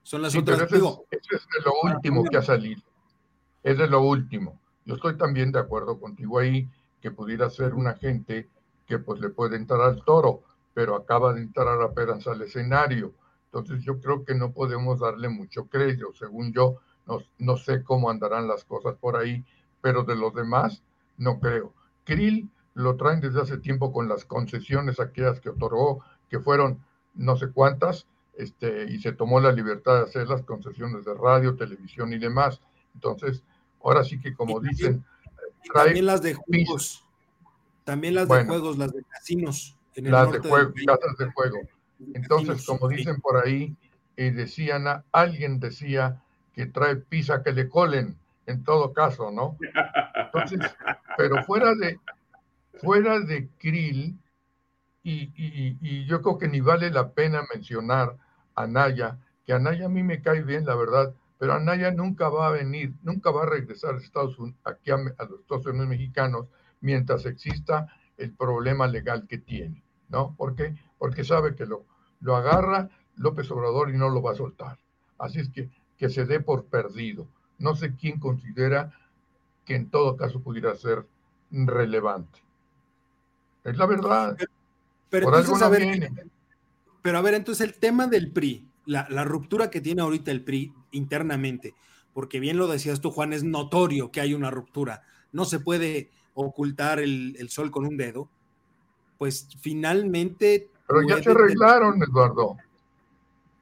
Son 0.03 0.23
las 0.23 0.35
otras. 0.35 0.61
Eso 0.61 1.05
es, 1.11 1.21
de 1.31 1.65
lo 1.65 1.73
último 1.83 2.25
que 2.25 2.37
ha 2.37 2.43
salido. 2.43 2.83
Es 3.63 3.79
de 3.79 3.87
lo 3.87 4.03
último. 4.03 4.59
Yo 4.85 4.95
estoy 4.95 5.17
también 5.17 5.53
de 5.53 5.61
acuerdo 5.61 6.01
contigo 6.01 6.39
ahí 6.39 6.69
que 7.01 7.11
pudiera 7.11 7.49
ser 7.51 7.75
una 7.75 7.95
gente 7.95 8.49
que 8.87 8.99
pues 8.99 9.21
le 9.21 9.31
puede 9.31 9.57
entrar 9.57 9.81
al 9.81 10.03
toro, 10.05 10.43
pero 10.75 10.97
acaba 10.97 11.33
de 11.33 11.43
entrar 11.43 11.81
apenas 11.81 12.27
al 12.27 12.43
escenario. 12.43 13.13
Entonces 13.47 13.85
yo 13.85 14.01
creo 14.01 14.25
que 14.25 14.35
no 14.35 14.53
podemos 14.53 15.01
darle 15.01 15.29
mucho 15.29 15.67
crédito. 15.67 16.13
Según 16.19 16.53
yo, 16.53 16.81
no, 17.39 17.57
sé 17.57 17.83
cómo 17.83 18.11
andarán 18.11 18.47
las 18.47 18.65
cosas 18.65 18.97
por 18.97 19.17
ahí, 19.17 19.45
pero 19.81 20.05
de 20.05 20.17
los 20.17 20.35
demás 20.35 20.83
no 21.17 21.41
creo. 21.41 21.73
Krill 22.05 22.49
lo 22.75 22.97
traen 22.97 23.21
desde 23.21 23.41
hace 23.41 23.59
tiempo 23.59 23.93
con 23.93 24.09
las 24.09 24.25
concesiones 24.25 25.01
aquellas 25.01 25.41
que 25.41 25.51
otorgó, 25.51 26.05
que 26.29 26.39
fueron 26.39 26.85
no 27.15 27.37
sé 27.37 27.51
cuántas, 27.51 28.07
este, 28.41 28.85
y 28.85 29.01
se 29.01 29.13
tomó 29.13 29.41
la 29.41 29.53
libertad 29.53 29.97
de 29.97 30.03
hacer 30.05 30.29
las 30.29 30.43
concesiones 30.43 31.05
de 31.05 31.15
radio, 31.15 31.57
televisión 31.57 32.13
y 32.13 32.19
demás. 32.19 32.61
Entonces, 32.95 33.43
ahora 33.83 34.03
sí 34.03 34.19
que 34.21 34.35
como 34.35 34.61
dicen... 34.61 35.05
también 35.75 36.07
las 36.07 36.23
de 36.23 36.35
juegos, 36.35 37.05
también 37.85 38.15
las 38.15 38.29
de 38.29 38.45
juegos, 38.45 38.79
las 38.79 38.93
de 38.93 39.03
casinos. 39.05 39.77
las 39.97 40.33
de 40.33 40.39
juego, 40.39 40.73
casas 40.87 41.17
de 41.19 41.31
juego. 41.33 41.59
Entonces, 42.15 42.65
como 42.65 42.89
dicen 42.89 43.21
por 43.21 43.45
ahí, 43.45 43.77
y 44.17 44.31
decían, 44.31 44.85
alguien 45.13 45.61
decía 45.61 46.23
que 46.55 46.67
trae 46.67 46.97
pizza 46.97 47.43
que 47.43 47.53
le 47.53 47.69
colen, 47.69 48.17
en 48.47 48.65
todo 48.65 48.93
caso, 48.93 49.31
¿no? 49.31 49.57
Entonces, 50.15 50.61
pero 51.17 51.43
fuera 51.45 51.75
de, 51.75 51.99
fuera 52.81 53.21
de 53.21 53.49
Krill, 53.59 54.19
y, 55.03 55.33
y, 55.35 56.05
yo 56.07 56.21
creo 56.21 56.39
que 56.39 56.49
ni 56.49 56.61
vale 56.61 56.91
la 56.91 57.11
pena 57.11 57.43
mencionar 57.55 58.15
a 58.63 58.67
Naya, 58.67 59.19
que 59.45 59.53
a 59.53 59.59
Naya 59.59 59.87
a 59.87 59.89
mí 59.89 60.03
me 60.03 60.23
cae 60.23 60.43
bien, 60.43 60.65
la 60.65 60.75
verdad, 60.75 61.15
pero 61.39 61.55
Anaya 61.55 61.91
nunca 61.91 62.29
va 62.29 62.49
a 62.49 62.51
venir, 62.51 62.93
nunca 63.03 63.31
va 63.31 63.45
a 63.45 63.47
regresar 63.47 63.95
a 63.95 63.99
Estados 63.99 64.39
Unidos, 64.39 64.59
aquí 64.65 64.91
a, 64.91 64.95
a, 64.95 65.25
los 65.25 65.41
Estados 65.41 65.67
Unidos 65.67 65.89
mexicanos 65.89 66.47
mientras 66.81 67.25
exista 67.27 67.87
el 68.19 68.33
problema 68.33 68.87
legal 68.87 69.27
que 69.27 69.39
tiene, 69.39 69.83
¿no? 70.09 70.35
¿Por 70.37 70.55
qué? 70.55 70.75
Porque 70.99 71.25
sabe 71.25 71.55
que 71.55 71.65
lo, 71.65 71.87
lo 72.21 72.37
agarra 72.37 72.91
López 73.17 73.51
Obrador 73.51 73.91
y 73.91 73.97
no 73.97 74.11
lo 74.11 74.23
va 74.23 74.33
a 74.33 74.37
soltar. 74.37 74.79
Así 75.19 75.41
es 75.41 75.49
que 75.49 75.71
que 76.01 76.09
se 76.09 76.25
dé 76.25 76.41
por 76.41 76.65
perdido. 76.65 77.29
No 77.59 77.77
sé 77.77 77.95
quién 77.95 78.19
considera 78.19 78.91
que 79.67 79.75
en 79.75 79.91
todo 79.91 80.17
caso 80.17 80.41
pudiera 80.41 80.75
ser 80.75 81.07
relevante. 81.51 82.41
Es 83.65 83.77
la 83.77 83.85
verdad. 83.85 84.35
Pero, 85.11 85.27
entonces, 85.27 85.61
a 85.61 85.69
ver, 85.69 86.11
pero 87.03 87.19
a 87.19 87.23
ver, 87.23 87.35
entonces 87.35 87.67
el 87.67 87.75
tema 87.75 88.07
del 88.07 88.33
PRI, 88.33 88.69
la, 88.87 89.25
ruptura 89.25 89.71
que 89.71 89.81
tiene 89.81 90.03
ahorita 90.03 90.31
el 90.31 90.45
PRI 90.45 90.73
internamente, 90.93 91.75
porque 92.13 92.41
bien 92.41 92.57
lo 92.57 92.67
decías 92.67 93.01
tú, 93.01 93.11
Juan, 93.11 93.33
es 93.33 93.45
notorio 93.45 94.11
que 94.11 94.21
hay 94.21 94.35
una 94.35 94.51
ruptura. 94.51 95.03
No 95.33 95.45
se 95.45 95.61
puede 95.61 96.11
ocultar 96.35 96.99
el, 97.01 97.49
sol 97.51 97.71
con 97.71 97.87
un 97.87 97.97
dedo. 97.97 98.29
Pues 99.17 99.49
finalmente. 99.61 100.71
Pero 100.89 101.03
ya 101.07 101.23
se 101.23 101.31
arreglaron, 101.31 102.03
Eduardo. 102.03 102.57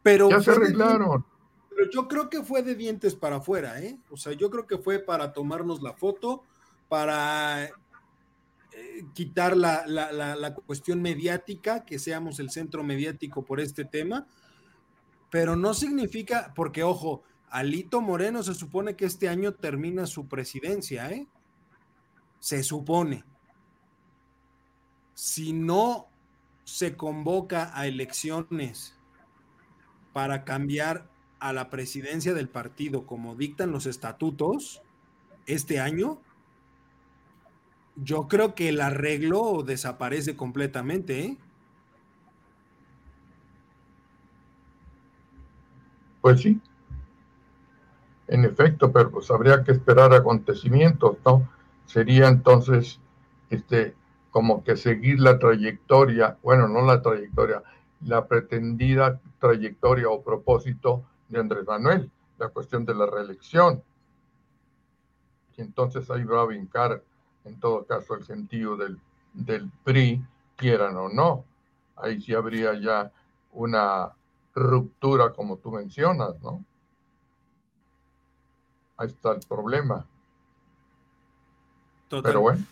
Pero 0.03 0.31
ya 0.31 0.41
se 0.41 0.53
arreglaron 0.53 1.25
pero 1.79 1.93
yo 1.93 2.09
creo 2.09 2.29
que 2.29 2.43
fue 2.43 2.65
de 2.65 2.75
dientes 2.75 3.15
para 3.15 3.37
afuera, 3.37 3.81
¿eh? 3.81 3.97
O 4.11 4.17
sea, 4.17 4.33
yo 4.33 4.51
creo 4.51 4.67
que 4.67 4.79
fue 4.79 4.99
para 4.99 5.33
tomarnos 5.33 5.81
la 5.81 5.93
foto, 5.93 6.43
para 6.89 7.71
eh, 8.79 9.05
quitar 9.13 9.57
la, 9.57 9.87
la, 9.87 10.55
cuestión 10.55 11.03
mediática, 11.03 11.85
que 11.85 11.99
seamos 11.99 12.39
el 12.39 12.51
centro 12.51 12.85
mediático 12.85 13.45
por 13.45 13.61
este 13.61 13.85
tema, 13.85 14.27
pero 15.31 15.57
no 15.57 15.75
significa, 15.75 16.53
porque 16.55 16.83
ojo, 16.85 17.23
Alito 17.51 18.01
Moreno 18.01 18.43
se 18.43 18.55
supone 18.55 18.95
que 18.95 19.07
este 19.07 19.29
año 19.29 19.53
termina 19.53 20.07
su 20.07 20.29
presidencia, 20.29 21.11
¿eh? 21.11 21.27
Se 22.39 22.63
supone. 22.63 23.25
Si 25.15 25.53
no 25.53 26.09
se 26.65 26.97
convoca 26.97 27.73
a 27.75 27.87
elecciones 27.87 28.97
para 30.13 30.45
cambiar 30.45 31.11
a 31.41 31.53
la 31.53 31.71
presidencia 31.71 32.35
del 32.35 32.49
partido 32.49 33.07
como 33.07 33.35
dictan 33.35 33.73
los 33.73 33.87
estatutos 33.87 34.83
este 35.47 35.81
año, 35.81 36.21
yo 38.03 38.29
creo 38.29 38.55
que 38.55 38.69
el 38.69 38.81
arreglo 38.81 39.63
desaparece 39.65 40.37
completamente. 40.37 41.21
¿eh? 41.21 41.39
Pues 46.21 46.41
sí, 46.41 46.61
en 48.29 48.45
efecto, 48.45 48.93
pero 48.93 49.11
pues 49.11 49.31
habría 49.31 49.65
que 49.65 49.73
esperar 49.73 50.13
acontecimientos, 50.13 51.17
¿no? 51.25 51.49
Sería 51.87 52.29
entonces, 52.29 53.01
este, 53.51 53.95
como 54.31 54.63
que 54.63 54.77
seguir 54.77 55.21
la 55.21 55.39
trayectoria, 55.39 56.37
bueno, 56.43 56.69
no 56.69 56.83
la 56.85 57.01
trayectoria, 57.01 57.63
la 58.05 58.27
pretendida 58.27 59.21
trayectoria 59.41 60.09
o 60.09 60.23
propósito 60.23 61.05
de 61.29 61.41
Andrés 61.41 61.67
Manuel, 61.67 62.11
la 62.39 62.49
cuestión 62.49 62.85
de 62.85 62.95
la 62.95 63.07
reelección. 63.07 63.83
Y 65.57 65.63
entonces 65.63 66.11
ahí 66.11 66.25
va 66.25 66.43
a 66.43 66.47
vincar, 66.47 67.03
en 67.45 67.59
todo 67.61 67.85
caso, 67.85 68.15
el 68.15 68.25
sentido 68.25 68.77
del, 68.77 68.99
del 69.33 69.71
PRI, 69.85 70.23
quieran 70.57 70.97
o 70.97 71.09
no. 71.09 71.45
Ahí 71.97 72.21
sí 72.21 72.35
habría 72.35 72.75
ya 72.75 73.11
una 73.53 74.13
ruptura, 74.55 75.33
como 75.33 75.57
tú 75.57 75.71
mencionas, 75.71 76.41
¿no? 76.43 76.65
Ahí 78.97 79.09
está 79.09 79.33
el 79.33 79.41
problema. 79.49 80.05
Pero 82.09 82.41
bueno. 82.41 82.65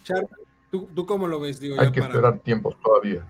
¿Tú, 0.71 1.07
cómo 1.07 1.29
lo 1.29 1.41
ves? 1.41 1.61
hay 1.79 1.93
que 1.93 2.01
esperar 2.01 2.41
tiempos 2.41 2.77
todavía. 2.83 3.25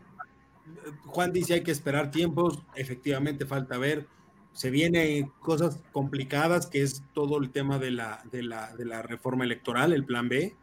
Juan 1.07 1.33
dice 1.33 1.55
hay 1.55 1.63
que 1.63 1.71
esperar 1.71 2.11
tiempos, 2.11 2.63
efectivamente 2.75 3.47
falta 3.47 3.79
ver. 3.79 4.07
Se 4.53 4.71
vienen 4.71 5.31
cosas 5.41 5.83
complicadas, 5.93 6.67
que 6.67 6.83
es 6.83 7.03
todo 7.13 7.39
el 7.39 7.51
tema 7.51 7.79
de 7.79 7.91
la, 7.91 8.23
de 8.33 8.43
la, 8.43 8.75
de 8.75 8.87
la 8.87 9.03
reforma 9.03 9.45
electoral, 9.45 9.93
el 9.93 10.05
plan 10.05 10.29
B. 10.29 10.57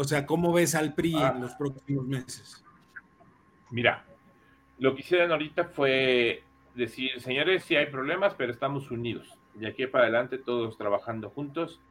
O 0.00 0.04
sea, 0.04 0.24
¿cómo 0.24 0.50
ves 0.50 0.74
al 0.74 0.94
PRI 0.94 1.12
en 1.12 1.22
ah. 1.22 1.38
los 1.38 1.52
próximos 1.56 2.06
meses? 2.06 2.64
Mira, 3.70 4.02
lo 4.78 4.94
que 4.94 5.02
hicieron 5.02 5.30
ahorita 5.30 5.64
fue 5.64 6.42
decir, 6.74 7.20
señores, 7.20 7.64
sí 7.64 7.76
hay 7.76 7.84
problemas, 7.84 8.32
pero 8.32 8.50
estamos 8.50 8.90
unidos. 8.90 9.36
De 9.52 9.66
aquí 9.68 9.86
para 9.86 10.04
adelante 10.04 10.38
todos 10.38 10.78
trabajando 10.78 11.28
juntos. 11.28 11.82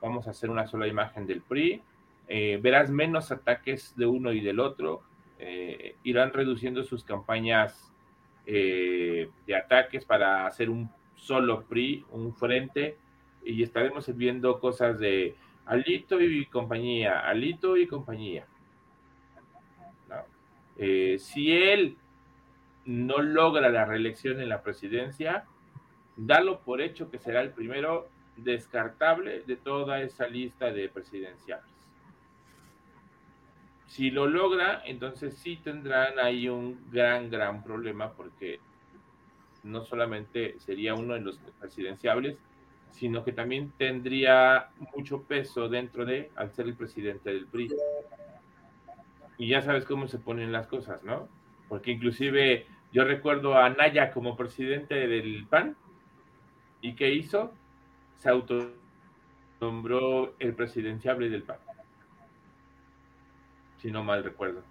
Vamos 0.00 0.28
a 0.28 0.30
hacer 0.30 0.48
una 0.48 0.68
sola 0.68 0.86
imagen 0.86 1.26
del 1.26 1.42
PRI. 1.42 1.82
Eh, 2.28 2.60
verás 2.62 2.88
menos 2.88 3.32
ataques 3.32 3.96
de 3.96 4.06
uno 4.06 4.32
y 4.32 4.40
del 4.40 4.60
otro. 4.60 5.02
Eh, 5.40 5.96
irán 6.04 6.32
reduciendo 6.32 6.84
sus 6.84 7.02
campañas 7.02 7.92
eh, 8.46 9.28
de 9.44 9.56
ataques 9.56 10.04
para 10.04 10.46
hacer 10.46 10.70
un 10.70 10.88
solo 11.16 11.64
PRI, 11.64 12.04
un 12.12 12.32
frente, 12.32 12.96
y 13.44 13.60
estaremos 13.64 14.16
viendo 14.16 14.60
cosas 14.60 15.00
de 15.00 15.34
Alito 15.66 16.20
y 16.20 16.46
compañía, 16.46 17.20
Alito 17.20 17.76
y 17.76 17.86
compañía. 17.86 18.46
si 21.18 21.52
él 21.52 21.96
no 22.86 23.18
logra 23.18 23.68
la 23.68 23.84
reelección 23.84 24.40
en 24.40 24.48
la 24.48 24.62
presidencia, 24.62 25.44
dalo 26.16 26.60
por 26.60 26.80
hecho 26.80 27.10
que 27.10 27.18
será 27.18 27.40
el 27.40 27.50
primero 27.50 28.08
descartable 28.36 29.42
de 29.42 29.56
toda 29.56 30.00
esa 30.00 30.26
lista 30.26 30.72
de 30.72 30.88
presidenciales. 30.88 31.66
Si 33.86 34.10
lo 34.10 34.26
logra, 34.26 34.82
entonces 34.84 35.36
sí 35.36 35.56
tendrán 35.56 36.18
ahí 36.18 36.48
un 36.48 36.78
gran, 36.90 37.28
gran 37.28 37.62
problema 37.62 38.12
porque 38.12 38.60
no 39.62 39.84
solamente 39.84 40.58
sería 40.60 40.94
uno 40.94 41.14
de 41.14 41.20
los 41.20 41.38
presidenciables, 41.58 42.38
sino 42.92 43.24
que 43.24 43.32
también 43.32 43.72
tendría 43.76 44.70
mucho 44.94 45.22
peso 45.22 45.68
dentro 45.68 46.04
de, 46.04 46.30
al 46.36 46.52
ser 46.52 46.66
el 46.66 46.74
presidente 46.74 47.30
del 47.30 47.46
PRI. 47.46 47.70
Y 49.38 49.48
ya 49.48 49.62
sabes 49.62 49.84
cómo 49.84 50.08
se 50.08 50.18
ponen 50.18 50.52
las 50.52 50.66
cosas, 50.66 51.02
¿no? 51.02 51.28
Porque 51.68 51.92
inclusive 51.92 52.66
yo 52.92 53.04
recuerdo 53.04 53.56
a 53.56 53.70
Naya 53.70 54.10
como 54.10 54.36
presidente 54.36 55.06
del 55.06 55.46
PAN, 55.48 55.76
¿y 56.80 56.94
qué 56.94 57.14
hizo? 57.14 57.52
Se 58.18 58.28
autonombró 58.28 60.34
el 60.38 60.54
presidenciable 60.54 61.30
del 61.30 61.44
PAN 61.44 61.58
si 63.80 63.90
no 63.90 64.04
mal 64.04 64.22
recuerdo. 64.22 64.62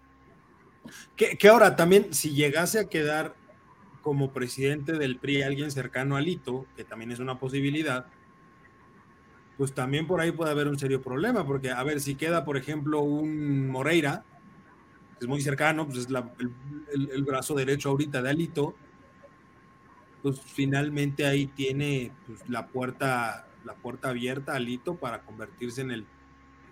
Que, 1.16 1.38
ahora 1.50 1.76
también, 1.76 2.14
si 2.14 2.32
llegase 2.32 2.80
a 2.80 2.90
quedar 2.90 3.36
como 4.02 4.32
presidente 4.32 4.94
del 4.94 5.18
PRI 5.18 5.44
alguien 5.44 5.72
cercano 5.72 6.16
a 6.16 6.22
Lito, 6.22 6.66
que 6.76 6.84
también 6.84 7.12
es 7.12 7.20
una 7.20 7.40
posibilidad, 7.40 8.08
pues 9.58 9.74
también 9.74 10.08
por 10.08 10.22
ahí 10.22 10.32
puede 10.32 10.52
haber 10.52 10.68
un 10.68 10.80
serio 10.80 11.02
problema, 11.02 11.46
porque 11.46 11.72
a 11.72 11.84
ver, 11.84 12.00
si 12.00 12.16
queda, 12.16 12.46
por 12.46 12.58
ejemplo, 12.58 13.02
un 13.02 13.68
Moreira, 13.68 14.24
que 15.18 15.26
es 15.26 15.28
muy 15.28 15.42
cercano, 15.42 15.86
pues 15.86 16.00
es 16.00 16.08
el, 16.94 17.24
brazo 17.24 17.56
derecho 17.56 17.90
ahorita 17.90 18.22
de 18.22 18.30
Alito, 18.30 18.76
pues 20.22 20.40
finalmente 20.42 21.26
ahí 21.26 21.48
tiene 21.48 22.12
pues, 22.26 22.48
la 22.50 22.68
puerta 22.68 23.46
la 23.66 23.74
puerta 23.76 24.10
abierta 24.10 24.54
a 24.54 24.56
Alito 24.56 24.96
para 24.96 25.22
convertirse 25.22 25.82
en 25.82 25.92
el 25.92 26.06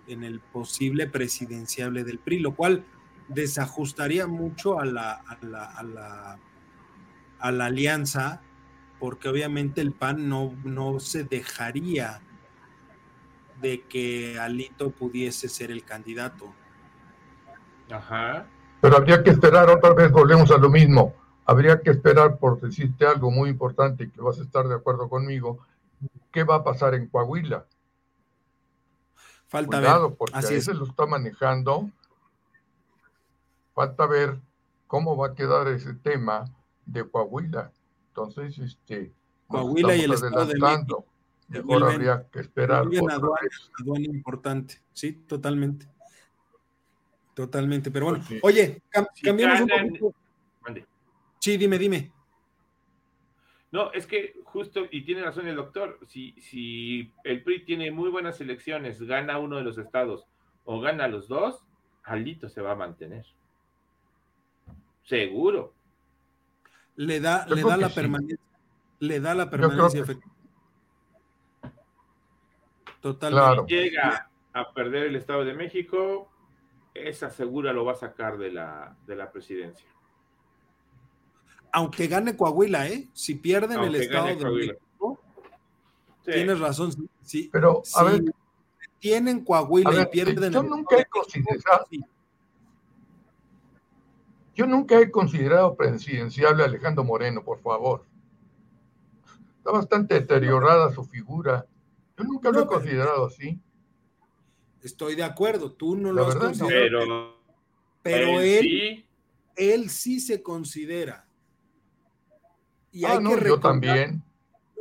en 0.08 0.24
el 0.24 0.40
posible 0.40 1.06
presidenciable 1.06 2.02
del 2.02 2.18
PRI, 2.18 2.40
lo 2.40 2.54
cual 2.54 2.84
desajustaría 3.28 4.26
mucho 4.26 4.80
a 4.80 4.84
la, 4.84 5.12
a 5.12 5.38
la, 5.42 5.64
a 5.64 5.82
la, 5.82 6.38
alianza, 7.40 8.40
porque 8.98 9.28
obviamente 9.28 9.80
el 9.80 9.92
PAN 9.92 10.28
no, 10.28 10.54
no 10.64 11.00
se 11.00 11.24
dejaría 11.24 12.20
de 13.60 13.82
que 13.82 14.38
Alito 14.38 14.90
pudiese 14.90 15.48
ser 15.48 15.70
el 15.70 15.84
candidato. 15.84 16.52
Ajá. 17.90 18.46
Pero 18.80 18.96
habría 18.96 19.22
que 19.22 19.30
esperar, 19.30 19.68
otra 19.68 19.92
vez 19.92 20.10
volvemos 20.10 20.50
a 20.50 20.58
lo 20.58 20.68
mismo. 20.68 21.14
Habría 21.44 21.80
que 21.80 21.90
esperar, 21.90 22.38
por 22.38 22.60
decirte 22.60 23.06
algo 23.06 23.30
muy 23.30 23.50
importante 23.50 24.04
y 24.04 24.10
que 24.10 24.20
vas 24.20 24.38
a 24.38 24.42
estar 24.42 24.68
de 24.68 24.74
acuerdo 24.74 25.08
conmigo, 25.08 25.58
¿qué 26.30 26.44
va 26.44 26.56
a 26.56 26.64
pasar 26.64 26.94
en 26.94 27.08
Coahuila? 27.08 27.64
Falta 29.48 29.80
ver. 29.80 30.14
porque 30.16 30.36
Así 30.36 30.60
se 30.60 30.74
lo 30.74 30.84
está 30.84 31.06
manejando. 31.06 31.90
Falta 33.74 34.06
ver 34.06 34.38
cómo 34.86 35.16
va 35.16 35.28
a 35.28 35.34
quedar 35.34 35.68
ese 35.68 35.94
tema 35.94 36.44
de 36.88 37.08
Coahuila. 37.08 37.70
Entonces, 38.08 38.58
este. 38.58 39.12
Coahuila 39.46 39.94
y 39.94 40.00
el 40.00 40.12
Estado 40.12 40.46
de 40.46 40.58
México. 40.58 41.06
Mejor 41.48 41.84
habría 41.84 42.26
que 42.30 42.40
esperar. 42.40 42.82
Aduana, 42.82 44.04
importante, 44.04 44.82
sí, 44.92 45.12
totalmente. 45.26 45.86
Totalmente, 47.34 47.90
pero 47.90 48.06
bueno. 48.06 48.24
Pues 48.28 48.40
oye, 48.42 48.82
cambiamos 49.22 49.60
un 49.60 49.68
poquito. 49.68 50.14
Sí, 51.38 51.56
dime, 51.56 51.78
dime. 51.78 52.12
No, 53.70 53.92
es 53.92 54.06
que 54.06 54.34
justo, 54.44 54.86
y 54.90 55.02
tiene 55.04 55.22
razón 55.22 55.46
el 55.46 55.56
doctor, 55.56 56.00
si, 56.08 56.32
si 56.40 57.12
el 57.22 57.42
PRI 57.42 57.64
tiene 57.64 57.90
muy 57.90 58.08
buenas 58.10 58.40
elecciones, 58.40 59.00
gana 59.02 59.38
uno 59.38 59.56
de 59.56 59.62
los 59.62 59.78
estados 59.78 60.26
o 60.64 60.80
gana 60.80 61.06
los 61.06 61.28
dos, 61.28 61.62
Alito 62.02 62.48
se 62.48 62.62
va 62.62 62.72
a 62.72 62.76
mantener. 62.76 63.24
Seguro. 65.04 65.74
Le 66.98 67.20
da, 67.20 67.46
le 67.46 67.62
da 67.62 67.76
la 67.76 67.88
permanencia. 67.88 68.38
Le 69.00 69.20
da 69.20 69.34
la 69.34 69.48
permanencia 69.48 70.00
efectiva. 70.00 70.34
Totalmente. 73.00 73.64
Si 73.66 73.74
llega 73.74 74.30
a 74.52 74.72
perder 74.72 75.04
el 75.04 75.16
Estado 75.16 75.44
de 75.44 75.54
México, 75.54 76.28
esa 76.94 77.30
segura 77.30 77.72
lo 77.72 77.84
va 77.84 77.92
a 77.92 77.96
sacar 77.96 78.36
de 78.38 78.50
la, 78.50 78.96
de 79.06 79.16
la 79.16 79.30
presidencia 79.30 79.88
aunque 81.72 82.06
gane 82.06 82.36
Coahuila, 82.36 82.88
¿eh? 82.88 83.08
Si 83.12 83.34
pierden 83.34 83.80
el 83.80 83.94
estado 83.94 84.26
de 84.26 84.36
México, 84.36 85.20
tienes 86.24 86.58
razón. 86.58 86.92
Sí, 87.22 87.48
pero 87.52 87.82
a 87.94 88.04
ver, 88.04 88.22
tienen 88.98 89.44
Coahuila 89.44 90.02
y 90.02 90.06
pierden 90.06 90.52
yo 90.52 90.62
nunca 90.62 90.98
he 90.98 91.04
considerado, 91.06 91.86
Yo 94.58 94.66
nunca 94.66 94.98
he 94.98 95.08
considerado 95.08 95.76
presidenciable 95.76 96.64
a 96.64 96.66
Alejandro 96.66 97.04
Moreno, 97.04 97.44
por 97.44 97.60
favor. 97.60 98.04
Está 99.58 99.70
bastante 99.70 100.14
deteriorada 100.14 100.92
su 100.92 101.04
figura. 101.04 101.64
Yo 102.16 102.24
nunca 102.24 102.50
lo 102.50 102.62
he 102.62 102.66
considerado 102.66 103.26
así. 103.26 103.56
Estoy 104.82 105.14
de 105.14 105.22
acuerdo, 105.22 105.70
tú 105.70 105.94
no 105.94 106.10
lo 106.10 106.26
has 106.26 106.34
considerado. 106.34 107.36
Pero, 108.02 108.40
él, 108.40 109.06
él 109.54 109.90
sí 109.90 110.18
se 110.18 110.42
considera. 110.42 111.24
Y 112.90 113.04
ah, 113.04 113.12
hay 113.12 113.18
que 113.18 113.22
recordar, 113.22 113.48
yo 113.48 113.60
también. 113.60 114.24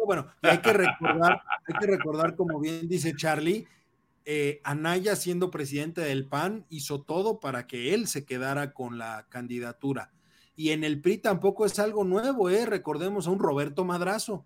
Bueno, 0.03 0.25
hay 0.41 0.57
que 0.57 0.73
recordar, 0.73 1.41
hay 1.67 1.79
que 1.79 1.85
recordar, 1.85 2.35
como 2.35 2.59
bien 2.59 2.87
dice 2.87 3.13
Charlie, 3.15 3.67
eh, 4.29 4.59
Anaya 4.65 5.15
siendo 5.15 5.51
presidente 5.51 6.01
del 6.01 6.27
PAN 6.27 6.65
hizo 6.67 7.01
todo 7.01 7.39
para 7.39 7.65
que 7.65 7.93
él 7.93 8.07
se 8.07 8.25
quedara 8.25 8.73
con 8.73 8.97
la 8.97 9.25
candidatura. 9.29 10.11
Y 10.53 10.71
en 10.71 10.83
el 10.83 10.99
PRI 10.99 11.19
tampoco 11.19 11.65
es 11.65 11.79
algo 11.79 12.03
nuevo, 12.03 12.49
¿eh? 12.49 12.65
Recordemos 12.65 13.25
a 13.25 13.29
un 13.29 13.39
Roberto 13.39 13.85
Madrazo, 13.85 14.45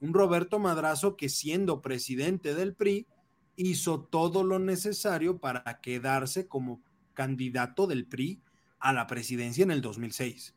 un 0.00 0.14
Roberto 0.14 0.58
Madrazo 0.58 1.14
que 1.14 1.28
siendo 1.28 1.82
presidente 1.82 2.54
del 2.54 2.74
PRI 2.74 3.06
hizo 3.54 4.00
todo 4.00 4.44
lo 4.44 4.58
necesario 4.58 5.36
para 5.36 5.78
quedarse 5.82 6.48
como 6.48 6.80
candidato 7.12 7.86
del 7.86 8.06
PRI 8.06 8.40
a 8.78 8.94
la 8.94 9.06
presidencia 9.06 9.62
en 9.62 9.72
el 9.72 9.82
2006 9.82 10.54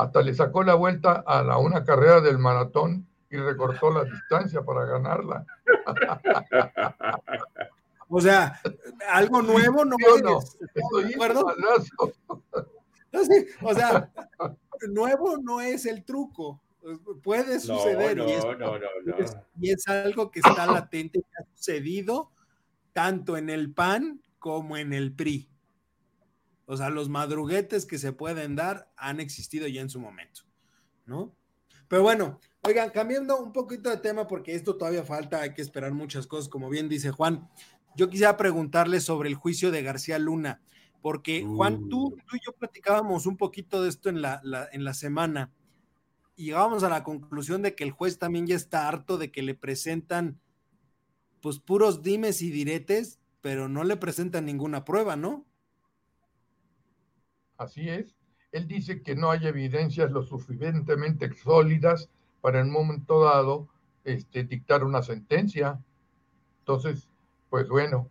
hasta 0.00 0.22
le 0.22 0.32
sacó 0.32 0.62
la 0.62 0.74
vuelta 0.74 1.22
a 1.26 1.42
la, 1.42 1.58
una 1.58 1.84
carrera 1.84 2.22
del 2.22 2.38
maratón 2.38 3.06
y 3.30 3.36
recortó 3.36 3.90
la 3.90 4.04
distancia 4.04 4.62
para 4.62 4.84
ganarla. 4.84 5.46
O 8.12 8.20
sea, 8.20 8.60
algo 9.08 9.40
nuevo 9.40 9.84
no, 9.84 9.94
es. 13.12 13.28
o 13.62 13.74
sea, 13.74 14.12
nuevo 14.88 15.38
no 15.38 15.60
es 15.60 15.86
el 15.86 16.04
truco. 16.04 16.60
Puede 17.22 17.60
suceder. 17.60 18.18
y, 18.18 18.32
es, 18.32 18.44
y, 19.60 19.70
es, 19.70 19.86
algo 19.86 20.32
que 20.32 20.40
está 20.40 20.66
latente, 20.66 21.20
que 21.20 21.28
ha 21.40 21.44
sucedido 21.54 22.32
tanto 22.92 23.36
en 23.36 23.48
el 23.48 23.72
PAN 23.72 24.20
como 24.40 24.76
en 24.76 24.92
el 24.92 25.14
PRI. 25.14 25.48
O 26.66 26.76
sea, 26.76 26.90
los 26.90 27.08
madruguetes 27.08 27.86
que 27.86 27.98
se 27.98 28.12
pueden 28.12 28.56
dar 28.56 28.90
han 28.96 29.20
existido 29.20 29.68
ya 29.68 29.82
en 29.82 29.90
su 29.90 30.00
momento, 30.00 30.40
¿no? 31.06 31.32
Pero 31.86 32.02
bueno, 32.02 32.40
Oigan, 32.62 32.90
cambiando 32.90 33.40
un 33.42 33.52
poquito 33.52 33.88
de 33.88 33.96
tema 33.96 34.26
porque 34.26 34.54
esto 34.54 34.76
todavía 34.76 35.02
falta, 35.02 35.40
hay 35.40 35.54
que 35.54 35.62
esperar 35.62 35.92
muchas 35.92 36.26
cosas, 36.26 36.48
como 36.48 36.68
bien 36.68 36.88
dice 36.88 37.10
Juan. 37.10 37.48
Yo 37.96 38.10
quisiera 38.10 38.36
preguntarle 38.36 39.00
sobre 39.00 39.28
el 39.28 39.34
juicio 39.34 39.70
de 39.70 39.82
García 39.82 40.18
Luna, 40.18 40.60
porque 41.00 41.42
Juan, 41.44 41.88
tú, 41.88 42.08
uh. 42.08 42.16
tú 42.26 42.36
y 42.36 42.40
yo 42.44 42.52
platicábamos 42.52 43.26
un 43.26 43.36
poquito 43.36 43.82
de 43.82 43.88
esto 43.88 44.10
en 44.10 44.20
la, 44.20 44.40
en 44.72 44.84
la 44.84 44.94
semana 44.94 45.50
y 46.36 46.46
llegábamos 46.46 46.82
a 46.84 46.88
la 46.88 47.02
conclusión 47.02 47.62
de 47.62 47.74
que 47.74 47.84
el 47.84 47.90
juez 47.90 48.18
también 48.18 48.46
ya 48.46 48.56
está 48.56 48.88
harto 48.88 49.18
de 49.18 49.30
que 49.30 49.42
le 49.42 49.54
presentan 49.54 50.40
pues 51.40 51.58
puros 51.58 52.02
dimes 52.02 52.42
y 52.42 52.50
diretes, 52.50 53.18
pero 53.40 53.68
no 53.68 53.84
le 53.84 53.96
presentan 53.96 54.44
ninguna 54.44 54.84
prueba, 54.84 55.16
¿no? 55.16 55.46
Así 57.56 57.88
es. 57.88 58.14
Él 58.52 58.66
dice 58.68 59.02
que 59.02 59.14
no 59.14 59.30
hay 59.30 59.46
evidencias 59.46 60.10
lo 60.10 60.22
suficientemente 60.22 61.32
sólidas 61.34 62.10
para 62.40 62.60
en 62.60 62.68
un 62.68 62.72
momento 62.72 63.22
dado 63.22 63.68
este, 64.04 64.44
dictar 64.44 64.84
una 64.84 65.02
sentencia. 65.02 65.78
Entonces, 66.60 67.08
pues 67.48 67.68
bueno, 67.68 68.08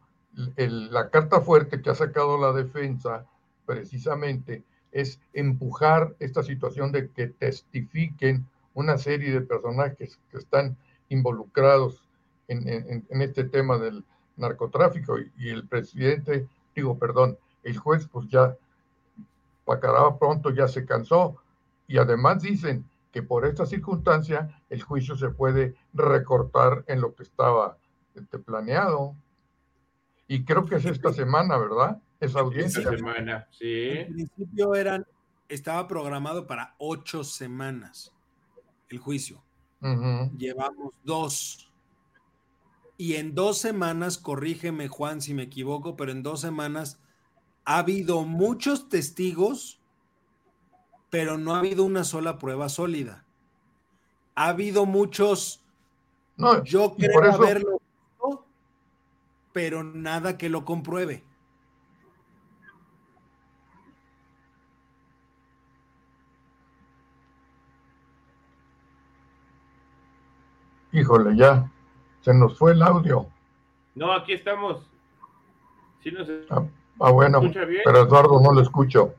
la 0.55 1.09
carta 1.09 1.41
fuerte 1.41 1.81
que 1.81 1.89
ha 1.89 1.95
sacado 1.95 2.37
la 2.37 2.53
defensa 2.53 3.25
precisamente 3.65 4.63
es 4.91 5.19
empujar 5.33 6.15
esta 6.19 6.43
situación 6.43 6.91
de 6.91 7.09
que 7.09 7.27
testifiquen 7.27 8.45
una 8.73 8.97
serie 8.97 9.31
de 9.31 9.41
personajes 9.41 10.19
que 10.31 10.37
están 10.37 10.77
involucrados 11.09 12.03
en, 12.47 13.05
este 13.09 13.43
tema 13.43 13.77
del 13.77 14.03
narcotráfico 14.37 15.17
y, 15.37 15.49
el 15.49 15.67
presidente, 15.67 16.47
digo, 16.75 16.97
perdón, 16.97 17.37
el 17.63 17.77
juez 17.77 18.07
pues 18.11 18.27
ya, 18.29 18.55
para 19.65 20.17
pronto 20.17 20.49
ya 20.49 20.67
se 20.67 20.85
cansó 20.85 21.35
y 21.87 21.97
además 21.97 22.41
dicen, 22.41 22.88
que 23.11 23.23
por 23.23 23.45
esta 23.45 23.65
circunstancia 23.65 24.61
el 24.69 24.81
juicio 24.81 25.15
se 25.15 25.29
puede 25.29 25.75
recortar 25.93 26.83
en 26.87 27.01
lo 27.01 27.15
que 27.15 27.23
estaba 27.23 27.77
este, 28.15 28.39
planeado. 28.39 29.15
Y 30.27 30.43
creo 30.43 30.65
que 30.65 30.75
es 30.75 30.85
esta 30.85 31.11
semana, 31.11 31.57
¿verdad? 31.57 32.01
Esa 32.19 32.41
audiencia. 32.41 32.81
Esta 32.81 32.97
semana, 32.97 33.47
sí. 33.51 33.89
En 33.89 34.13
principio 34.13 34.75
eran, 34.75 35.05
estaba 35.47 35.87
programado 35.87 36.45
para 36.45 36.75
ocho 36.77 37.23
semanas 37.23 38.13
el 38.89 38.99
juicio. 38.99 39.43
Llevamos 40.37 40.93
dos. 41.03 41.71
Y 42.97 43.15
en 43.15 43.33
dos 43.33 43.57
semanas, 43.59 44.17
corrígeme 44.17 44.89
Juan 44.89 45.21
si 45.21 45.33
me 45.33 45.43
equivoco, 45.43 45.95
pero 45.95 46.11
en 46.11 46.21
dos 46.21 46.41
semanas 46.41 46.99
ha 47.63 47.79
habido 47.79 48.25
muchos 48.25 48.89
testigos 48.89 49.78
pero 51.09 51.37
no 51.37 51.55
ha 51.55 51.59
habido 51.59 51.83
una 51.83 52.03
sola 52.03 52.37
prueba 52.37 52.69
sólida. 52.69 53.23
Ha 54.35 54.49
habido 54.49 54.85
muchos, 54.85 55.61
no, 56.37 56.63
yo 56.63 56.95
creo 56.95 57.33
haberlo 57.33 57.79
visto, 57.79 58.45
pero 59.51 59.83
nada 59.83 60.37
que 60.37 60.49
lo 60.49 60.65
compruebe. 60.65 61.23
Híjole, 70.91 71.35
ya 71.35 71.71
se 72.21 72.33
nos 72.33 72.57
fue 72.57 72.71
el 72.71 72.81
audio. 72.81 73.27
No, 73.93 74.11
aquí 74.11 74.33
estamos. 74.33 74.89
¿Sí 76.01 76.11
nos... 76.11 76.27
ah, 76.49 76.65
ah 76.99 77.11
bueno, 77.11 77.41
pero 77.83 78.01
Eduardo 78.01 78.41
no 78.41 78.53
lo 78.53 78.61
escucho. 78.61 79.13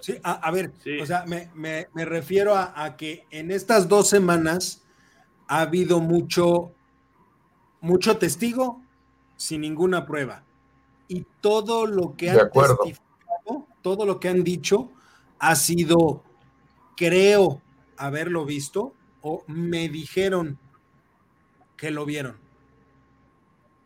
Sí, 0.00 0.14
a, 0.22 0.50
ver, 0.50 0.72
o 1.00 1.06
sea, 1.06 1.24
me, 1.26 1.86
refiero 1.94 2.56
a, 2.56 2.96
que 2.96 3.26
en 3.30 3.50
estas 3.50 3.88
dos 3.88 4.08
semanas 4.08 4.82
ha 5.46 5.60
habido 5.60 6.00
mucho, 6.00 6.72
mucho 7.80 8.16
testigo 8.16 8.82
sin 9.36 9.60
ninguna 9.60 10.06
prueba. 10.06 10.44
Y 11.08 11.26
todo 11.40 11.86
lo 11.86 12.16
que 12.16 12.30
han 12.30 12.50
testificado, 12.50 13.66
todo 13.82 14.06
lo 14.06 14.18
que 14.18 14.28
han 14.28 14.42
dicho 14.42 14.90
ha 15.38 15.54
sido, 15.56 16.22
creo 16.96 17.60
haberlo 17.96 18.44
visto, 18.46 18.94
o 19.20 19.44
me 19.46 19.88
dijeron 19.88 20.58
que 21.76 21.90
lo 21.90 22.06
vieron. 22.06 22.36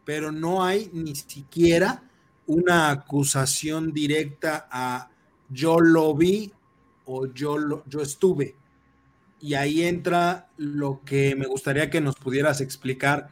Pero 0.05 0.31
no 0.31 0.63
hay 0.63 0.89
ni 0.93 1.17
siquiera 1.17 2.05
una 2.47 2.91
acusación 2.91 3.93
directa 3.93 4.69
a 4.71 5.11
yo 5.49 5.81
lo 5.81 6.15
vi 6.15 6.53
o 7.05 7.27
yo, 7.27 7.59
lo, 7.59 7.85
yo 7.87 8.01
estuve. 8.01 8.57
Y 9.41 9.55
ahí 9.55 9.83
entra 9.83 10.49
lo 10.57 11.03
que 11.05 11.37
me 11.37 11.47
gustaría 11.47 11.91
que 11.91 12.01
nos 12.01 12.17
pudieras 12.17 12.61
explicar, 12.61 13.31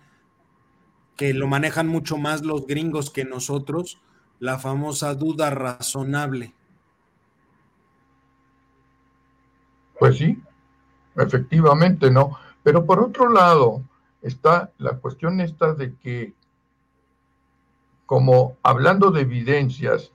que 1.17 1.33
lo 1.35 1.47
manejan 1.47 1.89
mucho 1.89 2.17
más 2.17 2.43
los 2.43 2.67
gringos 2.67 3.11
que 3.11 3.25
nosotros, 3.25 4.01
la 4.41 4.59
famosa 4.59 5.15
duda 5.15 5.51
razonable. 5.51 6.55
Pues 9.99 10.19
sí, 10.19 10.43
efectivamente, 11.17 12.11
¿no? 12.11 12.37
Pero 12.63 12.85
por 12.85 13.01
otro 13.01 13.29
lado, 13.29 13.83
está 14.23 14.73
la 14.79 14.97
cuestión 14.97 15.41
esta 15.41 15.75
de 15.75 15.95
que, 15.97 16.35
como 18.07 18.57
hablando 18.63 19.11
de 19.11 19.23
evidencias, 19.23 20.13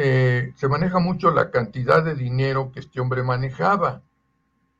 eh, 0.00 0.52
se 0.54 0.68
maneja 0.68 1.00
mucho 1.00 1.32
la 1.32 1.50
cantidad 1.50 2.04
de 2.04 2.14
dinero 2.14 2.70
que 2.70 2.78
este 2.78 3.00
hombre 3.00 3.24
manejaba 3.24 4.00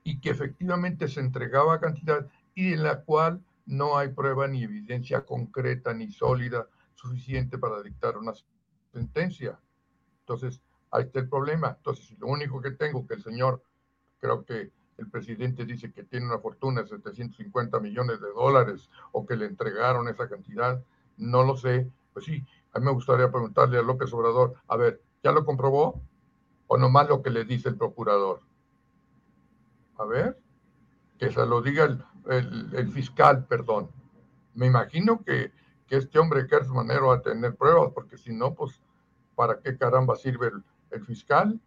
y 0.04 0.20
que 0.20 0.30
efectivamente 0.30 1.08
se 1.08 1.18
entregaba 1.18 1.80
cantidad 1.80 2.24
y 2.54 2.74
en 2.74 2.84
la 2.84 3.00
cual 3.00 3.42
no 3.66 3.98
hay 3.98 4.10
prueba 4.10 4.46
ni 4.46 4.62
evidencia 4.62 5.22
concreta 5.22 5.92
ni 5.92 6.12
sólida 6.12 6.68
suficiente 6.94 7.58
para 7.58 7.82
dictar 7.82 8.16
una 8.16 8.32
sentencia. 8.92 9.58
Entonces, 10.20 10.60
ahí 10.92 11.06
está 11.06 11.18
el 11.18 11.28
problema. 11.28 11.74
Entonces, 11.76 12.06
si 12.06 12.16
lo 12.16 12.28
único 12.28 12.62
que 12.62 12.70
tengo 12.70 13.04
que 13.04 13.14
el 13.14 13.24
señor, 13.24 13.60
creo 14.20 14.44
que 14.44 14.70
el 14.98 15.10
presidente 15.10 15.64
dice 15.64 15.90
que 15.90 16.04
tiene 16.04 16.26
una 16.26 16.38
fortuna 16.38 16.82
de 16.82 16.90
750 16.90 17.80
millones 17.80 18.20
de 18.20 18.28
dólares 18.28 18.88
o 19.10 19.26
que 19.26 19.34
le 19.34 19.46
entregaron 19.46 20.06
esa 20.06 20.28
cantidad, 20.28 20.80
no 21.16 21.42
lo 21.42 21.56
sé. 21.56 21.90
Pues 22.12 22.24
sí, 22.24 22.44
a 22.72 22.78
mí 22.78 22.84
me 22.84 22.92
gustaría 22.92 23.32
preguntarle 23.32 23.78
a 23.78 23.82
López 23.82 24.12
Obrador, 24.12 24.54
a 24.68 24.76
ver, 24.76 25.00
¿Ya 25.22 25.32
lo 25.32 25.44
comprobó? 25.44 26.00
¿O 26.66 26.76
nomás 26.76 27.08
lo 27.08 27.22
que 27.22 27.30
le 27.30 27.44
dice 27.44 27.68
el 27.68 27.76
procurador? 27.76 28.40
A 29.96 30.04
ver, 30.04 30.38
que 31.18 31.30
se 31.30 31.44
lo 31.44 31.60
diga 31.60 31.98
el, 32.26 32.92
fiscal, 32.92 33.46
perdón. 33.46 33.90
Me 34.54 34.66
imagino 34.66 35.22
que, 35.24 35.52
este 35.88 36.18
hombre 36.18 36.46
Kersh 36.46 36.68
Manero 36.68 37.08
va 37.08 37.16
a 37.16 37.22
tener 37.22 37.56
pruebas, 37.56 37.92
porque 37.94 38.18
si 38.18 38.32
no, 38.32 38.54
pues, 38.54 38.82
¿para 39.34 39.60
qué 39.60 39.76
caramba 39.76 40.16
sirve 40.16 40.48
el, 40.48 40.62
el 40.90 41.04
fiscal? 41.04 41.60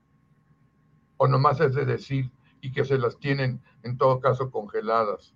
¿O 1.17 1.27
nomás 1.27 1.59
es 1.59 1.73
de 1.73 1.85
decir 1.85 2.31
y 2.61 2.71
que 2.71 2.85
se 2.85 2.99
las 2.99 3.17
tienen 3.17 3.61
en 3.83 3.97
todo 3.97 4.19
caso 4.19 4.51
congeladas? 4.51 5.33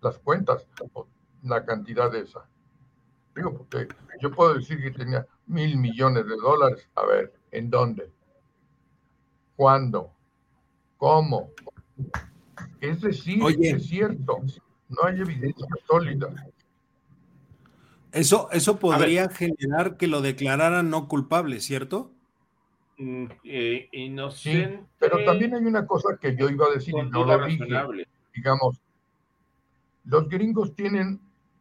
Las 0.00 0.18
cuentas, 0.18 0.66
la 1.42 1.64
cantidad 1.64 2.10
de 2.10 2.20
esa. 2.20 2.49
Digo, 3.34 3.56
porque 3.56 3.88
yo 4.20 4.30
puedo 4.30 4.54
decir 4.54 4.82
que 4.82 4.90
tenía 4.90 5.26
mil 5.46 5.76
millones 5.76 6.26
de 6.26 6.36
dólares. 6.36 6.88
A 6.94 7.06
ver, 7.06 7.32
¿en 7.50 7.70
dónde? 7.70 8.10
¿Cuándo? 9.56 10.12
¿Cómo? 10.96 11.50
Es 12.80 13.00
decir, 13.00 13.42
es 13.60 13.86
cierto, 13.86 14.38
no 14.88 14.98
hay 15.04 15.20
evidencia 15.20 15.66
sólida. 15.86 16.28
Eso, 18.12 18.50
eso 18.50 18.78
podría 18.78 19.28
generar 19.28 19.96
que 19.96 20.08
lo 20.08 20.20
declararan 20.20 20.90
no 20.90 21.06
culpable, 21.06 21.60
¿cierto? 21.60 22.10
Mm, 22.98 23.26
eh, 23.44 23.88
inocente. 23.92 24.78
Sí, 24.78 24.86
pero 24.98 25.24
también 25.24 25.54
hay 25.54 25.64
una 25.64 25.86
cosa 25.86 26.18
que 26.20 26.36
yo 26.36 26.50
iba 26.50 26.66
a 26.66 26.70
decir 26.70 26.94
y 26.94 27.08
no 27.08 27.24
lo 27.24 27.46
dije. 27.46 27.66
Digamos, 28.34 28.80
los 30.04 30.28
gringos 30.28 30.74
tienen 30.74 31.20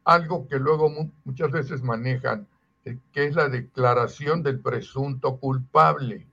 algo 0.09 0.47
que 0.47 0.57
luego 0.57 0.91
muchas 1.23 1.51
veces 1.51 1.83
manejan, 1.83 2.47
eh, 2.83 2.97
que 3.13 3.25
es 3.25 3.35
la 3.35 3.47
declaración 3.47 4.41
del 4.41 4.59
presunto 4.59 5.37
culpable. 5.37 6.25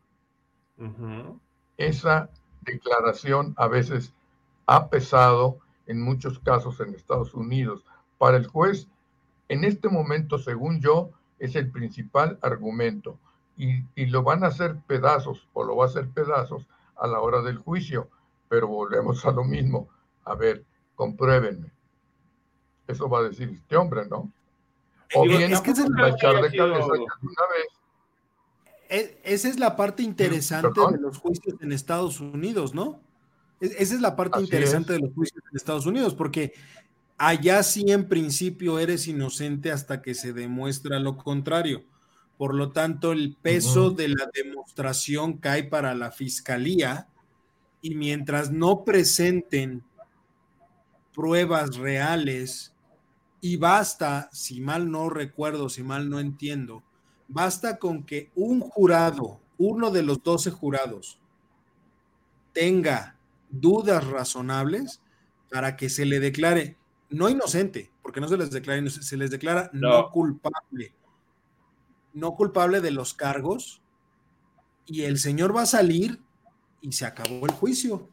Esa 1.77 2.31
declaración 2.62 3.55
a 3.59 3.68
veces 3.68 4.14
ha 4.66 4.89
pesado 4.89 5.59
en 5.87 6.01
muchos 6.01 6.39
casos 6.39 6.81
en 6.81 6.95
Estados 6.95 7.35
Unidos. 7.35 7.85
Para 8.16 8.39
el 8.39 8.47
juez, 8.47 8.89
en 9.49 9.64
este 9.64 9.91
momento, 9.91 10.39
según 10.39 10.81
yo, 10.81 11.11
es 11.39 11.55
el 11.55 11.70
principal 11.70 12.39
argumento 12.41 13.18
y, 13.59 13.85
y, 13.95 14.07
lo 14.07 14.22
van 14.22 14.43
a 14.43 14.49
hacer 14.49 14.77
pedazos 14.87 15.47
o 15.53 15.64
lo 15.64 15.77
va 15.77 15.85
a 15.85 15.89
hacer 15.89 16.09
pedazos 16.09 16.66
a 16.97 17.07
la 17.07 17.20
hora 17.20 17.43
del 17.43 17.59
juicio. 17.59 18.09
Pero 18.49 18.68
volvemos 18.68 19.24
a 19.27 19.33
lo 19.33 19.45
mismo. 19.45 19.89
A 20.24 20.35
ver, 20.35 20.64
compruébenme. 20.95 21.76
Eso 22.87 23.09
va 23.09 23.20
a 23.20 23.22
decir 23.24 23.49
este 23.49 23.76
hombre, 23.76 24.07
¿no? 24.09 24.30
O 25.14 25.22
bien 25.22 25.53
es 25.53 25.61
que 25.61 25.70
es 25.70 25.78
la, 25.89 26.09
echar 26.09 26.43
de 26.43 26.57
cabeza 26.57 26.87
una 26.87 27.45
vez. 28.89 29.16
esa 29.24 29.49
es 29.49 29.59
la 29.59 29.76
parte 29.76 30.03
interesante 30.03 30.80
de 30.93 30.99
los 30.99 31.18
juicios 31.18 31.55
en 31.61 31.72
Estados 31.72 32.20
Unidos, 32.20 32.74
¿no? 32.74 33.01
Esa 33.61 33.95
es 33.95 34.01
la 34.01 34.16
parte 34.16 34.41
interesante 34.41 34.93
de 34.93 35.01
los 35.01 35.14
juicios 35.14 35.43
en 35.51 35.57
Estados 35.57 35.87
Unidos, 35.87 36.14
porque 36.14 36.53
allá 37.16 37.62
sí 37.62 37.91
en 37.91 38.09
principio 38.09 38.78
eres 38.78 39.09
inocente 39.09 39.72
hasta 39.72 40.03
que 40.03 40.14
se 40.14 40.32
demuestra 40.32 40.99
lo 40.99 41.16
contrario. 41.16 41.84
Por 42.37 42.55
lo 42.55 42.72
tanto, 42.72 43.12
el 43.12 43.34
peso 43.41 43.91
de 43.91 44.09
la 44.09 44.28
demostración 44.34 45.39
cae 45.39 45.64
para 45.64 45.95
la 45.95 46.11
fiscalía 46.11 47.09
y 47.80 47.95
mientras 47.95 48.51
no 48.51 48.84
presenten 48.84 49.82
pruebas 51.14 51.76
reales, 51.76 52.74
y 53.41 53.57
basta, 53.57 54.28
si 54.32 54.61
mal 54.61 54.91
no 54.91 55.09
recuerdo, 55.09 55.68
si 55.68 55.82
mal 55.82 56.11
no 56.11 56.18
entiendo, 56.18 56.82
basta 57.28 57.78
con 57.78 58.05
que 58.05 58.30
un 58.34 58.61
jurado, 58.61 59.41
uno 59.59 59.91
de 59.91 60.03
los 60.03 60.22
doce 60.22 60.51
jurados, 60.51 61.20
tenga 62.53 63.16
dudas 63.51 64.07
razonables 64.07 65.01
para 65.51 65.76
que 65.76 65.89
se 65.89 66.07
le 66.07 66.20
declare 66.20 66.76
no 67.11 67.28
inocente, 67.28 67.93
porque 68.03 68.20
no 68.20 68.28
se 68.28 68.37
les 68.37 68.51
declara, 68.51 68.89
se 68.91 69.16
les 69.16 69.30
declara 69.30 69.70
no 69.72 70.11
culpable 70.11 70.95
no 72.16 72.34
culpable 72.34 72.80
de 72.80 72.91
los 72.91 73.12
cargos 73.12 73.82
y 74.87 75.03
el 75.03 75.18
señor 75.18 75.55
va 75.55 75.62
a 75.62 75.66
salir 75.66 76.18
y 76.80 76.93
se 76.93 77.05
acabó 77.05 77.45
el 77.45 77.53
juicio. 77.53 78.09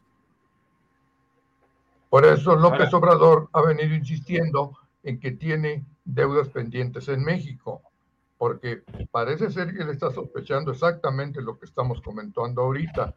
Por 2.10 2.26
eso 2.26 2.54
López 2.54 2.92
Obrador 2.92 3.48
ha 3.52 3.62
venido 3.62 3.94
insistiendo 3.94 4.76
en 5.04 5.20
que 5.20 5.30
tiene 5.32 5.84
deudas 6.04 6.48
pendientes 6.48 7.08
en 7.08 7.22
México, 7.22 7.82
porque 8.38 8.82
parece 9.10 9.50
ser 9.50 9.74
que 9.74 9.82
él 9.82 9.90
está 9.90 10.10
sospechando 10.10 10.72
exactamente 10.72 11.40
lo 11.40 11.58
que 11.58 11.66
estamos 11.66 12.00
comentando 12.00 12.62
ahorita. 12.62 13.14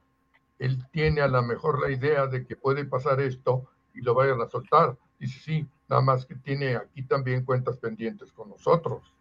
Él 0.60 0.86
tiene 0.92 1.22
a 1.22 1.28
lo 1.28 1.42
mejor 1.42 1.82
la 1.82 1.92
idea 1.92 2.28
de 2.28 2.46
que 2.46 2.56
puede 2.56 2.86
pasar 2.86 3.20
esto 3.22 3.68
y 3.94 4.02
lo 4.02 4.14
vayan 4.14 4.42
a 4.42 4.48
soltar. 4.48 4.96
Dice, 5.20 5.40
sí, 5.40 5.68
nada 5.88 6.02
más 6.02 6.26
que 6.26 6.36
tiene 6.36 6.76
aquí 6.76 7.04
también 7.04 7.46
cuentas 7.46 7.78
pendientes 7.78 8.32
con 8.32 8.50
nosotros. 8.50 9.12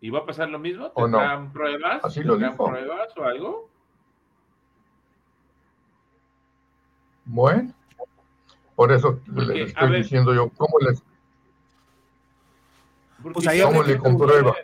¿Y 0.00 0.10
va 0.10 0.20
a 0.20 0.26
pasar 0.26 0.48
lo 0.48 0.58
mismo? 0.58 0.90
¿Tendrán 0.90 1.52
pruebas? 1.52 2.04
Así 2.04 2.22
lo 2.22 2.36
dijo. 2.36 2.66
pruebas 2.66 3.16
o 3.16 3.24
algo? 3.24 3.70
Bueno, 7.24 7.72
por 8.74 8.90
eso 8.90 9.20
les 9.32 9.68
estoy 9.68 9.96
diciendo 9.96 10.34
yo, 10.34 10.48
¿cómo 10.50 10.78
les... 10.80 11.02
Pues 13.22 13.46
ahí 13.46 13.60
¿Cómo 13.60 13.82
le 13.82 13.98
comprueba? 13.98 14.54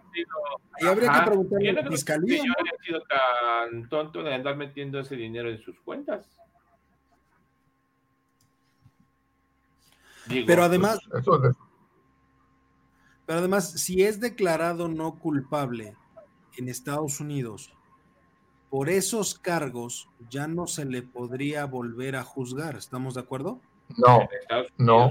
Ahí 0.80 0.86
habría 0.86 1.12
que 1.12 1.26
preguntarle 1.26 1.70
a 1.70 1.72
la 1.72 1.86
fiscalía. 1.88 2.42
Yo 2.44 2.52
habría 2.56 2.72
sido 2.84 3.00
tan 3.02 3.88
tonto 3.88 4.22
de 4.22 4.34
andar 4.34 4.56
metiendo 4.56 5.00
ese 5.00 5.16
dinero 5.16 5.50
en 5.50 5.61
sus 5.61 5.78
cuentas. 5.80 6.26
Pero 10.46 10.62
además, 10.62 10.98
pues, 11.11 11.22
eso 11.22 11.44
es 11.44 11.56
pero 13.28 13.40
además, 13.40 13.72
si 13.72 14.02
es 14.02 14.20
declarado 14.20 14.88
no 14.88 15.18
culpable 15.18 15.94
en 16.56 16.70
Estados 16.70 17.20
Unidos, 17.20 17.70
por 18.70 18.88
esos 18.88 19.38
cargos 19.38 20.09
ya 20.30 20.48
no 20.48 20.66
se 20.66 20.86
le 20.86 21.02
podría 21.02 21.66
volver 21.66 22.16
a 22.16 22.24
juzgar. 22.24 22.76
¿Estamos 22.76 23.16
de 23.16 23.20
acuerdo? 23.20 23.61
No, 23.98 24.26
no. 24.78 25.11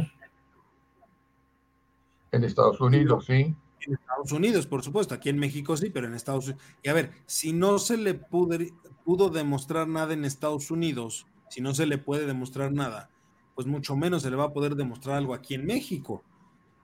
En 2.31 2.43
Estados 2.43 2.79
Unidos, 2.81 3.25
sí. 3.25 3.55
En 3.81 3.93
Estados 3.93 4.31
Unidos, 4.31 4.67
por 4.67 4.83
supuesto. 4.83 5.13
Aquí 5.13 5.29
en 5.29 5.39
México 5.39 5.77
sí, 5.77 5.89
pero 5.89 6.07
en 6.07 6.13
Estados 6.13 6.45
Unidos. 6.45 6.63
Y 6.83 6.89
a 6.89 6.93
ver, 6.93 7.11
si 7.25 7.53
no 7.53 7.79
se 7.79 7.97
le 7.97 8.13
pudo, 8.13 8.57
pudo 9.05 9.29
demostrar 9.29 9.87
nada 9.87 10.13
en 10.13 10.25
Estados 10.25 10.69
Unidos, 10.71 11.27
si 11.49 11.61
no 11.61 11.73
se 11.73 11.85
le 11.85 11.97
puede 11.97 12.25
demostrar 12.25 12.73
nada, 12.73 13.09
pues 13.55 13.65
mucho 13.65 13.95
menos 13.95 14.23
se 14.23 14.29
le 14.29 14.35
va 14.35 14.45
a 14.45 14.53
poder 14.53 14.75
demostrar 14.75 15.17
algo 15.17 15.33
aquí 15.33 15.53
en 15.53 15.65
México. 15.65 16.23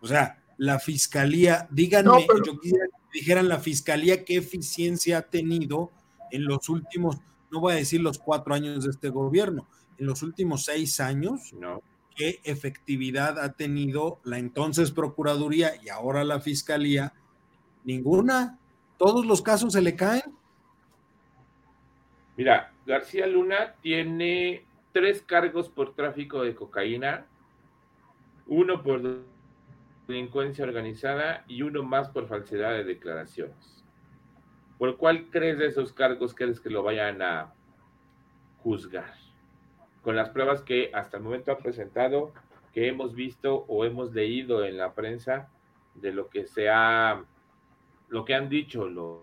O 0.02 0.08
sea, 0.08 0.42
la 0.58 0.80
fiscalía, 0.80 1.68
díganme, 1.72 2.26
yo 2.46 2.60
quisiera 2.60 2.86
que 2.86 3.20
dijeran 3.20 3.50
la 3.50 3.60
fiscalía 3.60 4.24
qué 4.24 4.38
eficiencia 4.38 5.18
ha 5.18 5.22
tenido 5.24 5.92
en 6.32 6.46
los 6.46 6.70
últimos, 6.70 7.18
no 7.52 7.60
voy 7.60 7.74
a 7.74 7.76
decir 7.76 8.02
los 8.02 8.20
cuatro 8.20 8.54
años 8.54 8.86
de 8.86 8.92
este 8.92 9.10
gobierno, 9.10 9.68
en 9.98 10.06
los 10.06 10.24
últimos 10.24 10.66
seis 10.66 11.00
años, 11.00 11.54
qué 12.16 12.40
efectividad 12.44 13.40
ha 13.40 13.54
tenido 13.54 14.20
la 14.24 14.38
entonces 14.38 14.92
Procuraduría 14.92 15.72
y 15.84 15.90
ahora 15.90 16.24
la 16.24 16.40
Fiscalía. 16.40 17.14
Ninguna. 17.84 18.60
Todos 18.98 19.26
los 19.26 19.42
casos 19.42 19.74
se 19.74 19.82
le 19.82 19.96
caen. 19.96 20.24
Mira, 22.38 22.72
García 22.86 23.28
Luna 23.28 23.76
tiene 23.82 24.66
tres 24.92 25.22
cargos 25.22 25.70
por 25.70 25.94
tráfico 25.94 26.42
de 26.44 26.56
cocaína, 26.56 27.26
uno 28.48 28.82
por 28.82 29.24
delincuencia 30.08 30.64
organizada 30.64 31.44
y 31.48 31.62
uno 31.62 31.84
más 31.84 32.10
por 32.10 32.28
falsedad 32.28 32.72
de 32.72 32.84
declaraciones. 32.84 33.84
¿Por 34.78 34.98
cuál 34.98 35.30
crees 35.30 35.60
de 35.60 35.68
esos 35.68 35.94
cargos 35.94 36.34
crees 36.34 36.60
que 36.60 36.70
lo 36.70 36.84
vayan 36.84 37.22
a 37.22 37.54
juzgar? 38.64 39.23
Con 40.04 40.16
las 40.16 40.30
pruebas 40.30 40.62
que 40.62 40.92
hasta 40.94 41.18
el 41.18 41.24
momento 41.24 41.52
ha 41.52 41.58
presentado, 41.58 42.32
que 42.74 42.88
hemos 42.88 43.16
visto 43.16 43.66
o 43.68 43.86
hemos 43.86 44.14
leído 44.14 44.64
en 44.66 44.78
la 44.78 44.94
prensa 44.94 45.50
de 45.96 46.12
lo 46.12 46.30
que 46.30 46.46
se 46.46 46.70
ha, 46.70 47.24
lo 48.10 48.26
que 48.26 48.36
han 48.36 48.50
dicho 48.50 48.88
los, 48.88 49.22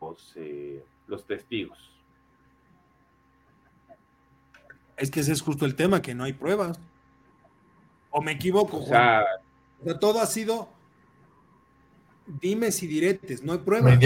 los, 0.00 0.32
eh, 0.36 0.82
los 1.06 1.26
testigos. 1.26 1.92
Es 4.96 5.10
que 5.10 5.20
ese 5.20 5.32
es 5.32 5.42
justo 5.42 5.64
el 5.64 5.74
tema, 5.74 6.02
que 6.02 6.14
no 6.14 6.24
hay 6.24 6.32
pruebas. 6.32 6.80
¿O 8.10 8.22
me 8.22 8.32
equivoco? 8.32 8.78
O 8.78 8.86
sea, 8.86 9.24
o 9.80 9.84
sea, 9.84 9.98
todo 9.98 10.20
ha 10.20 10.26
sido 10.26 10.68
dimes 12.40 12.82
y 12.82 12.86
diretes, 12.86 13.42
no 13.42 13.52
hay 13.52 13.58
pruebas. 13.58 13.98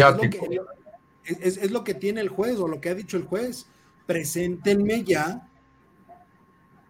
Es 1.24 1.70
lo, 1.70 1.84
que, 1.84 1.94
tiene 1.94 2.20
el 2.20 2.28
juez 2.28 2.58
o 2.58 2.68
lo 2.68 2.80
que 2.80 2.90
ha 2.90 2.94
dicho 2.94 3.16
el 3.16 3.24
juez. 3.24 3.66
Preséntenme 4.06 5.04
ya 5.04 5.48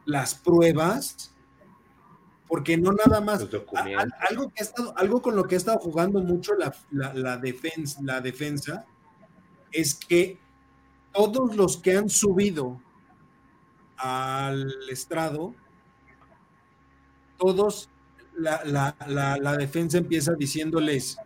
las 0.05 0.35
pruebas, 0.35 1.35
porque 2.49 2.77
no 2.77 2.93
nada 2.93 3.21
más. 3.21 3.41
algo, 3.41 4.49
que 4.51 4.61
ha 4.61 4.63
estado, 4.63 4.95
algo 4.97 5.23
con 5.23 5.37
lo 5.37 5.45
que 5.45 5.55
ha 5.55 5.59
estado 5.59 5.79
jugando 5.79 6.21
mucho 6.21 6.53
la, 6.91 7.37
defensa, 7.39 8.01
la 8.03 8.21
defensa 8.21 8.85
es 9.71 9.95
que 9.95 10.39
todos 11.13 11.57
los 11.57 11.79
que 11.79 11.97
han 11.97 12.09
subido 12.09 12.81
al 13.97 14.71
estrado, 14.91 15.55
todos 17.39 17.89
la, 18.35 19.57
defensa 19.59 19.99
empieza 19.99 20.35
diciéndoles 20.35 21.17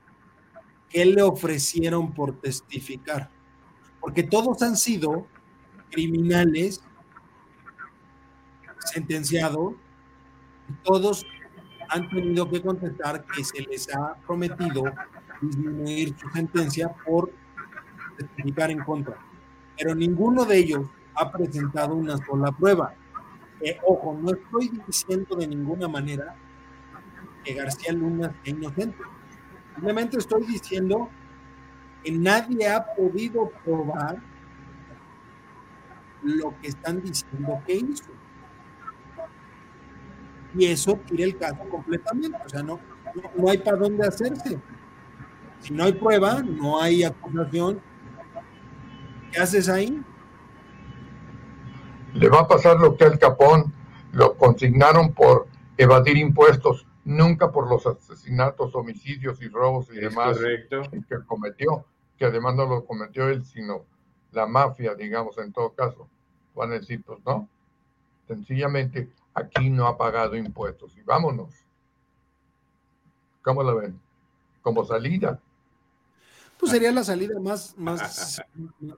qué 0.88 1.04
le 1.04 1.22
ofrecieron 1.22 2.12
por 2.12 2.40
testificar. 2.40 3.30
Porque 4.00 4.22
todos 4.22 4.62
han 4.62 4.76
sido 4.76 5.26
criminales 5.90 6.82
sentenciados, 8.90 9.74
todos 10.82 11.24
han 11.88 12.08
tenido 12.08 12.48
que 12.50 12.60
contestar 12.60 13.24
que 13.24 13.44
se 13.44 13.62
les 13.62 13.94
ha 13.94 14.14
prometido 14.26 14.84
disminuir 15.40 16.14
su 16.18 16.28
sentencia 16.30 16.88
por 17.04 17.30
testificar 18.16 18.70
en 18.70 18.80
contra. 18.80 19.16
Pero 19.78 19.94
ninguno 19.94 20.44
de 20.44 20.58
ellos 20.58 20.86
ha 21.14 21.30
presentado 21.30 21.94
una 21.94 22.16
sola 22.18 22.50
prueba. 22.52 22.94
Ojo, 23.86 24.18
no 24.20 24.32
estoy 24.32 24.70
diciendo 24.86 25.36
de 25.36 25.46
ninguna 25.46 25.88
manera 25.88 26.34
que 27.44 27.54
García 27.54 27.92
Luna 27.92 28.34
es 28.44 28.52
inocente. 28.52 28.98
Simplemente 29.74 30.18
estoy 30.18 30.46
diciendo 30.46 31.08
que 32.02 32.12
nadie 32.12 32.68
ha 32.68 32.84
podido 32.94 33.50
probar 33.64 34.20
lo 36.22 36.54
que 36.60 36.68
están 36.68 37.02
diciendo 37.02 37.62
que 37.66 37.74
hizo. 37.74 38.15
Y 40.56 40.66
eso 40.66 40.98
tira 41.06 41.24
el 41.24 41.36
caso 41.36 41.58
completamente. 41.70 42.38
O 42.44 42.48
sea, 42.48 42.62
no, 42.62 42.80
no, 43.36 43.48
hay 43.48 43.58
para 43.58 43.76
dónde 43.76 44.06
hacerse. 44.06 44.58
Si 45.60 45.72
no 45.72 45.84
hay 45.84 45.92
prueba, 45.92 46.42
no 46.42 46.80
hay 46.80 47.04
acusación. 47.04 47.80
¿Qué 49.32 49.40
haces 49.40 49.68
ahí? 49.68 50.02
Le 52.14 52.28
va 52.28 52.40
a 52.40 52.48
pasar 52.48 52.78
lo 52.78 52.96
que 52.96 53.04
al 53.04 53.18
Capón 53.18 53.72
lo 54.12 54.36
consignaron 54.36 55.12
por 55.12 55.48
evadir 55.76 56.16
impuestos 56.16 56.86
nunca 57.04 57.52
por 57.52 57.68
los 57.68 57.86
asesinatos, 57.86 58.74
homicidios 58.74 59.40
y 59.42 59.48
robos 59.48 59.88
y 59.92 59.96
demás 59.96 60.38
que 60.38 61.16
cometió, 61.26 61.84
que 62.18 62.24
además 62.24 62.56
no 62.56 62.66
lo 62.66 62.84
cometió 62.84 63.28
él, 63.28 63.44
sino 63.44 63.84
la 64.32 64.46
mafia, 64.46 64.94
digamos, 64.94 65.38
en 65.38 65.52
todo 65.52 65.72
caso. 65.72 66.08
Van 66.54 66.72
a 66.72 66.74
decir, 66.74 67.02
pues 67.04 67.18
no, 67.24 67.48
sencillamente 68.26 69.08
aquí 69.36 69.68
no 69.68 69.86
ha 69.86 69.96
pagado 69.98 70.34
impuestos 70.34 70.96
y 70.96 71.02
vámonos. 71.02 71.54
¿Cómo 73.42 73.62
la 73.62 73.74
ven? 73.74 74.00
Como 74.62 74.84
salida. 74.84 75.38
Pues 76.58 76.72
sería 76.72 76.90
la 76.90 77.04
salida 77.04 77.38
más, 77.38 77.76
más, 77.76 78.42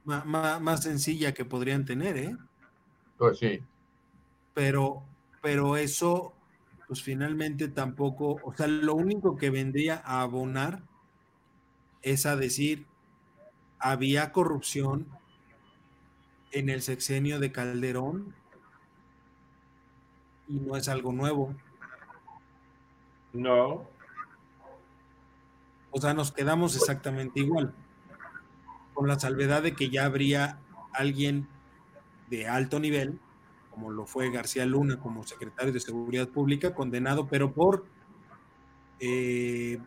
más, 0.05 0.61
más, 0.61 0.83
sencilla 0.83 1.35
que 1.35 1.45
podrían 1.45 1.85
tener, 1.85 2.17
¿eh? 2.17 2.37
Pues 3.19 3.39
sí. 3.39 3.61
pero, 4.55 5.03
pero 5.43 5.77
eso, 5.77 6.33
pues 6.87 7.03
finalmente 7.03 7.67
tampoco, 7.67 8.41
o 8.45 8.55
sea, 8.55 8.69
lo 8.69 8.95
único 8.95 9.37
que 9.37 9.51
vendría 9.51 10.01
a 10.05 10.23
abonar 10.23 10.85
es 12.03 12.27
a 12.27 12.37
decir, 12.37 12.87
había 13.81 14.31
corrupción 14.31 15.09
en 16.53 16.69
el 16.69 16.81
sexenio 16.81 17.41
de 17.41 17.51
Calderón 17.51 18.37
y 20.49 20.55
no 20.55 20.77
es 20.77 20.89
algo 20.89 21.13
nuevo. 21.13 21.55
No. 23.33 23.87
O 25.91 26.01
sea, 26.01 26.15
nos 26.15 26.33
quedamos 26.33 26.77
exactamente 26.77 27.41
igual, 27.41 27.75
con 28.95 29.09
la 29.09 29.19
salvedad 29.19 29.63
de 29.63 29.75
que 29.75 29.91
ya 29.91 30.05
habría 30.05 30.59
alguien 30.93 31.49
de 32.29 32.47
alto 32.47 32.79
nivel 32.79 33.21
como 33.79 33.93
lo 33.93 34.07
fue 34.07 34.29
García 34.33 34.67
Luna 34.67 34.99
como 34.99 35.25
secretario 35.25 35.73
de 35.73 35.79
Seguridad 35.79 36.29
Pública, 36.29 36.75
condenado, 36.75 37.29
pero 37.29 37.53
por 37.53 37.87
eh, 38.99 39.79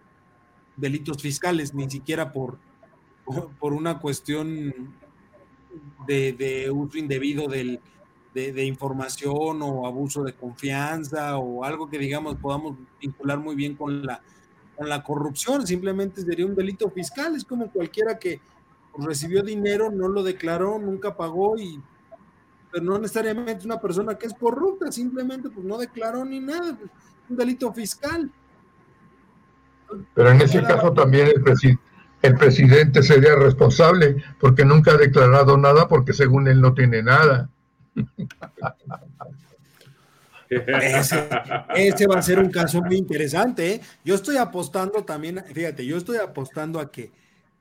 delitos 0.78 1.22
fiscales, 1.22 1.74
ni 1.74 1.89
siquiera 1.89 2.32
por, 2.32 2.57
por 3.59 3.74
una 3.74 3.99
cuestión 3.99 4.95
de, 6.07 6.72
uso 6.74 6.97
indebido 6.97 7.49
del, 7.49 7.82
de, 8.34 8.66
información 8.66 9.62
o 9.62 9.86
abuso 9.86 10.24
de 10.24 10.34
confianza 10.34 11.38
o 11.38 11.64
algo 11.64 11.90
que 11.90 11.98
digamos 11.98 12.36
podamos 12.36 12.78
vincular 13.00 13.40
muy 13.40 13.56
bien 13.56 13.76
con 13.76 14.06
la, 14.06 14.22
con 14.78 14.88
la 14.88 15.04
corrupción, 15.04 15.68
simplemente 15.68 16.22
sería 16.22 16.46
un 16.46 16.56
delito 16.56 16.90
fiscal, 16.90 17.36
es 17.36 17.44
como 17.44 17.70
cualquiera 17.72 18.18
que 18.18 18.40
recibió 18.98 19.42
dinero, 19.44 19.92
no 19.92 20.08
lo 20.08 20.24
declaró, 20.24 20.80
nunca 20.80 21.16
pagó 21.16 21.58
y 21.58 21.82
pero 22.72 22.86
no 22.86 23.00
necesariamente 23.00 23.66
una 23.66 23.82
persona 23.82 24.16
que 24.16 24.28
es 24.28 24.34
corrupta, 24.34 24.92
simplemente 24.94 25.50
pues 25.50 25.66
no 25.66 25.78
declaró 25.78 26.24
ni 26.24 26.40
nada, 26.40 26.78
pues, 26.78 26.90
un 27.30 27.36
delito 27.36 27.74
fiscal. 27.74 28.32
Pero 30.14 30.30
en 30.30 30.42
ese 30.42 30.64
caso 30.64 30.94
también 30.94 31.28
el, 31.28 31.44
el 32.22 32.36
presidente 32.36 33.04
sería 33.04 33.36
responsable 33.36 34.24
porque 34.40 34.64
nunca 34.64 34.92
ha 34.92 34.98
declarado 34.98 35.58
nada 35.58 35.90
porque 35.90 36.14
según 36.14 36.48
él 36.48 36.62
no 36.62 36.74
tiene 36.74 37.04
nada. 37.04 37.50
Ese, 40.50 42.08
va 42.08 42.20
a 42.20 42.22
ser 42.22 42.39
un 42.39 42.50
caso 42.50 42.82
muy 42.82 42.98
interesante. 42.98 43.76
¿eh? 43.76 43.82
Yo 44.04 44.16
estoy 44.16 44.38
apostando 44.38 45.06
también, 45.06 45.44
fíjate, 45.54 45.86
yo 45.86 45.98
estoy 45.98 46.18
apostando 46.18 46.80
a 46.80 46.92
que 46.92 47.12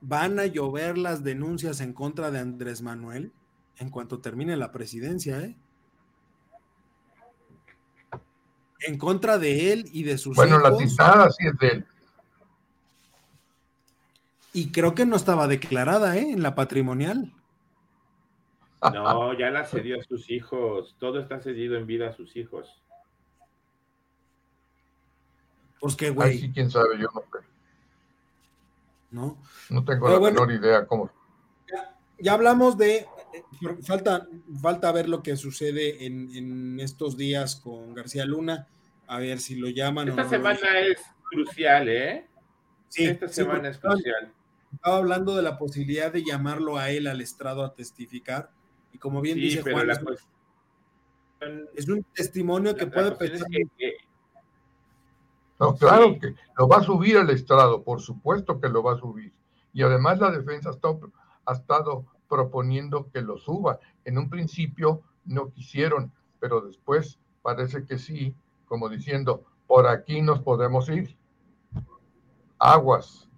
van 0.01 0.41
a 0.41 0.47
llover 0.47 0.99
las 0.99 1.23
denuncias 1.23 1.81
en 1.81 1.93
contra 1.93 2.31
de 2.31 2.41
Andrés 2.41 2.83
Manuel 2.83 3.33
en 3.79 3.91
cuanto 3.91 4.21
termine 4.21 4.57
la 4.57 4.73
presidencia, 4.73 5.41
¿eh? 5.41 5.57
En 8.81 8.99
contra 8.99 9.39
de 9.39 9.73
él 9.73 9.89
y 9.93 10.05
de 10.05 10.17
sus 10.17 10.37
bueno, 10.37 10.59
la 10.59 10.75
citada 10.77 11.31
sí 11.31 11.47
es 11.47 11.59
de 11.59 11.69
él. 11.69 11.87
Y 14.53 14.73
creo 14.73 14.95
que 14.95 15.07
no 15.07 15.17
estaba 15.17 15.47
declarada, 15.47 16.17
¿eh? 16.17 16.31
En 16.31 16.43
la 16.43 16.55
patrimonial. 16.55 17.33
No, 18.83 19.39
ya 19.39 19.51
la 19.51 19.65
cedió 19.65 20.01
a 20.01 20.03
sus 20.03 20.31
hijos. 20.31 20.97
Todo 20.99 21.21
está 21.21 21.41
cedido 21.41 21.77
en 21.77 21.87
vida 21.87 22.09
a 22.09 22.13
sus 22.13 22.37
hijos. 22.37 22.83
Pues 25.81 25.97
qué 25.97 26.11
güey. 26.11 26.39
sí, 26.39 26.53
quién 26.53 26.71
sabe, 26.71 26.99
yo 26.99 27.09
no 27.15 27.21
sé. 27.21 27.47
No. 29.11 29.39
No 29.71 29.85
tengo 29.85 30.09
la 30.09 30.21
menor 30.21 30.53
idea 30.53 30.87
cómo. 30.87 31.11
ya 32.19 32.35
hablamos 32.35 32.79
de 32.79 33.07
falta, 33.83 34.27
falta 34.61 34.93
ver 34.93 35.09
lo 35.09 35.23
que 35.23 35.37
sucede 35.37 36.07
en, 36.07 36.79
estos 36.81 37.17
días 37.17 37.57
con 37.57 37.95
García 37.95 38.25
Luna, 38.25 38.69
a 39.07 39.19
ver 39.19 39.41
si 39.41 39.57
lo 39.57 39.69
llaman. 39.69 40.09
Esta 40.09 40.29
semana 40.29 40.79
es 40.81 41.01
crucial, 41.31 41.89
¿eh? 41.89 42.27
Sí, 42.89 43.05
esta 43.05 43.29
semana 43.29 43.69
es 43.71 43.79
crucial. 43.79 44.33
Estaba 44.73 44.97
hablando 44.99 45.35
de 45.35 45.43
la 45.43 45.59
posibilidad 45.59 46.13
de 46.13 46.25
llamarlo 46.25 46.77
a 46.77 46.91
él 46.91 47.07
al 47.07 47.21
estrado 47.21 47.65
a 47.65 47.75
testificar, 47.75 48.51
y 48.93 48.99
como 48.99 49.21
bien 49.21 49.37
dice 49.37 49.63
Juan, 49.63 49.91
es, 51.75 51.89
un, 51.89 52.05
testimonio 52.15 52.75
que 52.77 52.87
puede 52.87 53.13
pensar. 53.13 53.49
No, 55.59 55.75
claro 55.77 56.19
que 56.19 56.35
lo 56.59 56.69
va 56.69 56.79
a 56.79 56.83
subir 56.83 57.19
al 57.19 57.31
estrado, 57.31 57.83
por 57.83 58.01
supuesto 58.01 58.61
que 58.61 58.69
lo 58.69 58.83
va 58.83 58.95
a 58.95 58.99
subir. 58.99 59.33
Y 59.73 59.83
además 59.83 60.19
la 60.19 60.31
defensa 60.31 60.71
ha 60.71 61.53
estado 61.53 62.05
proponiendo 62.29 63.11
que 63.11 63.23
lo 63.23 63.39
suba. 63.39 63.79
En 64.05 64.19
un 64.19 64.31
principio 64.31 65.03
no 65.25 65.51
quisieron, 65.51 66.13
pero 66.41 66.61
después 66.63 67.19
parece 67.43 67.85
que 67.85 67.99
sí, 67.99 68.35
como 68.67 68.89
diciendo, 68.89 69.45
por 69.67 69.87
aquí 69.87 70.23
nos 70.23 70.41
podemos 70.41 70.89
ir. 70.89 71.17
Aguas. 72.59 73.29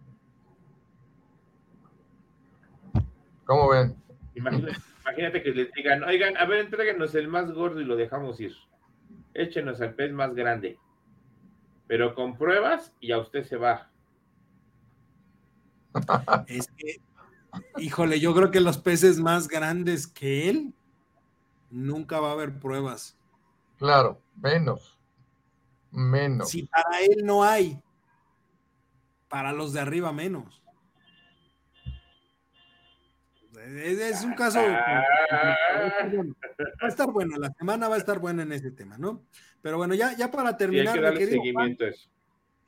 ¿Cómo 3.45 3.69
ven? 3.69 3.97
Imagínate, 4.35 4.79
que 5.15 5.53
les 5.53 5.73
digan, 5.73 6.03
oigan, 6.05 6.37
a 6.37 6.45
ver, 6.45 6.61
entréguenos 6.61 7.15
el 7.15 7.29
más 7.29 7.53
gordo 7.53 7.81
y 7.81 7.85
lo 7.85 7.97
dejamos 7.97 8.41
ir. 8.41 8.55
Échenos 9.35 9.81
al 9.81 9.95
pez 9.95 10.13
más 10.13 10.35
grande. 10.35 10.79
Pero 11.87 12.15
con 12.15 12.37
pruebas 12.37 12.95
y 13.01 13.13
a 13.13 13.19
usted 13.19 13.45
se 13.45 13.57
va. 13.57 13.91
es 16.47 16.69
que 16.77 17.01
Híjole, 17.77 18.21
yo 18.21 18.35
creo 18.35 18.51
que 18.51 18.61
los 18.61 18.79
peces 18.79 19.19
más 19.19 19.49
grandes 19.49 20.07
que 20.07 20.49
él, 20.49 20.75
nunca 21.71 22.21
va 22.21 22.31
a 22.31 22.33
haber 22.33 22.59
pruebas. 22.59 23.17
Claro, 23.79 24.21
menos. 24.41 24.99
Menos. 25.91 26.49
Si 26.51 26.63
para 26.63 27.01
él 27.01 27.25
no 27.25 27.45
hay, 27.45 27.79
para 29.29 29.53
los 29.53 29.73
de 29.73 29.81
arriba 29.81 30.13
menos. 30.13 30.62
Es, 33.67 34.25
un 34.25 34.35
caso. 34.35 34.61
Va 34.61 35.57
a 36.81 36.89
estar 36.89 37.11
bueno, 37.11 37.37
la 37.39 37.53
semana 37.53 37.89
va 37.89 37.95
a 37.97 37.99
estar 37.99 38.19
buena 38.19 38.43
en 38.43 38.53
ese 38.53 38.71
tema, 38.71 38.99
¿no? 38.99 39.23
Pero 39.61 39.79
bueno, 39.79 39.95
ya, 39.95 40.17
ya 40.17 40.31
para 40.31 40.57
terminar. 40.57 40.89
hay 40.89 40.95
que 40.95 41.01
darle 41.01 41.27
seguimiento 41.27 41.87
eso. 41.87 42.09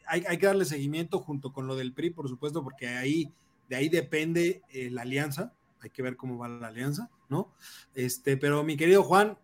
Hay, 0.07 0.25
hay, 0.29 0.39
que 0.39 0.47
darle 0.47 0.65
seguimiento 0.67 1.19
junto 1.19 1.53
con 1.53 1.67
lo 1.67 1.77
del 1.77 1.95
PRI, 1.95 2.11
por 2.11 2.29
supuesto, 2.29 2.63
porque 2.63 2.89
ahí 2.89 3.33
de 3.69 3.77
ahí 3.77 3.89
depende 3.89 4.63
eh, 4.71 4.91
la 4.91 5.03
alianza, 5.03 5.53
hay 5.81 5.91
que 5.91 6.03
ver 6.03 6.17
cómo 6.17 6.39
va 6.39 6.49
la 6.49 6.69
alianza, 6.69 7.11
¿no? 7.29 7.53
Este, 7.95 8.37
pero 8.37 8.63
mi 8.63 8.77
querido 8.77 9.03
Juan, 9.03 9.39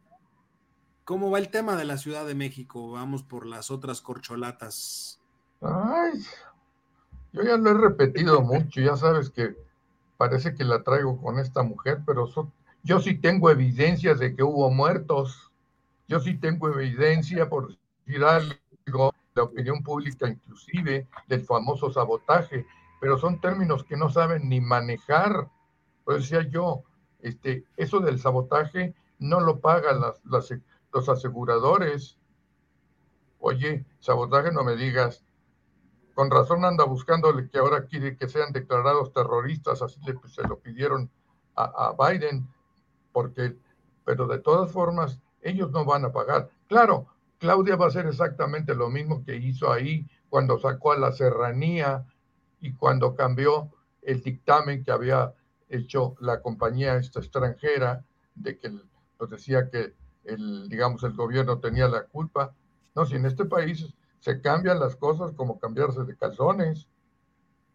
¿cómo 1.04 1.30
va 1.30 1.38
el 1.38 1.48
tema 1.48 1.76
de 1.76 1.84
la 1.84 1.98
Ciudad 1.98 2.26
de 2.26 2.34
México? 2.34 2.92
Vamos 2.92 3.22
por 3.22 3.46
las 3.46 3.70
otras 3.70 4.00
corcholatas. 4.00 5.20
Ay, 5.60 6.22
yo 7.32 7.42
ya 7.42 7.56
lo 7.56 7.70
he 7.70 7.74
repetido 7.74 8.42
mucho, 8.42 8.80
ya 8.80 8.96
sabes 8.96 9.30
que 9.30 9.56
parece 10.20 10.54
que 10.54 10.64
la 10.64 10.82
traigo 10.82 11.18
con 11.22 11.38
esta 11.38 11.62
mujer, 11.62 12.02
pero 12.04 12.28
yo 12.82 13.00
sí 13.00 13.14
tengo 13.14 13.50
evidencias 13.50 14.18
de 14.18 14.36
que 14.36 14.42
hubo 14.42 14.70
muertos. 14.70 15.50
Yo 16.08 16.20
sí 16.20 16.34
tengo 16.36 16.68
evidencia, 16.68 17.48
por 17.48 17.68
decir 18.04 18.22
algo, 18.24 19.14
la 19.34 19.44
opinión 19.44 19.82
pública 19.82 20.28
inclusive, 20.28 21.08
del 21.26 21.42
famoso 21.46 21.90
sabotaje 21.90 22.66
pero 23.00 23.18
son 23.18 23.40
términos 23.40 23.82
que 23.82 23.96
no 23.96 24.10
saben 24.10 24.48
ni 24.48 24.60
manejar. 24.60 25.50
Pues 26.04 26.18
decía 26.18 26.46
yo, 26.48 26.82
este, 27.20 27.64
eso 27.76 28.00
del 28.00 28.20
sabotaje 28.20 28.94
no 29.18 29.40
lo 29.40 29.60
pagan 29.60 30.00
los 30.24 31.08
aseguradores. 31.08 32.18
Oye, 33.40 33.86
sabotaje 34.00 34.52
no 34.52 34.62
me 34.64 34.76
digas. 34.76 35.24
Con 36.14 36.30
razón 36.30 36.64
anda 36.64 36.84
buscándole 36.84 37.48
que 37.48 37.58
ahora 37.58 37.86
quiere 37.86 38.16
que 38.16 38.28
sean 38.28 38.52
declarados 38.52 39.12
terroristas, 39.12 39.82
así 39.82 40.00
le, 40.04 40.14
se 40.28 40.42
lo 40.42 40.58
pidieron 40.58 41.10
a, 41.56 41.64
a 41.64 42.10
Biden, 42.10 42.48
porque, 43.12 43.56
pero 44.04 44.26
de 44.26 44.38
todas 44.38 44.70
formas, 44.70 45.20
ellos 45.42 45.70
no 45.70 45.84
van 45.84 46.04
a 46.04 46.12
pagar. 46.12 46.50
Claro, 46.68 47.06
Claudia 47.38 47.76
va 47.76 47.86
a 47.86 47.88
hacer 47.88 48.06
exactamente 48.06 48.74
lo 48.74 48.90
mismo 48.90 49.24
que 49.24 49.36
hizo 49.36 49.72
ahí 49.72 50.06
cuando 50.28 50.58
sacó 50.58 50.92
a 50.92 50.98
la 50.98 51.12
serranía 51.12 52.04
y 52.60 52.74
cuando 52.74 53.14
cambió 53.14 53.70
el 54.02 54.22
dictamen 54.22 54.84
que 54.84 54.92
había 54.92 55.34
hecho 55.68 56.14
la 56.20 56.42
compañía 56.42 56.96
esta 56.96 57.20
extranjera 57.20 58.04
de 58.34 58.58
que 58.58 58.70
nos 58.70 58.82
pues, 59.16 59.30
decía 59.30 59.68
que 59.70 59.94
el 60.24 60.68
digamos 60.68 61.02
el 61.02 61.14
gobierno 61.14 61.58
tenía 61.58 61.88
la 61.88 62.04
culpa 62.04 62.54
no 62.94 63.06
si 63.06 63.16
en 63.16 63.26
este 63.26 63.44
país 63.44 63.94
se 64.20 64.40
cambian 64.40 64.78
las 64.78 64.96
cosas 64.96 65.32
como 65.32 65.58
cambiarse 65.58 66.04
de 66.04 66.16
calzones 66.16 66.86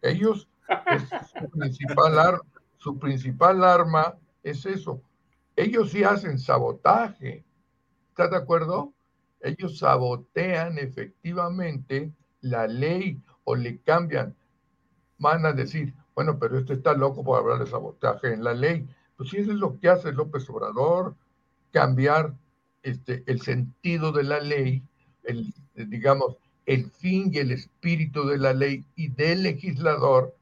ellos 0.02 0.48
su 1.40 1.50
principal 1.50 2.40
su 2.78 2.98
principal 2.98 3.64
arma 3.64 4.16
es 4.42 4.64
eso 4.66 5.00
ellos 5.54 5.90
sí 5.90 6.04
hacen 6.04 6.38
sabotaje 6.38 7.44
¿estás 8.08 8.30
de 8.30 8.36
acuerdo? 8.36 8.92
ellos 9.40 9.78
sabotean 9.78 10.78
efectivamente 10.78 12.12
la 12.40 12.66
ley 12.66 13.20
o 13.44 13.54
le 13.54 13.78
cambian 13.80 14.34
van 15.18 15.46
a 15.46 15.52
decir, 15.52 15.94
bueno, 16.14 16.38
pero 16.38 16.58
este 16.58 16.74
está 16.74 16.94
loco 16.94 17.24
por 17.24 17.38
hablar 17.38 17.58
de 17.58 17.66
sabotaje 17.66 18.32
en 18.32 18.44
la 18.44 18.54
ley. 18.54 18.86
Pues 19.16 19.30
sí, 19.30 19.38
eso 19.38 19.52
es 19.52 19.58
lo 19.58 19.78
que 19.78 19.88
hace 19.88 20.12
López 20.12 20.48
Obrador, 20.50 21.14
cambiar 21.72 22.34
este, 22.82 23.24
el 23.26 23.40
sentido 23.40 24.12
de 24.12 24.24
la 24.24 24.40
ley, 24.40 24.82
el, 25.26 25.52
digamos, 25.74 26.36
el 26.64 26.90
fin 26.90 27.30
y 27.32 27.38
el 27.38 27.52
espíritu 27.52 28.26
de 28.26 28.38
la 28.38 28.52
ley 28.52 28.84
y 28.96 29.08
del 29.08 29.42
legislador 29.42 30.36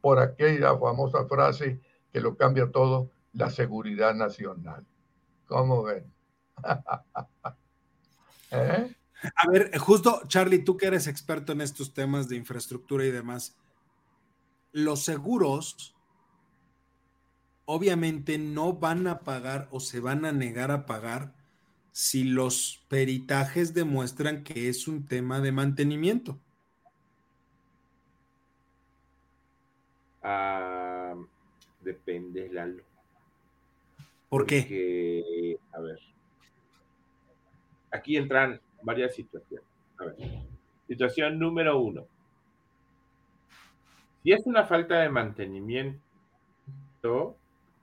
por 0.00 0.18
aquella 0.18 0.76
famosa 0.78 1.26
frase 1.26 1.80
que 2.12 2.20
lo 2.20 2.36
cambia 2.36 2.70
todo, 2.70 3.10
la 3.32 3.50
seguridad 3.50 4.14
nacional. 4.14 4.84
¿Cómo 5.46 5.82
ven? 5.82 6.04
¿Eh? 8.50 8.94
A 9.34 9.48
ver, 9.48 9.76
justo, 9.78 10.22
Charlie, 10.28 10.64
tú 10.64 10.76
que 10.76 10.86
eres 10.86 11.06
experto 11.06 11.52
en 11.52 11.60
estos 11.60 11.92
temas 11.94 12.28
de 12.28 12.36
infraestructura 12.36 13.04
y 13.04 13.10
demás, 13.10 13.56
los 14.72 15.04
seguros 15.04 15.94
obviamente 17.64 18.38
no 18.38 18.74
van 18.74 19.06
a 19.06 19.20
pagar 19.20 19.68
o 19.70 19.80
se 19.80 20.00
van 20.00 20.24
a 20.24 20.32
negar 20.32 20.70
a 20.70 20.86
pagar 20.86 21.34
si 21.96 22.24
los 22.24 22.84
peritajes 22.88 23.72
demuestran 23.72 24.44
que 24.44 24.68
es 24.68 24.86
un 24.86 25.06
tema 25.06 25.40
de 25.40 25.50
mantenimiento. 25.50 26.38
Ah, 30.22 31.14
depende, 31.80 32.50
Lalo. 32.52 32.82
¿Por 34.28 34.44
qué? 34.44 35.56
a 35.72 35.80
ver. 35.80 35.98
Aquí 37.90 38.18
entran 38.18 38.60
varias 38.82 39.14
situaciones. 39.14 39.66
A 39.96 40.04
ver. 40.04 40.16
Situación 40.86 41.38
número 41.38 41.80
uno. 41.80 42.06
Si 44.22 44.32
es 44.32 44.44
una 44.44 44.66
falta 44.66 45.00
de 45.00 45.08
mantenimiento, 45.08 45.98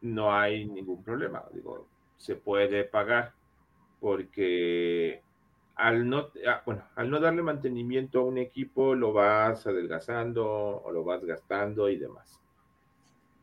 no 0.02 0.32
hay 0.32 0.66
ningún 0.66 1.04
problema. 1.04 1.44
Digo, 1.52 1.88
se 2.18 2.36
puede 2.36 2.84
pagar 2.84 3.34
porque 4.04 5.22
al 5.76 6.10
no, 6.10 6.28
ah, 6.46 6.62
bueno, 6.66 6.84
al 6.94 7.10
no 7.10 7.22
darle 7.22 7.42
mantenimiento 7.42 8.20
a 8.20 8.26
un 8.26 8.38
equipo 8.38 8.96
lo 8.96 9.14
vas 9.14 9.66
adelgazando 9.66 10.46
o 10.46 10.92
lo 10.92 11.06
vas 11.06 11.24
gastando 11.24 11.90
y 11.90 11.96
demás. 11.96 12.38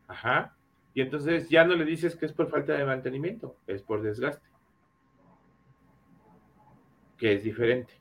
Ajá. 0.07 0.55
Y 0.93 1.01
entonces 1.01 1.49
ya 1.49 1.65
no 1.65 1.73
le 1.73 1.83
dices 1.83 2.15
que 2.15 2.27
es 2.27 2.31
por 2.31 2.47
falta 2.51 2.73
de 2.73 2.85
mantenimiento, 2.85 3.55
es 3.65 3.81
por 3.81 4.03
desgaste. 4.03 4.47
Que 7.17 7.33
es 7.33 7.43
diferente. 7.43 7.93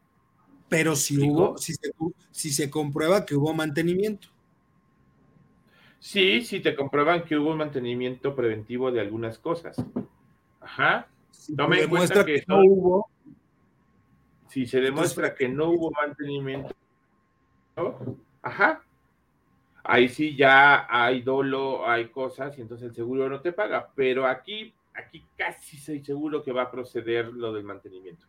Pero 0.69 0.97
si 0.97 1.19
hubo, 1.19 1.57
si 1.57 1.73
se, 1.73 1.93
si 2.31 2.51
se 2.51 2.69
comprueba 2.69 3.25
que 3.25 3.37
hubo 3.37 3.55
mantenimiento. 3.55 4.29
Sí, 5.99 6.43
si 6.43 6.61
te 6.61 6.77
comprueban 6.77 7.25
que 7.25 7.39
hubo 7.39 7.57
mantenimiento 7.57 8.37
preventivo 8.37 8.93
de 8.93 9.01
algunas 9.01 9.39
cosas. 9.39 9.83
Ajá. 10.61 11.10
No 11.57 11.69
me 11.69 11.81
demuestra 11.81 12.25
que, 12.25 12.45
no 12.47 12.61
hubo. 12.63 13.11
Si 14.49 14.67
se 14.67 14.81
demuestra 14.81 15.35
que 15.35 15.49
no 15.49 15.71
hubo 15.71 15.91
mantenimiento, 15.91 16.75
ajá. 18.43 18.85
Ahí 19.83 20.09
sí 20.09 20.37
ya 20.37 20.87
hay 20.89 21.23
dolo, 21.23 21.89
hay 21.89 22.09
cosas, 22.09 22.57
y 22.59 22.61
entonces 22.61 22.89
el 22.89 22.95
seguro 22.95 23.29
no 23.29 23.41
te 23.41 23.53
paga. 23.53 23.91
Pero 23.95 24.27
aquí, 24.27 24.75
aquí 24.95 25.25
casi 25.37 25.77
estoy 25.77 26.05
seguro 26.05 26.43
que 26.43 26.53
va 26.53 26.63
a 26.63 26.71
proceder 26.71 27.27
lo 27.33 27.53
del 27.53 27.65
mantenimiento. 27.65 28.27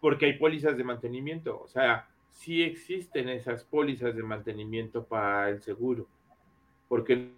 Porque 0.00 0.26
hay 0.26 0.32
pólizas 0.34 0.76
de 0.76 0.84
mantenimiento. 0.84 1.60
O 1.60 1.68
sea, 1.68 2.08
sí 2.30 2.62
existen 2.62 3.28
esas 3.28 3.64
pólizas 3.64 4.14
de 4.14 4.22
mantenimiento 4.22 5.04
para 5.04 5.48
el 5.50 5.62
seguro 5.62 6.06
porque 6.88 7.32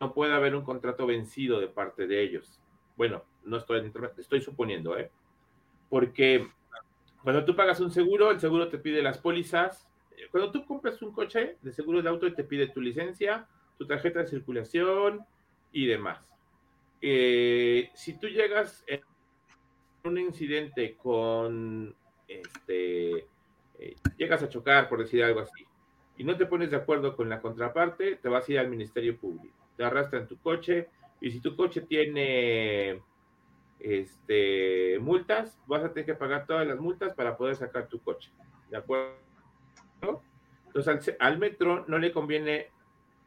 no 0.00 0.12
puede 0.12 0.32
haber 0.32 0.54
un 0.54 0.64
contrato 0.64 1.06
vencido 1.06 1.60
de 1.60 1.68
parte 1.68 2.06
de 2.06 2.22
ellos. 2.22 2.60
Bueno, 2.96 3.22
no 3.44 3.58
estoy, 3.58 3.92
estoy 4.18 4.40
suponiendo, 4.40 4.98
¿eh? 4.98 5.10
Porque 5.88 6.48
cuando 7.22 7.44
tú 7.44 7.56
pagas 7.56 7.80
un 7.80 7.90
seguro, 7.90 8.30
el 8.30 8.40
seguro 8.40 8.68
te 8.68 8.78
pide 8.78 9.02
las 9.02 9.18
pólizas. 9.18 9.88
Cuando 10.30 10.50
tú 10.50 10.66
compras 10.66 11.00
un 11.02 11.12
coche 11.12 11.56
de 11.62 11.72
seguro 11.72 12.02
de 12.02 12.08
auto, 12.08 12.32
te 12.32 12.44
pide 12.44 12.68
tu 12.68 12.80
licencia, 12.80 13.46
tu 13.78 13.86
tarjeta 13.86 14.20
de 14.20 14.26
circulación 14.26 15.24
y 15.72 15.86
demás. 15.86 16.28
Eh, 17.00 17.90
si 17.94 18.18
tú 18.18 18.28
llegas 18.28 18.84
en 18.86 19.00
un 20.04 20.18
incidente 20.18 20.96
con, 20.96 21.94
este, 22.28 23.26
eh, 23.78 23.96
llegas 24.16 24.42
a 24.42 24.48
chocar, 24.48 24.88
por 24.88 25.00
decir 25.00 25.22
algo 25.24 25.40
así, 25.40 25.66
y 26.16 26.24
no 26.24 26.36
te 26.36 26.46
pones 26.46 26.70
de 26.70 26.76
acuerdo 26.76 27.16
con 27.16 27.28
la 27.28 27.40
contraparte, 27.40 28.16
te 28.16 28.28
vas 28.28 28.48
a 28.48 28.52
ir 28.52 28.58
al 28.58 28.68
Ministerio 28.68 29.16
Público. 29.16 29.56
Te 29.76 29.84
arrastran 29.84 30.28
tu 30.28 30.38
coche 30.38 30.88
y 31.20 31.30
si 31.30 31.40
tu 31.40 31.56
coche 31.56 31.80
tiene 31.80 33.02
este, 33.78 34.98
multas, 35.00 35.58
vas 35.66 35.84
a 35.84 35.92
tener 35.92 36.06
que 36.06 36.14
pagar 36.14 36.46
todas 36.46 36.66
las 36.66 36.78
multas 36.78 37.14
para 37.14 37.36
poder 37.36 37.56
sacar 37.56 37.88
tu 37.88 38.00
coche. 38.00 38.30
¿De 38.70 38.76
acuerdo? 38.76 39.14
Entonces 40.66 41.16
al, 41.20 41.38
metro 41.38 41.84
no 41.86 41.98
le 41.98 42.12
conviene 42.12 42.70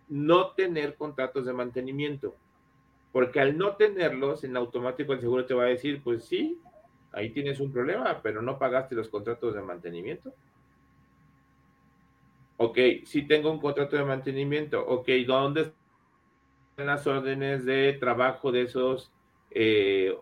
no 0.09 0.51
tener 0.51 0.95
contratos 0.95 1.45
de 1.45 1.53
mantenimiento, 1.53 2.35
porque 3.11 3.39
al 3.39 3.57
no 3.57 3.75
tenerlos, 3.75 4.43
en 4.43 4.57
automático 4.57 5.13
el 5.13 5.21
seguro 5.21 5.45
te 5.45 5.53
va 5.53 5.63
a 5.63 5.67
decir, 5.67 6.01
pues 6.03 6.25
sí, 6.25 6.61
ahí 7.11 7.29
tienes 7.29 7.59
un 7.59 7.71
problema, 7.71 8.21
pero 8.21 8.41
no 8.41 8.59
pagaste 8.59 8.95
los 8.95 9.09
contratos 9.09 9.53
de 9.55 9.61
mantenimiento. 9.61 10.33
Ok, 12.57 12.77
si 13.05 13.27
tengo 13.27 13.51
un 13.51 13.59
contrato 13.59 13.95
de 13.95 14.03
mantenimiento. 14.03 14.83
Ok, 14.85 15.09
¿dónde 15.25 15.73
están 16.71 16.87
las 16.87 17.05
órdenes 17.05 17.65
de 17.65 17.93
trabajo 17.93 18.51
de 18.51 18.63
esos, 18.63 19.11
eh, 19.51 20.15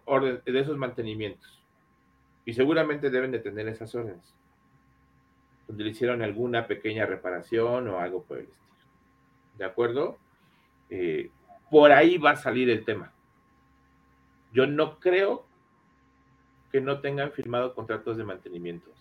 de 0.45 0.59
esos 0.59 0.77
mantenimientos? 0.77 1.63
Y 2.45 2.53
seguramente 2.53 3.09
deben 3.09 3.31
de 3.31 3.39
tener 3.39 3.67
esas 3.67 3.93
órdenes. 3.95 4.33
Donde 5.67 5.83
le 5.83 5.89
hicieron 5.91 6.21
alguna 6.21 6.67
pequeña 6.67 7.05
reparación 7.05 7.87
o 7.87 7.99
algo 7.99 8.23
por 8.23 8.37
el 8.37 8.45
estilo. 8.45 8.65
¿De 9.57 9.65
acuerdo? 9.65 10.17
Eh, 10.89 11.31
por 11.71 11.91
ahí 11.91 12.17
va 12.17 12.31
a 12.31 12.35
salir 12.35 12.69
el 12.69 12.85
tema. 12.85 13.11
Yo 14.51 14.67
no 14.67 14.99
creo 14.99 15.45
que 16.71 16.81
no 16.81 16.99
tengan 17.01 17.31
firmado 17.31 17.73
contratos 17.73 18.17
de 18.17 18.23
mantenimiento. 18.23 18.91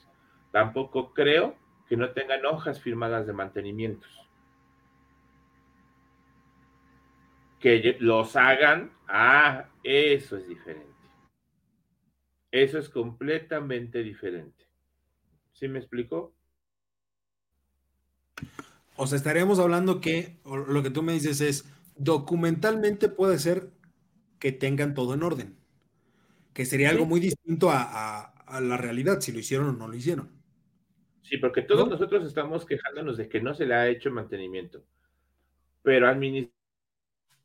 Tampoco 0.50 1.12
creo 1.12 1.56
que 1.88 1.96
no 1.96 2.10
tengan 2.10 2.46
hojas 2.46 2.80
firmadas 2.80 3.26
de 3.26 3.32
mantenimientos. 3.32 4.23
Que 7.64 7.96
los 7.98 8.36
hagan, 8.36 8.92
ah, 9.08 9.70
eso 9.82 10.36
es 10.36 10.46
diferente. 10.46 10.92
Eso 12.50 12.78
es 12.78 12.90
completamente 12.90 14.02
diferente. 14.02 14.66
¿Sí 15.54 15.66
me 15.68 15.78
explico? 15.78 16.34
O 18.96 19.06
sea, 19.06 19.16
estaríamos 19.16 19.60
hablando 19.60 20.02
que 20.02 20.36
lo 20.44 20.82
que 20.82 20.90
tú 20.90 21.02
me 21.02 21.14
dices 21.14 21.40
es, 21.40 21.64
documentalmente 21.96 23.08
puede 23.08 23.38
ser 23.38 23.70
que 24.38 24.52
tengan 24.52 24.92
todo 24.92 25.14
en 25.14 25.22
orden, 25.22 25.56
que 26.52 26.66
sería 26.66 26.90
algo 26.90 27.06
muy 27.06 27.18
distinto 27.18 27.70
a, 27.70 28.24
a 28.24 28.60
la 28.60 28.76
realidad, 28.76 29.22
si 29.22 29.32
lo 29.32 29.38
hicieron 29.38 29.70
o 29.70 29.72
no 29.72 29.88
lo 29.88 29.94
hicieron. 29.94 30.28
Sí, 31.22 31.38
porque 31.38 31.62
todos 31.62 31.88
nosotros 31.88 32.26
estamos 32.26 32.66
quejándonos 32.66 33.16
de 33.16 33.26
que 33.30 33.40
no 33.40 33.54
se 33.54 33.64
le 33.64 33.74
ha 33.74 33.88
hecho 33.88 34.10
mantenimiento, 34.10 34.84
pero 35.82 36.08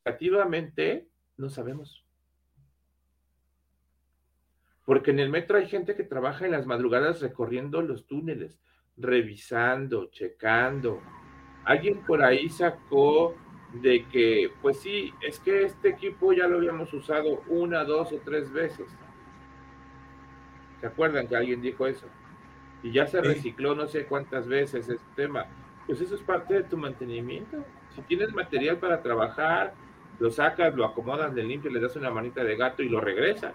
administrativamente 0.06 1.08
no 1.38 1.50
sabemos. 1.50 2.06
Porque 4.86 5.12
en 5.12 5.20
el 5.20 5.30
metro 5.30 5.58
hay 5.58 5.68
gente 5.68 5.96
que 5.96 6.04
trabaja 6.04 6.46
en 6.46 6.52
las 6.52 6.66
madrugadas 6.66 7.22
recorriendo 7.22 7.82
los 7.82 8.08
túneles, 8.08 8.60
revisando, 8.98 10.10
checando. 10.10 11.02
Alguien 11.64 12.04
por 12.06 12.24
ahí 12.24 12.50
sacó 12.50 13.36
de 13.74 14.08
que, 14.08 14.52
pues 14.62 14.80
sí, 14.80 15.14
es 15.22 15.40
que 15.40 15.64
este 15.64 15.90
equipo 15.90 16.34
ya 16.34 16.48
lo 16.48 16.58
habíamos 16.58 16.92
usado 16.94 17.44
una, 17.48 17.84
dos 17.84 18.12
o 18.12 18.18
tres 18.18 18.52
veces. 18.52 18.88
¿Se 20.82 20.88
acuerdan 20.88 21.28
que 21.28 21.36
alguien 21.36 21.62
dijo 21.62 21.86
eso? 21.86 22.08
y 22.84 22.92
ya 22.92 23.08
se 23.08 23.22
recicló 23.22 23.76
no 23.76 23.88
sé 23.88 24.06
cuántas 24.06 24.48
veces 24.48 24.88
ese 24.88 25.04
tema. 25.16 25.46
Pues 25.86 26.02
eso 26.02 26.16
es 26.16 26.22
parte 26.22 26.54
de 26.54 26.64
tu 26.64 26.78
mantenimiento. 26.78 27.66
Si 27.96 28.02
tienes 28.04 28.34
material 28.34 28.78
para 28.78 29.02
trabajar, 29.02 29.74
lo 30.20 30.32
sacas, 30.32 30.76
lo 30.76 30.86
acomodas 30.86 31.34
de 31.34 31.44
limpio, 31.44 31.72
le 31.72 31.80
das 31.80 31.96
una 31.96 32.12
manita 32.12 32.44
de 32.44 32.56
gato 32.56 32.84
y 32.84 32.90
lo 32.90 33.02
regresas. 33.02 33.54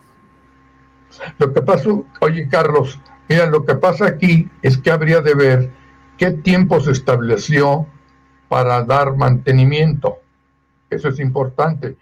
Lo 1.38 1.52
que 1.52 1.62
pasó, 1.62 2.04
oye 2.20 2.48
Carlos, 2.48 2.98
mira, 3.28 3.46
lo 3.46 3.64
que 3.64 3.74
pasa 3.74 4.06
aquí 4.06 4.50
es 4.62 4.78
que 4.78 4.90
habría 4.90 5.20
de 5.20 5.34
ver 5.34 5.70
qué 6.16 6.30
tiempo 6.32 6.80
se 6.80 6.92
estableció 6.92 7.86
para 8.48 8.82
dar 8.84 9.16
mantenimiento. 9.16 10.18
Eso 10.90 11.08
es 11.08 11.20
importante. 11.20 11.96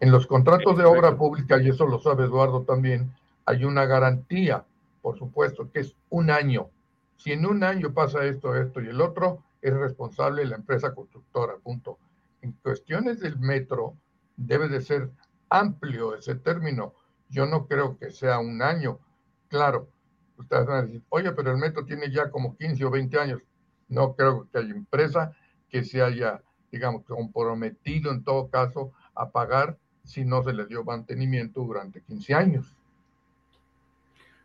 En 0.00 0.10
los 0.10 0.26
contratos 0.26 0.76
de 0.76 0.84
obra 0.84 1.16
pública, 1.16 1.60
y 1.60 1.68
eso 1.68 1.86
lo 1.86 2.00
sabe 2.00 2.24
Eduardo 2.24 2.62
también, 2.62 3.12
hay 3.46 3.64
una 3.64 3.84
garantía 3.84 4.64
por 5.04 5.18
supuesto, 5.18 5.70
que 5.70 5.80
es 5.80 5.94
un 6.08 6.30
año. 6.30 6.70
Si 7.18 7.30
en 7.30 7.44
un 7.44 7.62
año 7.62 7.92
pasa 7.92 8.24
esto, 8.24 8.56
esto 8.56 8.80
y 8.80 8.88
el 8.88 9.02
otro, 9.02 9.42
es 9.60 9.74
responsable 9.74 10.46
la 10.46 10.56
empresa 10.56 10.94
constructora, 10.94 11.56
punto. 11.62 11.98
En 12.40 12.52
cuestiones 12.52 13.20
del 13.20 13.38
metro, 13.38 13.96
debe 14.36 14.68
de 14.68 14.80
ser 14.80 15.10
amplio 15.48 16.16
ese 16.16 16.34
término. 16.34 16.94
Yo 17.28 17.46
no 17.46 17.66
creo 17.66 17.98
que 17.98 18.10
sea 18.10 18.38
un 18.38 18.62
año. 18.62 18.98
Claro, 19.48 19.88
ustedes 20.36 20.66
van 20.66 20.76
a 20.78 20.82
decir, 20.82 21.02
oye, 21.08 21.32
pero 21.32 21.52
el 21.52 21.58
metro 21.58 21.84
tiene 21.84 22.10
ya 22.10 22.30
como 22.30 22.56
15 22.56 22.84
o 22.84 22.90
20 22.90 23.18
años. 23.18 23.42
No 23.88 24.14
creo 24.14 24.48
que 24.50 24.58
haya 24.58 24.74
empresa 24.74 25.36
que 25.68 25.84
se 25.84 26.02
haya, 26.02 26.42
digamos, 26.70 27.04
comprometido 27.04 28.10
en 28.10 28.24
todo 28.24 28.48
caso 28.48 28.92
a 29.14 29.30
pagar 29.30 29.78
si 30.04 30.24
no 30.24 30.42
se 30.42 30.52
le 30.52 30.66
dio 30.66 30.84
mantenimiento 30.84 31.62
durante 31.62 32.02
15 32.02 32.34
años. 32.34 32.76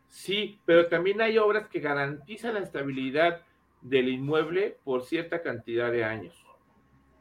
Sí, 0.08 0.58
pero 0.64 0.88
también 0.88 1.20
hay 1.20 1.38
obras 1.38 1.68
que 1.68 1.80
garantizan 1.80 2.54
la 2.54 2.60
estabilidad 2.60 3.42
del 3.80 4.08
inmueble 4.08 4.76
por 4.84 5.04
cierta 5.04 5.42
cantidad 5.42 5.90
de 5.90 6.04
años. 6.04 6.34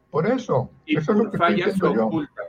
Por 0.09 0.25
eso, 0.25 0.71
y 0.85 0.97
eso 0.97 1.11
es 1.11 1.17
lo 1.19 1.31
que 1.31 1.37
fallas 1.37 1.81
ocultas. 1.81 2.48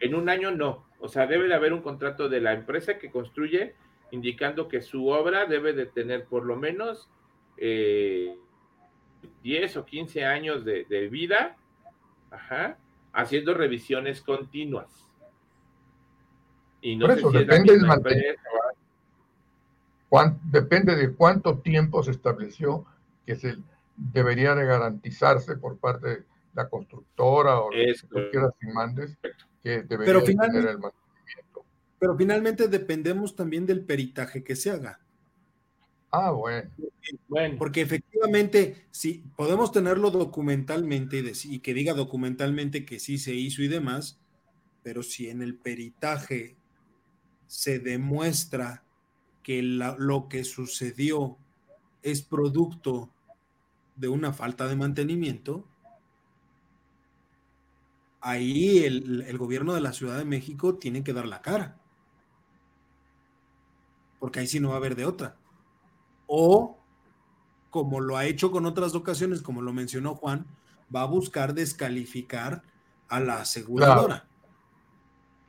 En 0.00 0.14
un 0.14 0.28
año 0.28 0.50
no. 0.50 0.86
O 1.00 1.08
sea, 1.08 1.26
debe 1.26 1.48
de 1.48 1.54
haber 1.54 1.72
un 1.72 1.82
contrato 1.82 2.28
de 2.28 2.40
la 2.40 2.52
empresa 2.52 2.98
que 2.98 3.10
construye 3.10 3.74
indicando 4.10 4.68
que 4.68 4.80
su 4.80 5.08
obra 5.08 5.46
debe 5.46 5.72
de 5.72 5.86
tener 5.86 6.24
por 6.24 6.44
lo 6.44 6.56
menos 6.56 7.10
eh, 7.56 8.36
10 9.42 9.76
o 9.76 9.84
15 9.84 10.24
años 10.24 10.64
de, 10.64 11.08
vida, 11.10 11.56
haciendo 13.12 13.54
revisiones 13.54 14.22
continuas. 14.22 15.08
Y 16.80 16.96
no 16.96 17.06
Por 17.06 17.18
eso, 17.18 17.30
depende, 17.30 17.78
depende 20.44 20.96
de 20.96 21.12
cuánto 21.14 21.58
tiempo 21.58 22.02
se 22.02 22.12
estableció 22.12 22.86
que 23.26 23.36
se 23.36 23.56
debería 23.96 24.54
de 24.54 24.64
garantizarse 24.64 25.56
por 25.56 25.78
parte 25.78 26.08
de 26.08 26.24
la 26.54 26.68
constructora 26.68 27.60
o 27.60 27.70
lo 27.70 28.24
que 28.24 28.30
quieras 28.30 28.52
mandes 28.72 29.18
que 29.62 29.82
debería 29.82 30.22
tener 30.22 30.66
el 30.66 30.78
mantenimiento. 30.78 31.64
Pero 31.98 32.16
finalmente 32.16 32.68
dependemos 32.68 33.34
también 33.34 33.66
del 33.66 33.84
peritaje 33.84 34.44
que 34.44 34.56
se 34.56 34.70
haga. 34.70 35.00
Ah, 36.10 36.30
bueno. 36.30 36.70
bueno. 37.28 37.56
Porque 37.58 37.82
efectivamente, 37.82 38.86
si 38.90 39.24
podemos 39.36 39.72
tenerlo 39.72 40.10
documentalmente 40.10 41.22
y 41.44 41.58
que 41.58 41.74
diga 41.74 41.92
documentalmente 41.92 42.86
que 42.86 42.98
sí 42.98 43.18
se 43.18 43.34
hizo 43.34 43.62
y 43.62 43.68
demás, 43.68 44.18
pero 44.82 45.02
si 45.02 45.28
en 45.28 45.42
el 45.42 45.54
peritaje 45.54 46.56
se 47.46 47.78
demuestra 47.78 48.84
que 49.42 49.62
lo 49.62 50.28
que 50.28 50.44
sucedió 50.44 51.36
es 52.02 52.22
producto 52.22 53.10
de 53.96 54.08
una 54.08 54.32
falta 54.32 54.66
de 54.68 54.76
mantenimiento, 54.76 55.66
ahí 58.20 58.84
el, 58.84 59.22
el, 59.22 59.38
gobierno 59.38 59.74
de 59.74 59.80
la 59.80 59.92
Ciudad 59.92 60.18
de 60.18 60.24
México 60.24 60.74
tiene 60.74 61.04
que 61.04 61.12
dar 61.12 61.26
la 61.26 61.42
cara. 61.42 61.76
Porque 64.18 64.40
ahí 64.40 64.46
sí 64.46 64.60
no 64.60 64.70
va 64.70 64.74
a 64.74 64.78
haber 64.78 64.96
de 64.96 65.06
otra 65.06 65.36
o 66.28 66.78
como 67.70 68.00
lo 68.00 68.16
ha 68.16 68.26
hecho 68.26 68.52
con 68.52 68.66
otras 68.66 68.94
ocasiones, 68.94 69.42
como 69.42 69.60
lo 69.62 69.72
mencionó 69.72 70.14
Juan, 70.14 70.46
va 70.94 71.02
a 71.02 71.06
buscar 71.06 71.54
descalificar 71.54 72.62
a 73.08 73.20
la 73.20 73.40
aseguradora. 73.40 74.24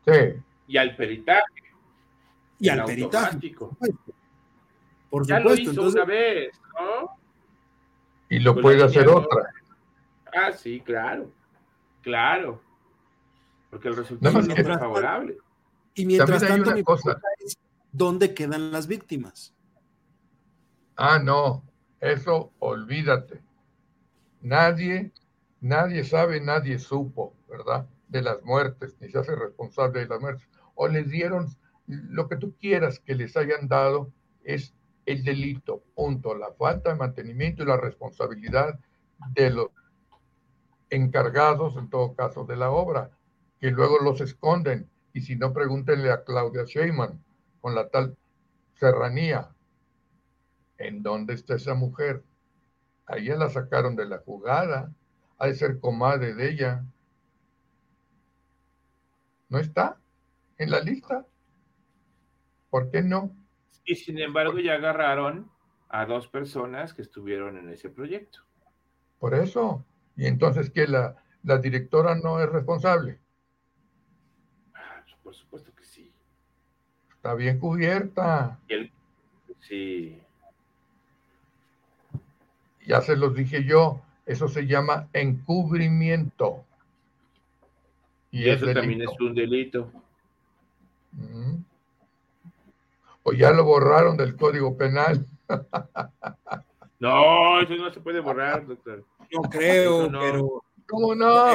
Sí. 0.05 0.41
Y 0.67 0.77
al 0.77 0.95
peritaje. 0.95 1.43
Y 2.59 2.69
al 2.69 2.83
peritaje. 2.85 3.55
Por 5.09 5.27
ya 5.27 5.39
lo 5.39 5.53
hizo 5.53 5.81
una 5.81 6.05
vez, 6.05 6.59
¿no? 6.73 7.11
Y 8.29 8.39
lo 8.39 8.55
puede 8.59 8.83
hacer 8.83 9.07
otra. 9.07 9.51
Ah, 10.33 10.51
sí, 10.51 10.81
claro. 10.81 11.31
Claro. 12.01 12.61
Porque 13.69 13.87
el 13.87 13.95
resultado 13.95 14.41
no, 14.41 14.53
es 14.53 14.67
favorable. 14.79 15.37
Y 15.93 16.05
mientras 16.05 16.41
tanto, 16.41 16.71
mi 16.71 16.83
cosa. 16.83 17.19
Es, 17.39 17.57
¿dónde 17.91 18.33
quedan 18.33 18.71
las 18.71 18.87
víctimas? 18.87 19.53
Ah, 20.95 21.19
no, 21.19 21.63
eso 21.99 22.51
olvídate. 22.59 23.41
Nadie, 24.41 25.11
nadie 25.61 26.03
sabe, 26.03 26.41
nadie 26.41 26.79
supo, 26.79 27.35
¿verdad? 27.47 27.87
De 28.07 28.21
las 28.21 28.43
muertes, 28.43 28.95
ni 28.99 29.09
se 29.09 29.19
hace 29.19 29.35
responsable 29.35 30.01
de 30.01 30.07
las 30.07 30.19
muertes. 30.19 30.47
O 30.75 30.87
les 30.87 31.09
dieron 31.09 31.47
lo 31.87 32.27
que 32.27 32.37
tú 32.37 32.55
quieras 32.57 32.99
que 32.99 33.15
les 33.15 33.35
hayan 33.37 33.67
dado, 33.67 34.11
es 34.43 34.73
el 35.05 35.23
delito, 35.23 35.83
punto. 35.95 36.35
La 36.35 36.51
falta 36.53 36.91
de 36.91 36.97
mantenimiento 36.97 37.63
y 37.63 37.67
la 37.67 37.77
responsabilidad 37.77 38.79
de 39.33 39.49
los 39.49 39.69
encargados, 40.89 41.77
en 41.77 41.89
todo 41.89 42.15
caso, 42.15 42.45
de 42.45 42.55
la 42.55 42.71
obra, 42.71 43.11
que 43.59 43.71
luego 43.71 43.99
los 43.99 44.21
esconden. 44.21 44.89
Y 45.13 45.21
si 45.21 45.35
no, 45.35 45.53
pregúntenle 45.53 46.11
a 46.11 46.23
Claudia 46.23 46.63
Sheinman 46.65 47.23
con 47.61 47.75
la 47.75 47.89
tal 47.89 48.15
serranía, 48.75 49.49
¿En 50.79 51.03
dónde 51.03 51.33
está 51.33 51.55
esa 51.55 51.73
mujer? 51.73 52.23
A 53.05 53.17
ella 53.17 53.35
la 53.35 53.49
sacaron 53.49 53.97
de 53.97 54.05
la 54.05 54.19
jugada. 54.19 54.91
Ha 55.37 55.47
de 55.47 55.55
ser 55.55 55.79
comadre 55.79 56.33
de 56.33 56.49
ella. 56.49 56.85
¿No 59.49 59.59
está 59.59 59.97
en 60.57 60.71
la 60.71 60.79
lista? 60.79 61.25
¿Por 62.69 62.89
qué 62.91 63.01
no? 63.01 63.35
Y 63.83 63.95
sin 63.95 64.19
embargo 64.19 64.57
ya 64.59 64.75
agarraron 64.75 65.51
a 65.89 66.05
dos 66.05 66.27
personas 66.27 66.93
que 66.93 67.01
estuvieron 67.01 67.57
en 67.57 67.69
ese 67.69 67.89
proyecto. 67.89 68.39
Por 69.19 69.33
eso. 69.33 69.83
Y 70.19 70.27
entonces, 70.27 70.69
¿qué? 70.69 70.85
¿La, 70.85 71.15
la 71.43 71.57
directora 71.57 72.13
no 72.15 72.39
es 72.41 72.49
responsable? 72.49 73.19
Por 75.23 75.33
supuesto 75.33 75.71
que 75.75 75.85
sí. 75.85 76.11
Está 77.15 77.33
bien 77.35 77.59
cubierta. 77.59 78.59
sí 79.59 80.21
ya 82.89 83.01
se 83.01 83.15
los 83.15 83.35
dije 83.35 83.63
yo, 83.63 84.01
eso 84.25 84.47
se 84.47 84.65
llama 84.65 85.09
encubrimiento. 85.13 86.65
Y, 88.31 88.49
eso 88.49 88.65
también 88.73 89.03
es 89.03 89.19
un 89.19 89.35
delito. 89.35 89.91
O 93.21 93.31
ya 93.31 93.51
lo 93.51 93.63
borraron 93.63 94.17
del 94.17 94.35
Código 94.35 94.75
Penal. 94.75 95.23
no, 96.99 97.61
eso 97.61 97.75
no 97.75 97.93
se 97.93 97.99
puede 97.99 98.19
borrar, 98.19 98.65
doctor. 98.65 99.05
No 99.31 99.41
creo, 99.43 100.09
pero... 100.11 100.63
¿Cómo 100.87 101.13
no? 101.13 101.51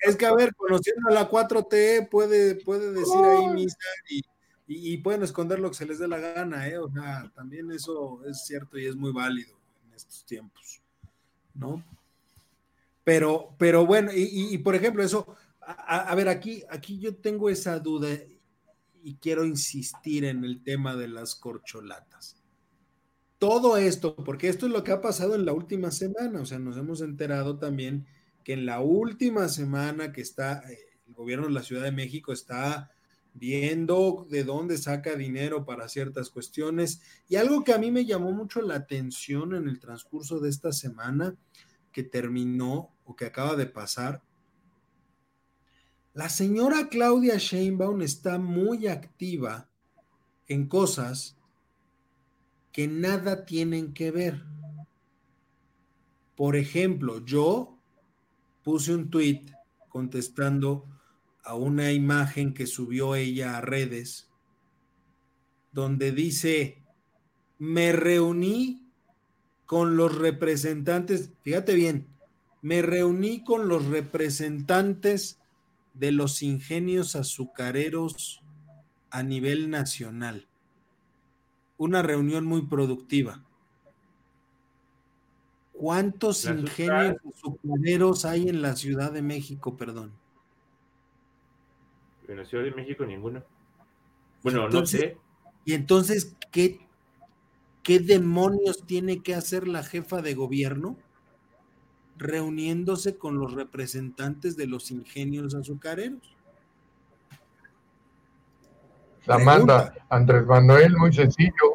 Es, 0.00 0.16
que, 0.16 0.24
a 0.24 0.34
ver, 0.34 0.54
conociendo 0.54 1.10
a 1.10 1.12
la 1.12 1.30
4T, 1.30 2.08
puede, 2.08 2.54
puede 2.56 2.92
decir 2.92 3.22
ahí 3.22 3.46
misa 3.48 3.76
y, 4.08 4.22
y, 4.66 4.96
pueden 4.98 5.22
esconder 5.22 5.58
lo 5.58 5.68
que 5.68 5.76
se 5.76 5.86
les 5.86 5.98
dé 5.98 6.08
la 6.08 6.18
gana, 6.18 6.66
¿eh? 6.66 6.78
O 6.78 6.90
sea, 6.90 7.30
también 7.34 7.70
eso 7.70 8.24
es 8.24 8.46
cierto 8.46 8.78
y 8.78 8.86
es 8.86 8.96
muy 8.96 9.12
válido 9.12 9.58
estos 9.94 10.24
tiempos, 10.24 10.80
¿no? 11.54 11.82
Pero, 13.04 13.54
pero 13.58 13.86
bueno, 13.86 14.10
y, 14.14 14.56
por 14.58 14.74
ejemplo, 14.74 15.02
eso, 15.02 15.34
a, 15.60 16.14
ver, 16.14 16.28
aquí, 16.28 16.62
aquí 16.70 16.98
yo 16.98 17.16
tengo 17.16 17.48
esa 17.48 17.78
duda 17.78 18.08
y 19.02 19.14
quiero 19.14 19.46
insistir 19.46 20.26
en 20.26 20.44
el 20.44 20.62
tema 20.62 20.94
de 20.94 21.08
las 21.08 21.34
corcholatas. 21.34 22.37
Todo 23.38 23.76
esto, 23.76 24.16
porque 24.16 24.48
esto 24.48 24.66
es 24.66 24.72
lo 24.72 24.82
que 24.82 24.92
ha 24.92 25.00
pasado 25.00 25.34
en 25.34 25.46
la 25.46 25.52
última 25.52 25.90
semana, 25.92 26.40
o 26.40 26.46
sea, 26.46 26.58
nos 26.58 26.76
hemos 26.76 27.00
enterado 27.00 27.58
también 27.58 28.06
que 28.42 28.54
en 28.54 28.66
la 28.66 28.80
última 28.80 29.48
semana 29.48 30.12
que 30.12 30.22
está, 30.22 30.62
eh, 30.70 30.78
el 31.06 31.14
gobierno 31.14 31.46
de 31.46 31.52
la 31.52 31.62
Ciudad 31.62 31.82
de 31.82 31.92
México 31.92 32.32
está 32.32 32.90
viendo 33.34 34.26
de 34.28 34.42
dónde 34.42 34.78
saca 34.78 35.14
dinero 35.14 35.64
para 35.64 35.88
ciertas 35.88 36.30
cuestiones. 36.30 37.00
Y 37.28 37.36
algo 37.36 37.62
que 37.62 37.72
a 37.72 37.78
mí 37.78 37.90
me 37.90 38.04
llamó 38.04 38.32
mucho 38.32 38.60
la 38.60 38.74
atención 38.74 39.54
en 39.54 39.68
el 39.68 39.78
transcurso 39.78 40.40
de 40.40 40.50
esta 40.50 40.72
semana 40.72 41.36
que 41.92 42.02
terminó 42.02 42.94
o 43.04 43.16
que 43.16 43.26
acaba 43.26 43.54
de 43.54 43.66
pasar, 43.66 44.22
la 46.14 46.28
señora 46.28 46.88
Claudia 46.88 47.36
Sheinbaum 47.36 48.02
está 48.02 48.38
muy 48.38 48.88
activa 48.88 49.70
en 50.48 50.66
cosas 50.66 51.37
que 52.78 52.86
nada 52.86 53.44
tienen 53.44 53.92
que 53.92 54.12
ver. 54.12 54.40
Por 56.36 56.54
ejemplo, 56.54 57.24
yo 57.24 57.76
puse 58.62 58.94
un 58.94 59.10
tweet 59.10 59.46
contestando 59.88 60.86
a 61.42 61.56
una 61.56 61.90
imagen 61.90 62.54
que 62.54 62.68
subió 62.68 63.16
ella 63.16 63.58
a 63.58 63.62
redes, 63.62 64.30
donde 65.72 66.12
dice, 66.12 66.84
me 67.58 67.90
reuní 67.90 68.88
con 69.66 69.96
los 69.96 70.16
representantes, 70.16 71.32
fíjate 71.42 71.74
bien, 71.74 72.06
me 72.62 72.80
reuní 72.80 73.42
con 73.42 73.66
los 73.66 73.86
representantes 73.86 75.40
de 75.94 76.12
los 76.12 76.44
ingenios 76.44 77.16
azucareros 77.16 78.40
a 79.10 79.24
nivel 79.24 79.68
nacional. 79.68 80.47
Una 81.78 82.02
reunión 82.02 82.44
muy 82.44 82.62
productiva. 82.62 83.42
¿Cuántos 85.72 86.44
ingenios 86.44 87.16
azucareros 87.34 88.24
hay 88.24 88.48
en 88.48 88.62
la 88.62 88.74
Ciudad 88.74 89.12
de 89.12 89.22
México, 89.22 89.76
perdón? 89.76 90.12
En 92.26 92.36
la 92.36 92.44
Ciudad 92.44 92.64
de 92.64 92.72
México 92.72 93.06
ninguno. 93.06 93.44
Bueno, 94.42 94.68
no 94.68 94.84
sé. 94.84 95.16
Y 95.64 95.74
entonces, 95.74 96.36
¿qué, 96.50 96.80
¿qué 97.84 98.00
demonios 98.00 98.84
tiene 98.86 99.22
que 99.22 99.36
hacer 99.36 99.68
la 99.68 99.84
jefa 99.84 100.20
de 100.20 100.34
gobierno 100.34 100.96
reuniéndose 102.16 103.16
con 103.16 103.38
los 103.38 103.52
representantes 103.54 104.56
de 104.56 104.66
los 104.66 104.90
ingenios 104.90 105.54
azucareros? 105.54 106.37
La 109.28 109.38
manda 109.38 109.92
Andrés 110.08 110.46
Manuel, 110.46 110.96
muy 110.96 111.12
sencillo. 111.12 111.74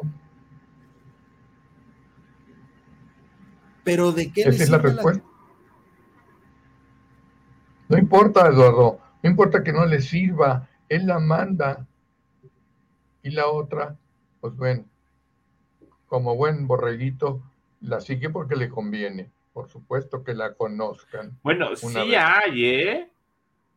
Pero 3.84 4.10
¿de 4.10 4.32
qué 4.32 4.40
Esa 4.40 4.64
es 4.64 4.70
la 4.70 4.78
respuesta. 4.78 5.24
No 7.88 7.96
importa, 7.96 8.48
Eduardo, 8.48 8.98
no 9.22 9.30
importa 9.30 9.62
que 9.62 9.72
no 9.72 9.86
le 9.86 10.00
sirva, 10.00 10.68
él 10.88 11.06
la 11.06 11.20
manda. 11.20 11.86
Y 13.22 13.30
la 13.30 13.46
otra, 13.46 13.96
pues 14.40 14.56
bueno, 14.56 14.84
como 16.06 16.34
buen 16.34 16.66
borreguito, 16.66 17.40
la 17.82 18.00
sigue 18.00 18.30
porque 18.30 18.56
le 18.56 18.68
conviene. 18.68 19.30
Por 19.52 19.68
supuesto 19.68 20.24
que 20.24 20.34
la 20.34 20.54
conozcan. 20.54 21.38
Bueno, 21.44 21.76
sí 21.76 22.16
hay, 22.16 22.64
¿eh? 22.64 23.10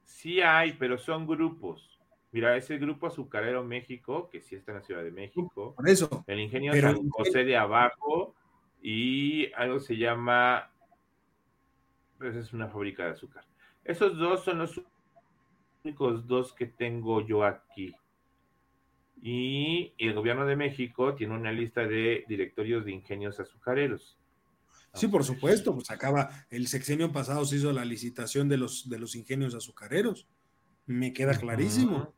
Sí 0.03 0.41
hay, 0.41 0.73
pero 0.73 0.97
son 0.97 1.27
grupos. 1.27 1.96
Mira, 2.31 2.55
ese 2.57 2.77
grupo 2.77 3.07
Azucarero 3.07 3.63
México, 3.63 4.29
que 4.29 4.41
sí 4.41 4.55
está 4.55 4.71
en 4.71 4.77
la 4.79 4.83
Ciudad 4.83 5.03
de 5.03 5.11
México. 5.11 5.73
Por 5.75 5.89
eso. 5.89 6.23
El 6.27 6.39
ingenio 6.39 6.73
San 6.79 7.09
José 7.09 7.45
de 7.45 7.57
Abajo 7.57 8.35
y 8.81 9.51
algo 9.53 9.79
se 9.79 9.97
llama. 9.97 10.71
Pues 12.17 12.35
es 12.35 12.53
una 12.53 12.67
fábrica 12.67 13.05
de 13.05 13.11
azúcar. 13.11 13.45
Esos 13.83 14.17
dos 14.17 14.43
son 14.43 14.59
los 14.59 14.81
únicos 15.83 16.27
dos 16.27 16.53
que 16.53 16.65
tengo 16.65 17.25
yo 17.25 17.43
aquí. 17.43 17.95
Y 19.21 19.93
el 19.97 20.13
gobierno 20.13 20.45
de 20.45 20.55
México 20.55 21.15
tiene 21.15 21.33
una 21.33 21.51
lista 21.51 21.87
de 21.87 22.25
directorios 22.27 22.85
de 22.85 22.91
ingenios 22.91 23.39
azucareros. 23.39 24.17
Sí, 24.93 25.07
por 25.07 25.23
supuesto, 25.23 25.73
pues 25.75 25.91
acaba, 25.91 26.29
el 26.49 26.67
sexenio 26.67 27.11
pasado 27.11 27.45
se 27.45 27.57
hizo 27.57 27.71
la 27.71 27.85
licitación 27.85 28.49
de 28.49 28.57
los, 28.57 28.89
de 28.89 28.99
los 28.99 29.15
ingenios 29.15 29.53
azucareros. 29.53 30.27
Me 30.85 31.13
queda 31.13 31.37
clarísimo. 31.37 32.13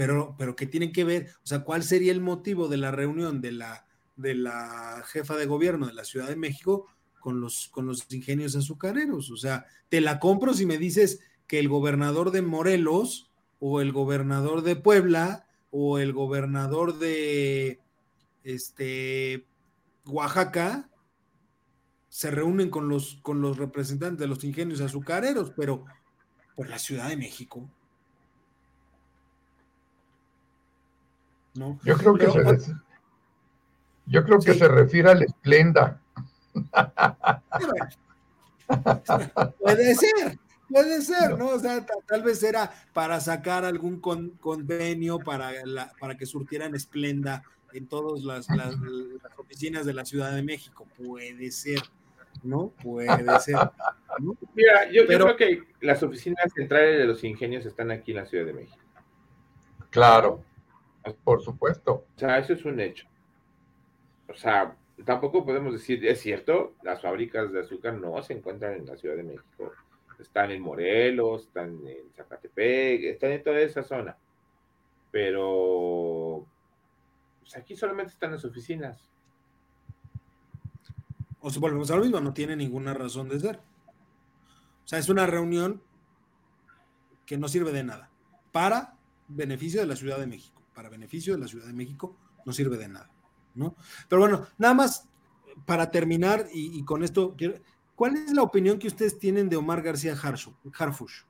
Pero, 0.00 0.34
pero 0.38 0.56
¿qué 0.56 0.66
tienen 0.66 0.92
que 0.92 1.04
ver? 1.04 1.28
O 1.44 1.46
sea, 1.46 1.62
¿cuál 1.62 1.82
sería 1.82 2.10
el 2.10 2.22
motivo 2.22 2.68
de 2.68 2.78
la 2.78 2.90
reunión 2.90 3.42
de 3.42 3.52
la, 3.52 3.86
de 4.16 4.34
la 4.34 5.04
jefa 5.06 5.36
de 5.36 5.44
gobierno 5.44 5.86
de 5.86 5.92
la 5.92 6.06
Ciudad 6.06 6.26
de 6.26 6.36
México 6.36 6.86
con 7.18 7.42
los, 7.42 7.68
con 7.68 7.84
los 7.84 8.10
ingenios 8.10 8.56
azucareros? 8.56 9.30
O 9.30 9.36
sea, 9.36 9.66
te 9.90 10.00
la 10.00 10.18
compro 10.18 10.54
si 10.54 10.64
me 10.64 10.78
dices 10.78 11.20
que 11.46 11.58
el 11.58 11.68
gobernador 11.68 12.30
de 12.30 12.40
Morelos 12.40 13.30
o 13.58 13.82
el 13.82 13.92
gobernador 13.92 14.62
de 14.62 14.74
Puebla 14.74 15.46
o 15.70 15.98
el 15.98 16.14
gobernador 16.14 16.98
de 16.98 17.82
este 18.42 19.46
Oaxaca 20.06 20.88
se 22.08 22.30
reúnen 22.30 22.70
con 22.70 22.88
los, 22.88 23.18
con 23.20 23.42
los 23.42 23.58
representantes 23.58 24.18
de 24.20 24.28
los 24.28 24.44
ingenios 24.44 24.80
azucareros, 24.80 25.52
pero 25.54 25.84
por 26.56 26.70
la 26.70 26.78
Ciudad 26.78 27.10
de 27.10 27.18
México. 27.18 27.70
¿No? 31.54 31.78
Yo 31.84 31.96
creo 31.96 32.14
que, 32.14 32.30
se, 32.30 32.72
yo 34.06 34.24
creo 34.24 34.38
que 34.38 34.54
se 34.54 34.68
refiere 34.68 35.10
al 35.10 35.22
Esplenda. 35.22 36.00
Puede 39.58 39.94
ser, 39.96 40.38
puede 40.68 41.02
ser, 41.02 41.36
¿no? 41.36 41.48
O 41.48 41.58
sea, 41.58 41.84
tal 42.06 42.22
vez 42.22 42.40
era 42.42 42.70
para 42.92 43.18
sacar 43.20 43.64
algún 43.64 44.00
convenio 44.00 45.18
para, 45.18 45.50
para 45.98 46.16
que 46.16 46.26
surtieran 46.26 46.74
Esplenda 46.74 47.42
en 47.72 47.86
todas 47.86 48.22
las, 48.22 48.46
oficinas 49.36 49.86
de 49.86 49.94
la 49.94 50.04
Ciudad 50.04 50.32
de 50.34 50.42
México. 50.42 50.86
Puede 50.96 51.50
ser, 51.50 51.80
¿no? 52.42 52.68
Puede 52.82 53.08
ser. 53.40 53.56
Mira, 54.54 54.90
yo, 54.92 55.06
creo 55.06 55.36
que 55.36 55.62
las 55.80 56.02
oficinas 56.02 56.52
centrales 56.54 56.98
de 56.98 57.06
los 57.06 57.24
ingenios 57.24 57.66
están 57.66 57.90
aquí 57.90 58.12
en 58.12 58.18
la 58.18 58.26
Ciudad 58.26 58.46
de 58.46 58.52
México. 58.52 58.78
Claro, 59.90 60.44
por 61.24 61.42
supuesto. 61.42 62.06
O 62.16 62.18
sea, 62.18 62.38
eso 62.38 62.52
es 62.52 62.64
un 62.64 62.80
hecho. 62.80 63.06
O 64.28 64.34
sea, 64.34 64.76
tampoco 65.04 65.44
podemos 65.44 65.72
decir, 65.72 66.04
es 66.06 66.20
cierto, 66.20 66.74
las 66.82 67.02
fábricas 67.02 67.52
de 67.52 67.60
azúcar 67.60 67.94
no 67.94 68.22
se 68.22 68.34
encuentran 68.34 68.74
en 68.74 68.86
la 68.86 68.96
Ciudad 68.96 69.16
de 69.16 69.22
México. 69.22 69.72
Están 70.18 70.50
en 70.50 70.62
Morelos, 70.62 71.46
están 71.46 71.80
en 71.86 72.12
Zacatepec, 72.14 73.04
están 73.04 73.32
en 73.32 73.42
toda 73.42 73.60
esa 73.60 73.82
zona. 73.82 74.16
Pero 75.10 76.46
pues, 77.40 77.56
aquí 77.56 77.74
solamente 77.74 78.12
están 78.12 78.32
las 78.32 78.44
oficinas. 78.44 79.10
O 81.40 81.50
sea, 81.50 81.60
volvemos 81.60 81.90
a 81.90 81.96
lo 81.96 82.02
mismo, 82.02 82.20
no 82.20 82.34
tiene 82.34 82.54
ninguna 82.54 82.92
razón 82.92 83.28
de 83.28 83.40
ser. 83.40 83.56
O 84.84 84.88
sea, 84.90 84.98
es 84.98 85.08
una 85.08 85.26
reunión 85.26 85.82
que 87.24 87.38
no 87.38 87.48
sirve 87.48 87.72
de 87.72 87.84
nada. 87.84 88.10
Para 88.52 88.94
beneficio 89.28 89.80
de 89.80 89.86
la 89.86 89.96
Ciudad 89.96 90.18
de 90.18 90.26
México. 90.26 90.59
Para 90.80 90.88
beneficio 90.88 91.34
de 91.34 91.40
la 91.40 91.46
Ciudad 91.46 91.66
de 91.66 91.74
México 91.74 92.16
no 92.46 92.54
sirve 92.54 92.78
de 92.78 92.88
nada. 92.88 93.10
¿no? 93.54 93.76
Pero 94.08 94.22
bueno, 94.22 94.46
nada 94.56 94.72
más 94.72 95.06
para 95.66 95.90
terminar 95.90 96.46
y, 96.54 96.82
con 96.86 97.04
esto, 97.04 97.36
¿cuál 97.94 98.16
es 98.16 98.32
la 98.32 98.40
opinión 98.40 98.78
que 98.78 98.86
ustedes 98.86 99.18
tienen 99.18 99.50
de 99.50 99.56
Omar 99.56 99.82
García 99.82 100.14
Harfush? 100.14 101.24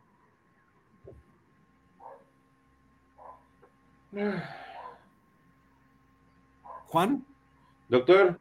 Juan. 6.87 7.27
Doctor. 7.89 8.39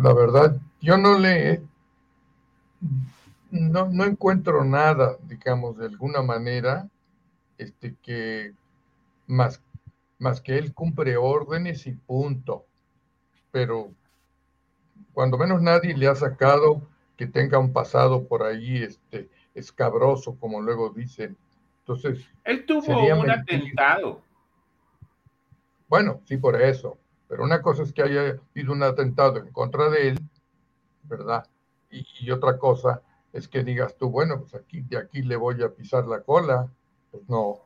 La 0.00 0.12
verdad, 0.12 0.60
yo 0.80 0.96
no 0.96 1.18
le... 1.18 1.60
No, 3.50 3.88
no 3.88 4.04
encuentro 4.04 4.62
nada, 4.62 5.16
digamos, 5.24 5.76
de 5.76 5.86
alguna 5.86 6.22
manera, 6.22 6.88
este, 7.56 7.96
que 8.00 8.54
más 9.28 9.62
más 10.18 10.40
que 10.40 10.58
él 10.58 10.74
cumple 10.74 11.16
órdenes 11.16 11.86
y 11.86 11.92
punto. 11.92 12.66
Pero 13.50 13.92
cuando 15.12 15.38
menos 15.38 15.62
nadie 15.62 15.96
le 15.96 16.08
ha 16.08 16.14
sacado 16.14 16.82
que 17.16 17.26
tenga 17.26 17.58
un 17.58 17.72
pasado 17.72 18.26
por 18.26 18.42
ahí 18.42 18.82
este, 18.82 19.28
escabroso, 19.54 20.36
como 20.38 20.60
luego 20.60 20.90
dicen. 20.90 21.36
Entonces. 21.80 22.28
Él 22.44 22.66
tuvo 22.66 22.92
un 23.16 23.30
atentado. 23.30 24.22
Bueno, 25.88 26.20
sí, 26.24 26.36
por 26.36 26.60
eso. 26.60 26.98
Pero 27.28 27.44
una 27.44 27.62
cosa 27.62 27.82
es 27.82 27.92
que 27.92 28.02
haya 28.02 28.40
habido 28.54 28.72
un 28.72 28.82
atentado 28.82 29.38
en 29.38 29.50
contra 29.52 29.88
de 29.90 30.08
él, 30.08 30.18
¿verdad? 31.04 31.46
Y, 31.90 32.06
y, 32.20 32.30
otra 32.30 32.58
cosa 32.58 33.02
es 33.32 33.48
que 33.48 33.64
digas 33.64 33.96
tú, 33.96 34.10
bueno, 34.10 34.40
pues 34.40 34.54
aquí, 34.54 34.82
de 34.82 34.98
aquí 34.98 35.22
le 35.22 35.36
voy 35.36 35.62
a 35.62 35.70
pisar 35.70 36.06
la 36.06 36.20
cola. 36.20 36.70
Pues 37.10 37.28
no, 37.28 37.60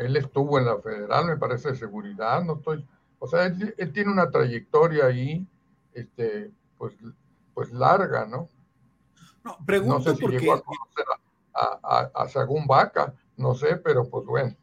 él 0.00 0.16
estuvo 0.16 0.58
en 0.58 0.64
la 0.64 0.78
federal, 0.78 1.26
me 1.26 1.36
parece, 1.36 1.70
de 1.70 1.76
seguridad, 1.76 2.42
no 2.42 2.56
estoy, 2.56 2.86
o 3.18 3.26
sea, 3.26 3.46
él, 3.46 3.92
tiene 3.92 4.10
una 4.10 4.30
trayectoria 4.30 5.06
ahí, 5.06 5.46
este, 5.92 6.50
pues, 6.78 6.94
pues 7.52 7.70
larga, 7.70 8.26
¿no? 8.26 8.48
No, 9.44 9.58
pregunto 9.66 9.98
no 9.98 10.04
sé 10.04 10.16
si 10.16 10.26
llegó 10.26 10.54
a 10.54 10.62
conocer 10.62 11.04
a, 11.54 12.10
a, 12.14 12.28
Sagún 12.28 12.66
Vaca, 12.66 13.14
no 13.36 13.54
sé, 13.54 13.76
pero 13.76 14.08
pues 14.08 14.24
bueno. 14.26 14.56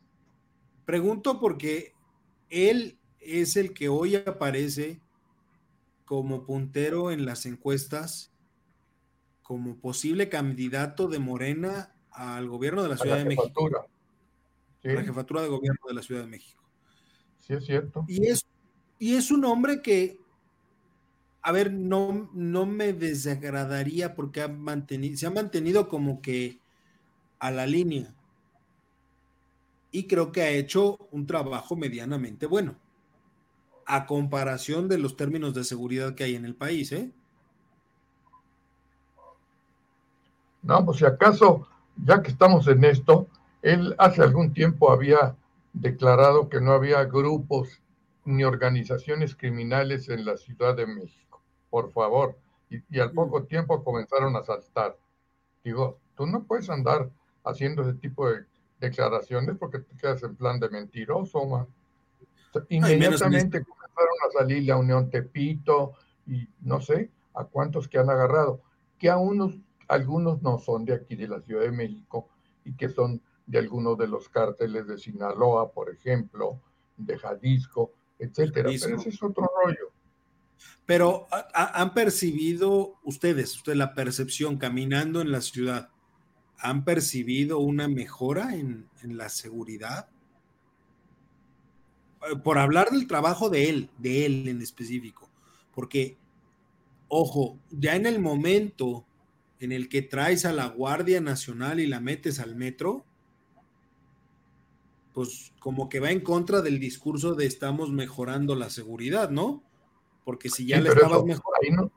Pregunto 0.86 1.40
porque 1.40 1.94
él 2.50 3.00
es 3.20 3.58
el 3.58 3.74
que 3.74 3.90
hoy 3.90 4.16
aparece 4.16 5.02
como 6.06 6.46
puntero 6.46 7.12
en 7.12 7.26
las 7.26 7.46
encuestas 7.46 8.32
como 9.44 9.78
posible 9.78 10.30
candidato 10.30 11.08
de 11.08 11.20
Morena 11.20 11.96
al 12.12 12.48
gobierno 12.48 12.84
de 12.84 12.90
la 12.90 12.98
Ciudad 12.98 13.18
de 13.18 13.26
México 13.26 13.70
la 14.96 15.04
jefatura 15.04 15.42
de 15.42 15.48
gobierno 15.50 15.80
de 15.88 15.94
la 15.94 16.02
Ciudad 16.02 16.22
de 16.22 16.28
México. 16.28 16.64
Sí, 17.40 17.54
es 17.54 17.66
cierto. 17.66 18.06
Y 18.08 18.28
es, 18.28 18.46
y 19.00 19.16
es 19.16 19.32
un 19.32 19.46
hombre 19.46 19.82
que, 19.82 20.20
a 21.42 21.52
ver, 21.52 21.72
no, 21.72 22.30
no 22.34 22.66
me 22.66 22.94
desagradaría 22.94 24.16
porque 24.16 24.42
ha 24.42 24.48
mantenido, 24.48 25.18
se 25.18 25.28
ha 25.28 25.32
mantenido 25.32 25.88
como 25.88 26.22
que 26.22 26.60
a 27.40 27.52
la 27.52 27.66
línea. 27.66 28.14
Y 29.92 30.08
creo 30.08 30.32
que 30.32 30.42
ha 30.42 30.50
hecho 30.50 30.98
un 31.12 31.26
trabajo 31.26 31.76
medianamente 31.76 32.46
bueno, 32.46 32.76
a 33.86 34.06
comparación 34.06 34.90
de 34.90 34.98
los 34.98 35.16
términos 35.16 35.54
de 35.54 35.64
seguridad 35.64 36.14
que 36.14 36.26
hay 36.26 36.36
en 36.36 36.46
el 36.46 36.56
país, 36.56 36.92
¿eh? 36.92 37.12
No, 40.62 40.84
pues 40.86 40.98
si 40.98 41.06
acaso, 41.06 41.66
ya 42.04 42.22
que 42.22 42.30
estamos 42.30 42.68
en 42.68 42.84
esto, 42.84 43.30
él 43.68 43.96
hace 43.98 44.22
algún 44.22 44.54
tiempo 44.54 44.92
había 44.92 45.36
declarado 45.74 46.48
que 46.48 46.62
no 46.62 46.72
había 46.72 47.04
grupos 47.04 47.82
ni 48.24 48.44
organizaciones 48.46 49.36
criminales 49.36 50.08
en 50.10 50.26
la 50.26 50.38
Ciudad 50.38 50.76
de 50.76 50.88
México. 50.88 51.42
Por 51.70 51.92
favor. 51.92 52.38
Y, 52.70 53.00
al 53.00 53.12
poco 53.12 53.44
tiempo 53.44 53.84
comenzaron 53.84 54.36
a 54.36 54.44
saltar. 54.44 54.98
Digo, 55.64 56.00
tú 56.16 56.26
no 56.26 56.44
puedes 56.44 56.70
andar 56.70 57.10
haciendo 57.44 57.82
ese 57.82 57.94
tipo 57.94 58.30
de 58.30 58.46
declaraciones 58.80 59.58
porque 59.58 59.80
te 59.80 59.96
quedas 59.98 60.24
en 60.24 60.36
plan 60.36 60.60
de 60.60 60.70
mentiroso, 60.70 61.46
man. 61.46 61.68
Inmediatamente 62.70 63.64
comenzaron 63.64 64.16
a 64.28 64.32
salir 64.32 64.64
la 64.64 64.78
Unión 64.78 65.10
Tepito 65.10 65.94
y 66.26 66.48
no 66.62 66.82
sé 66.82 67.10
a 67.34 67.44
cuántos 67.44 67.88
que 67.88 68.00
han 68.00 68.10
agarrado, 68.10 68.62
que 68.98 69.10
a 69.10 69.18
unos, 69.18 69.56
algunos 69.88 70.42
no 70.42 70.58
son 70.58 70.86
de 70.86 70.94
aquí 70.96 71.16
de 71.16 71.28
la 71.28 71.42
Ciudad 71.42 71.64
de 71.64 71.72
México 71.72 72.28
y 72.66 72.74
que 72.74 72.90
son 72.90 73.22
de 73.48 73.58
algunos 73.58 73.98
de 73.98 74.08
los 74.08 74.30
cárteles 74.30 74.86
de 74.88 74.98
Sinaloa, 74.98 75.72
por 75.72 75.90
ejemplo, 75.90 76.62
de 76.98 77.18
Jalisco, 77.18 77.94
etcétera. 78.20 78.70
Pero 78.70 78.98
ese 78.98 79.10
es 79.10 79.24
otro 79.24 79.50
rollo. 79.64 79.92
Pero 80.86 81.28
han 81.54 81.94
percibido 81.94 82.96
ustedes, 83.04 83.56
usted 83.56 83.76
la 83.76 83.94
percepción 83.94 84.58
caminando 84.58 85.22
en 85.22 85.32
la 85.32 85.42
ciudad, 85.42 85.90
¿han 86.60 86.84
percibido 86.84 87.60
una 87.60 87.88
mejora 87.88 88.56
en, 88.56 88.88
en 89.02 89.18
la 89.18 89.30
seguridad? 89.30 90.10
Eh, 92.30 92.36
por 92.38 92.58
hablar 92.58 92.90
del 92.90 93.08
trabajo 93.08 93.50
de 93.50 93.70
él, 93.70 93.90
de 93.98 94.26
él 94.26 94.48
en 94.48 94.62
específico, 94.62 95.30
porque, 95.74 96.18
ojo, 97.08 97.60
ya 97.70 97.96
en 97.96 98.06
el 98.06 98.20
momento 98.20 99.06
en 99.60 99.72
el 99.72 99.90
que 99.90 100.02
traes 100.02 100.46
a 100.46 100.54
la 100.54 100.68
Guardia 100.68 101.22
Nacional 101.22 101.80
y 101.80 101.88
la 101.88 102.00
metes 102.00 102.40
al 102.40 102.56
metro, 102.56 103.06
pues 105.18 105.52
como 105.58 105.90
que 105.90 106.00
va 106.00 106.12
en 106.12 106.20
contra 106.20 106.62
del 106.62 106.80
discurso 106.80 107.34
de 107.34 107.48
estamos 107.48 107.92
mejorando 107.92 108.54
la 108.54 108.70
seguridad, 108.70 109.32
¿no? 109.32 109.64
Porque 110.24 110.48
si 110.48 110.68
ya 110.68 110.80
le 110.80 110.90
estabas 110.90 111.24
mejorando, 111.24 111.92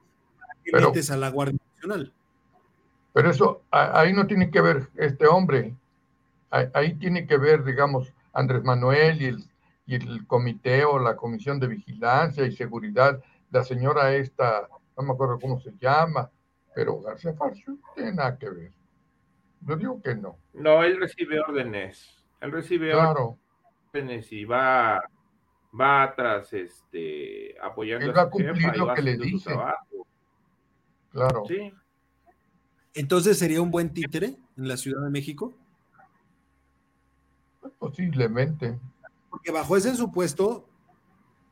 no, 0.72 0.80
metes 0.88 1.10
a 1.10 1.18
la 1.18 1.28
Guardia 1.28 1.58
Nacional? 1.74 2.14
Pero 3.12 3.30
eso, 3.30 3.60
ahí 3.70 4.14
no 4.14 4.26
tiene 4.26 4.50
que 4.50 4.62
ver 4.62 4.88
este 4.96 5.26
hombre, 5.26 5.76
ahí 6.48 6.94
tiene 6.94 7.26
que 7.26 7.36
ver, 7.36 7.62
digamos, 7.62 8.10
Andrés 8.32 8.64
Manuel 8.64 9.20
y 9.20 9.26
el 9.26 9.44
y 9.84 9.96
el 9.96 10.26
comité 10.26 10.86
o 10.86 10.98
la 10.98 11.14
comisión 11.14 11.60
de 11.60 11.66
vigilancia 11.66 12.46
y 12.46 12.52
seguridad, 12.52 13.22
la 13.50 13.64
señora 13.64 14.14
esta, 14.14 14.66
no 14.96 15.02
me 15.02 15.12
acuerdo 15.12 15.38
cómo 15.38 15.60
se 15.60 15.74
llama, 15.78 16.30
pero 16.74 17.02
García 17.02 17.34
Farcio 17.34 17.76
tiene 17.94 18.14
nada 18.14 18.38
que 18.38 18.48
ver. 18.48 18.72
Yo 19.60 19.76
digo 19.76 20.00
que 20.00 20.14
no. 20.14 20.38
No, 20.54 20.82
él 20.84 20.98
recibe 20.98 21.38
órdenes. 21.38 22.19
Él 22.40 22.52
recibe 22.52 22.94
órdenes 22.94 24.32
y 24.32 24.44
va, 24.44 25.02
va 25.78 26.02
atrás, 26.04 26.52
este, 26.52 27.54
apoyando 27.60 28.06
él 28.06 28.16
va 28.16 28.22
a 28.22 28.30
cumplir 28.30 28.76
lo 28.76 28.94
que 28.94 29.02
le 29.02 29.16
dice. 29.16 29.50
Claro. 31.10 31.44
Sí. 31.46 31.72
Entonces 32.94 33.38
sería 33.38 33.60
un 33.60 33.70
buen 33.70 33.92
títere 33.92 34.36
en 34.56 34.68
la 34.68 34.76
Ciudad 34.76 35.02
de 35.02 35.10
México. 35.10 35.54
Posiblemente. 37.78 38.78
Porque 39.28 39.52
bajo 39.52 39.76
ese 39.76 39.94
supuesto, 39.94 40.68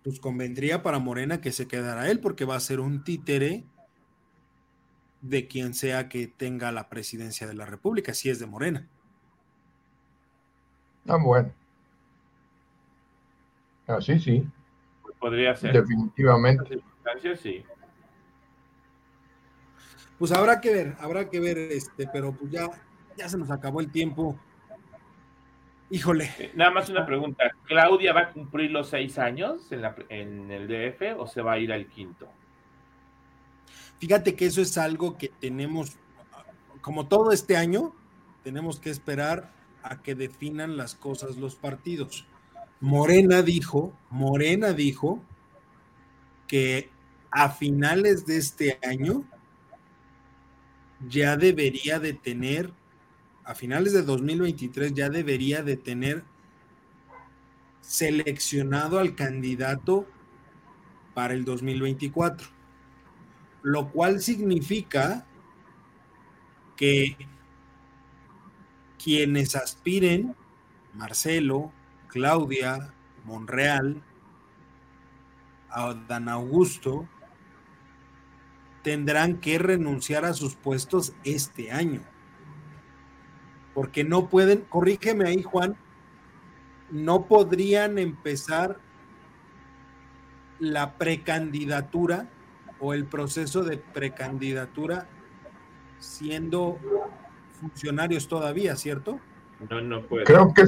pues 0.03 0.21
convendría 0.21 0.83
para 0.83 0.99
Morena 0.99 1.41
que 1.41 1.53
se 1.53 1.69
quedara 1.69 2.11
él, 2.11 2.21
porque 2.21 2.45
va 2.45 2.57
a 2.57 2.61
ser 2.61 2.81
un 2.81 3.05
títere 3.05 3.65
de 5.21 5.49
quien 5.49 5.75
sea 5.75 6.09
que 6.09 6.27
tenga 6.29 6.73
la 6.73 6.89
presidencia 6.89 7.47
de 7.47 7.55
la 7.55 7.67
República, 7.67 8.15
si 8.15 8.31
es 8.31 8.39
de 8.39 8.47
Morena. 8.47 8.89
Ah, 11.09 11.17
bueno. 11.17 11.51
Así 13.87 14.19
sí. 14.19 14.47
Pues 15.03 15.17
podría 15.17 15.57
ser. 15.57 15.73
Definitivamente. 15.73 16.81
sí. 17.41 17.65
Pues 20.19 20.33
habrá 20.33 20.61
que 20.61 20.73
ver, 20.73 20.97
habrá 21.01 21.31
que 21.31 21.41
ver, 21.41 21.57
este, 21.59 22.09
pero 22.13 22.33
pues 22.33 22.51
ya, 22.51 22.69
ya 23.17 23.29
se 23.29 23.39
nos 23.39 23.51
acabó 23.51 23.81
el 23.81 23.91
tiempo. 23.91 24.39
Híjole. 25.91 26.31
Eh, 26.39 26.53
nada 26.55 26.71
más 26.71 26.91
una 26.91 27.07
pregunta. 27.07 27.51
¿Claudia 27.65 28.13
va 28.13 28.21
a 28.21 28.33
cumplir 28.33 28.71
los 28.71 28.91
seis 28.91 29.19
años 29.19 29.73
en, 29.73 29.83
la, 29.83 29.95
en, 30.11 30.51
el 30.51 30.69
DF 30.69 31.19
o 31.19 31.27
se 31.27 31.41
va 31.41 31.53
a 31.53 31.59
ir 31.59 31.73
al 31.73 31.87
quinto? 31.87 32.29
Fíjate 33.99 34.37
que 34.37 34.47
eso 34.47 34.61
es 34.61 34.77
algo 34.77 35.17
que 35.17 35.29
tenemos, 35.29 35.97
como 36.83 37.07
todo 37.07 37.33
este 37.33 37.57
año, 37.57 37.95
tenemos 38.43 38.79
que 38.81 38.91
esperar 38.91 39.51
a 39.89 40.03
que 40.03 40.15
definan 40.15 40.77
las 40.77 40.95
cosas 40.95 41.37
los 41.37 41.55
partidos. 41.55 42.27
Morena 42.81 43.43
dijo, 43.43 43.93
Morena 44.11 44.73
dijo 44.73 45.23
que 46.47 46.91
a 47.31 47.51
finales 47.51 48.27
de 48.27 48.37
este 48.37 48.79
año 48.87 49.25
ya 51.09 51.37
debería 51.37 51.99
de 51.99 52.13
tener 52.13 52.73
a 53.49 53.55
finales 53.55 53.95
de 53.95 54.03
2023 54.03 54.93
ya 54.93 55.09
debería 55.09 55.63
de 55.63 55.79
tener 55.79 56.23
seleccionado 57.81 58.99
al 58.99 59.15
candidato 59.15 60.07
para 61.15 61.33
el 61.33 61.47
2024, 61.47 62.47
lo 63.63 63.91
cual 63.91 64.21
significa 64.21 65.27
que 66.77 67.17
quienes 69.03 69.55
aspiren, 69.57 70.35
Marcelo, 70.95 71.73
Claudia, 72.09 72.93
Monreal, 73.25 74.03
Dan 76.09 76.29
Augusto, 76.29 77.09
tendrán 78.83 79.39
que 79.39 79.59
renunciar 79.59 80.25
a 80.25 80.35
sus 80.35 80.57
puestos 80.57 81.15
este 81.25 81.71
año. 81.71 82.03
Porque 83.75 84.03
no 84.03 84.29
pueden, 84.29 84.63
corrígeme 84.63 85.29
ahí 85.29 85.43
Juan, 85.43 85.77
no 86.91 87.27
podrían 87.27 87.99
empezar 87.99 88.81
la 90.59 90.97
precandidatura 90.97 92.29
o 92.81 92.95
el 92.95 93.05
proceso 93.05 93.63
de 93.63 93.77
precandidatura 93.77 95.07
siendo 95.99 96.79
funcionarios 97.59 98.29
todavía, 98.29 98.77
¿cierto? 98.77 99.21
No, 99.71 99.81
no 99.81 100.03
puede. 100.07 100.25
Creo 100.25 100.53
que 100.55 100.65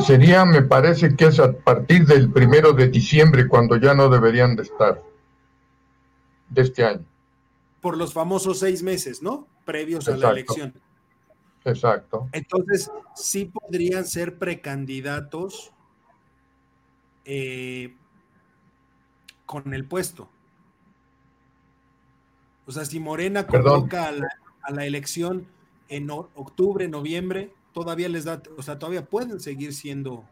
sería, 0.00 0.44
me 0.44 0.62
parece 0.62 1.16
que 1.16 1.26
es 1.26 1.40
a 1.40 1.52
partir 1.52 2.06
del 2.06 2.30
primero 2.32 2.72
de 2.72 2.88
diciembre 2.88 3.48
cuando 3.48 3.76
ya 3.76 3.94
no 3.94 4.08
deberían 4.08 4.56
de 4.56 4.62
estar 4.62 5.02
de 6.48 6.62
este 6.62 6.84
año. 6.84 7.04
Por 7.80 7.96
los 7.96 8.12
famosos 8.12 8.60
seis 8.60 8.82
meses, 8.82 9.22
¿no? 9.22 9.46
Previos 9.64 10.08
a 10.08 10.16
la 10.16 10.30
elección. 10.30 10.74
Exacto. 11.64 12.28
Entonces, 12.32 12.90
sí 13.14 13.46
podrían 13.46 14.04
ser 14.04 14.38
precandidatos 14.38 15.72
eh, 17.24 17.96
con 19.46 19.74
el 19.74 19.84
puesto. 19.84 20.28
O 22.66 22.72
sea, 22.72 22.84
si 22.84 23.00
Morena 23.00 23.46
convoca 23.46 24.08
a 24.08 24.72
la, 24.72 24.86
elección 24.86 25.46
en 25.88 26.10
octubre, 26.10 26.88
noviembre, 26.88 27.52
todavía 27.72 28.08
les 28.08 28.24
da, 28.24 28.42
o 28.56 28.62
sea, 28.62 28.78
todavía 28.78 29.04
pueden 29.04 29.40
seguir 29.40 29.72
siendo. 29.72 30.24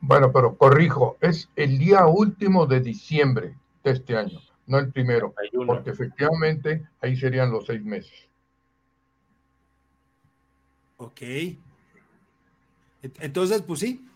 Bueno, 0.00 0.32
pero 0.32 0.56
corrijo, 0.56 1.16
es 1.20 1.50
el 1.56 1.78
día 1.78 2.06
último 2.06 2.66
de 2.66 2.80
diciembre 2.80 3.56
de 3.84 3.90
este 3.90 4.16
año, 4.16 4.40
no 4.66 4.78
el 4.78 4.90
primero, 4.90 5.34
porque 5.66 5.90
efectivamente 5.90 6.88
ahí 7.00 7.16
serían 7.16 7.50
los 7.50 7.66
seis 7.66 7.84
meses. 7.84 8.28
Ok. 10.96 11.22
Entonces, 13.02 13.62
pues 13.62 13.80
sí, 13.80 14.06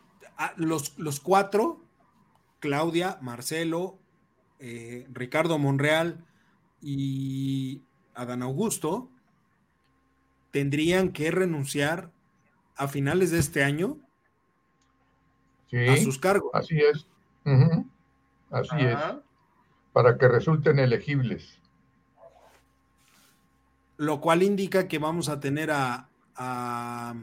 los, 0.57 0.99
los 0.99 1.21
cuatro, 1.21 1.81
Claudia, 2.61 3.19
Marcelo, 3.21 3.99
eh, 4.59 5.07
Ricardo 5.13 5.59
Monreal 5.59 6.25
y 6.81 7.83
Adán 8.15 8.43
Augusto, 8.43 9.11
tendrían 10.55 11.11
que 11.11 11.33
renunciar 11.33 12.13
a 12.77 12.87
finales 12.87 13.33
de 13.33 13.41
este 13.41 13.65
año 13.65 13.99
a 15.73 15.97
sus 15.97 16.17
cargos. 16.21 16.53
Así 16.55 16.79
es. 16.79 17.09
Así 18.53 18.77
es. 18.79 18.97
Para 19.93 20.17
que 20.17 20.29
resulten 20.29 20.79
elegibles. 20.79 21.59
Lo 23.97 24.21
cual 24.21 24.45
indica 24.45 24.87
que 24.87 25.01
vamos 25.01 25.29
a 25.29 25.41
tener 25.41 25.73
a, 25.73 26.09
a 26.37 27.15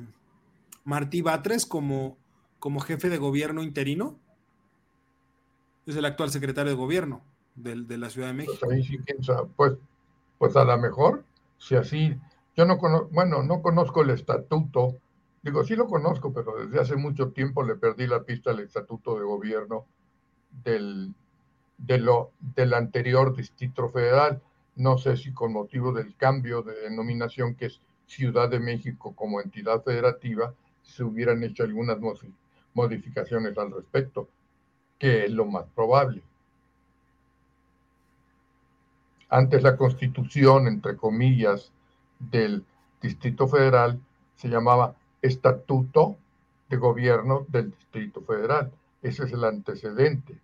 Martí 0.84 1.22
Batres 1.22 1.66
como, 1.66 2.18
como 2.60 2.82
jefe 2.82 3.08
de 3.08 3.18
gobierno 3.18 3.64
interino. 3.64 4.20
Es 5.86 5.96
el 5.96 6.04
actual 6.04 6.32
secretario 6.32 6.72
de 6.72 6.78
gobierno 6.78 7.22
de, 7.56 7.98
la 7.98 8.10
Ciudad 8.10 8.28
de 8.28 8.34
México. 8.34 8.58
Pues, 8.60 8.90
pues, 9.56 9.74
pues, 10.38 10.56
a 10.58 10.66
lo 10.66 10.78
mejor, 10.78 11.24
si 11.58 11.76
así, 11.78 12.20
yo 12.56 12.66
no 12.66 12.78
conozco, 12.78 13.10
bueno, 13.12 13.44
no 13.44 13.62
conozco 13.62 14.02
el 14.02 14.12
estatuto, 14.12 14.98
digo, 15.42 15.64
sí 15.64 15.76
lo 15.76 15.88
conozco, 15.88 16.34
pero 16.34 16.66
desde 16.66 16.80
hace 16.80 16.96
mucho 16.96 17.30
tiempo 17.30 17.64
le 17.64 17.76
perdí 17.76 18.08
la 18.08 18.24
pista 18.24 18.52
al 18.52 18.60
estatuto 18.60 19.18
de 19.18 19.24
gobierno 19.24 19.86
del, 20.64 21.14
de 21.78 21.98
lo, 21.98 22.32
del 22.56 22.74
anterior 22.74 23.36
distrito 23.36 23.90
federal. 23.90 24.42
No 24.76 24.98
sé 24.98 25.18
si 25.18 25.34
con 25.34 25.54
motivo 25.54 25.92
del 25.92 26.16
cambio 26.16 26.62
de 26.62 26.74
denominación 26.82 27.56
que 27.56 27.68
es 27.68 27.82
Ciudad 28.06 28.50
de 28.50 28.60
México 28.60 29.14
como 29.16 29.40
entidad 29.40 29.82
federativa 29.84 30.54
se 30.82 31.04
hubieran 31.04 31.42
hecho 31.44 31.64
algunas 31.64 31.98
modificaciones 32.74 33.58
al 33.58 33.72
respecto, 33.72 34.28
que 35.00 35.26
es 35.26 35.32
lo 35.32 35.46
más 35.46 35.66
probable. 35.74 36.22
Antes 39.30 39.64
la 39.64 39.78
constitución, 39.78 40.68
entre 40.68 40.98
comillas, 40.98 41.72
del 42.30 42.64
Distrito 43.02 43.48
Federal 43.48 44.00
se 44.36 44.48
llamaba 44.48 44.96
Estatuto 45.22 46.18
de 46.70 46.78
Gobierno 46.78 47.46
del 47.50 47.72
Distrito 47.72 48.22
Federal. 48.22 48.72
Ese 49.02 49.24
es 49.26 49.34
el 49.34 49.44
antecedente. 49.44 50.38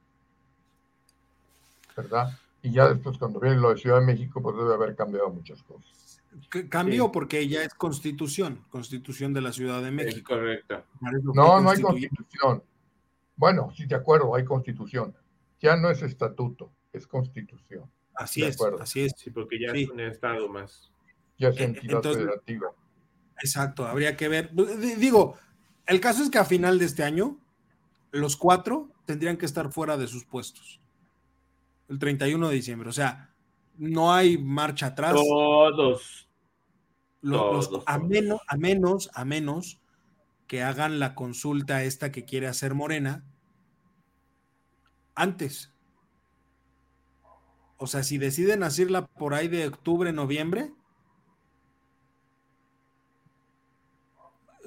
¿Verdad? 1.96 2.38
Y 2.62 2.72
ya 2.72 2.90
después, 2.90 3.18
cuando 3.18 3.40
viene 3.40 3.58
lo 3.58 3.70
de 3.70 3.78
Ciudad 3.78 4.00
de 4.00 4.06
México, 4.06 4.42
pues 4.42 4.56
debe 4.58 4.74
haber 4.74 4.96
cambiado 4.96 5.30
muchas 5.30 5.62
cosas. 5.64 6.22
Cambió 6.70 7.12
porque 7.12 7.48
ya 7.48 7.64
es 7.64 7.74
constitución, 7.74 8.64
constitución 8.70 9.34
de 9.34 9.42
la 9.42 9.52
Ciudad 9.52 9.82
de 9.82 9.92
México. 9.92 10.34
correcto. 10.34 10.84
No, 11.34 11.60
no 11.62 11.70
hay 11.70 11.82
constitución. 11.82 12.62
Bueno, 13.36 13.72
sí, 13.76 13.86
de 13.86 13.96
acuerdo, 13.96 14.36
hay 14.36 14.44
constitución. 14.44 15.16
Ya 15.60 15.76
no 15.76 15.90
es 15.90 16.02
estatuto, 16.02 16.72
es 16.94 17.08
constitución. 17.08 17.90
Así 18.14 18.44
es, 18.44 18.58
así 18.80 19.02
es. 19.02 19.14
Sí, 19.16 19.30
porque 19.30 19.60
ya 19.60 19.72
es 19.72 19.90
un 19.90 20.00
estado 20.00 20.50
más. 20.50 20.92
Ya 21.38 21.50
es 21.50 21.60
eh, 21.60 21.74
federativa. 22.02 22.72
Exacto, 23.42 23.86
habría 23.86 24.16
que 24.18 24.28
ver. 24.28 24.52
Digo, 24.98 25.38
el 25.86 26.00
caso 26.00 26.24
es 26.24 26.30
que 26.30 26.40
a 26.40 26.46
final 26.46 26.80
de 26.80 26.86
este 26.86 27.04
año, 27.04 27.38
los 28.12 28.36
cuatro 28.36 28.90
tendrían 29.06 29.38
que 29.38 29.46
estar 29.46 29.72
fuera 29.72 29.98
de 29.98 30.08
sus 30.08 30.26
puestos. 30.26 30.82
El 31.88 32.00
31 32.00 32.50
de 32.50 32.56
diciembre. 32.56 32.90
O 32.90 32.94
sea, 32.94 33.34
no 33.78 34.14
hay 34.14 34.38
marcha 34.38 34.88
atrás. 34.88 35.14
Todos. 35.14 36.28
a, 37.86 38.00
menos, 38.00 38.42
a 38.48 38.58
menos, 38.58 39.10
a 39.14 39.26
menos 39.26 39.80
que 40.48 40.64
hagan 40.64 41.00
la 41.00 41.14
consulta 41.14 41.84
esta 41.84 42.12
que 42.12 42.26
quiere 42.26 42.48
hacer 42.48 42.74
Morena 42.74 43.24
antes. 45.14 45.74
O 47.78 47.86
sea, 47.86 48.04
si 48.04 48.18
deciden 48.18 48.64
hacerla 48.64 49.06
por 49.06 49.34
ahí 49.34 49.48
de 49.48 49.68
octubre, 49.68 50.12
noviembre, 50.12 50.74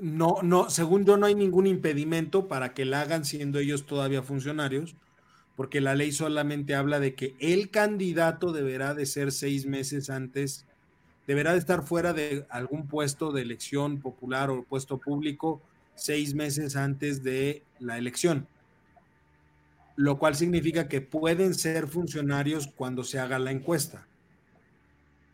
no, 0.01 0.37
no, 0.43 0.71
según 0.71 1.05
yo 1.05 1.17
no 1.17 1.27
hay 1.27 1.35
ningún 1.35 1.67
impedimento 1.67 2.49
para 2.49 2.75
que 2.75 2.85
la 2.85 3.03
hagan 3.03 3.25
siendo 3.25 3.59
ellos 3.59 3.87
todavía 3.87 4.23
funcionarios, 4.23 4.97
porque 5.57 5.81
la 5.81 5.95
ley 5.95 6.13
solamente 6.13 6.75
habla 6.75 7.01
de 7.01 7.15
que 7.15 7.35
el 7.39 7.71
candidato 7.71 8.53
deberá 8.53 8.95
de 8.95 9.07
ser 9.07 9.33
seis 9.33 9.67
meses 9.67 10.11
antes, 10.11 10.67
deberá 11.27 11.53
de 11.53 11.59
estar 11.59 11.83
fuera 11.83 12.13
de 12.13 12.47
algún 12.49 12.89
puesto 12.89 13.33
de 13.33 13.43
elección 13.43 14.01
popular 14.01 14.51
o 14.51 14.65
puesto 14.65 14.99
público 14.99 15.61
seis 15.95 16.35
meses 16.35 16.77
antes 16.77 17.23
de 17.23 17.63
la 17.79 17.99
elección 17.99 18.47
lo 20.01 20.19
cual 20.19 20.35
significa 20.35 20.89
que 20.89 21.03
pueden 21.03 21.53
ser 21.53 21.87
funcionarios 21.87 22.69
cuando 22.69 23.05
se 23.05 23.19
haga 23.19 23.39
la 23.39 23.51
encuesta. 23.51 24.09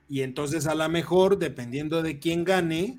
Y 0.09 0.23
entonces 0.23 0.67
a 0.67 0.75
lo 0.75 0.89
mejor, 0.89 1.39
dependiendo 1.39 2.03
de 2.03 2.19
quién 2.19 2.43
gane, 2.43 2.99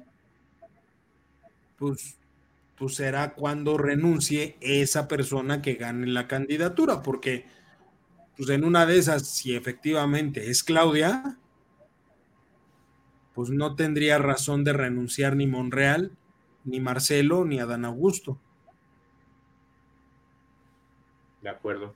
pues, 1.77 2.17
pues 2.77 2.95
será 2.95 3.33
cuando 3.33 3.77
renuncie 3.77 4.57
esa 4.61 5.07
persona 5.07 5.61
que 5.61 5.75
gane 5.75 6.07
la 6.07 6.27
candidatura, 6.27 7.01
porque 7.01 7.45
pues 8.35 8.49
en 8.49 8.63
una 8.63 8.85
de 8.85 8.99
esas, 8.99 9.27
si 9.27 9.55
efectivamente 9.55 10.49
es 10.49 10.63
Claudia, 10.63 11.37
pues 13.33 13.49
no 13.49 13.75
tendría 13.75 14.19
razón 14.19 14.63
de 14.63 14.73
renunciar 14.73 15.35
ni 15.35 15.47
Monreal, 15.47 16.11
ni 16.65 16.79
Marcelo, 16.79 17.45
ni 17.45 17.59
Adán 17.59 17.85
Augusto. 17.85 18.39
De 21.41 21.49
acuerdo. 21.49 21.95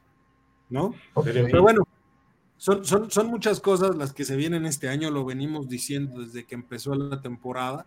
¿No? 0.69 0.95
Pero, 1.23 1.61
bueno, 1.61 1.83
son, 2.57 2.85
son, 2.85 3.11
son, 3.11 3.27
muchas 3.27 3.59
cosas 3.59 3.95
las 3.95 4.13
que 4.13 4.23
se 4.23 4.35
vienen 4.35 4.65
este 4.65 4.87
año, 4.87 5.11
lo 5.11 5.25
venimos 5.25 5.67
diciendo 5.67 6.21
desde 6.21 6.45
que 6.45 6.55
empezó 6.55 6.95
la 6.95 7.21
temporada, 7.21 7.85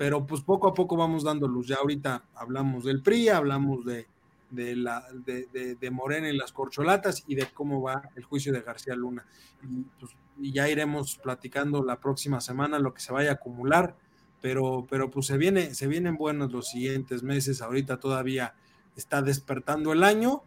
pero 0.00 0.26
pues 0.26 0.40
poco 0.40 0.66
a 0.66 0.72
poco 0.72 0.96
vamos 0.96 1.24
dando 1.24 1.46
luz. 1.46 1.66
Ya 1.66 1.76
ahorita 1.76 2.24
hablamos 2.34 2.84
del 2.84 3.02
PRI, 3.02 3.28
hablamos 3.28 3.84
de, 3.84 4.06
de, 4.48 4.74
la, 4.74 5.04
de, 5.12 5.76
de, 5.78 5.90
Morena 5.90 6.30
y 6.30 6.34
las 6.34 6.52
corcholatas 6.52 7.22
y 7.26 7.34
de 7.34 7.50
cómo 7.52 7.82
va 7.82 8.08
el 8.16 8.24
juicio 8.24 8.50
de 8.50 8.62
García 8.62 8.94
Luna. 8.94 9.26
Y, 9.62 9.82
pues, 10.00 10.16
y, 10.40 10.52
ya 10.52 10.70
iremos 10.70 11.18
platicando 11.22 11.84
la 11.84 12.00
próxima 12.00 12.40
semana 12.40 12.78
lo 12.78 12.94
que 12.94 13.02
se 13.02 13.12
vaya 13.12 13.32
a 13.32 13.34
acumular, 13.34 13.94
pero, 14.40 14.86
pero 14.88 15.10
pues 15.10 15.26
se, 15.26 15.36
viene, 15.36 15.74
se 15.74 15.86
vienen 15.86 16.16
buenos 16.16 16.50
los 16.50 16.68
siguientes 16.68 17.22
meses. 17.22 17.60
Ahorita 17.60 18.00
todavía 18.00 18.54
está 18.96 19.20
despertando 19.20 19.92
el 19.92 20.02
año 20.02 20.44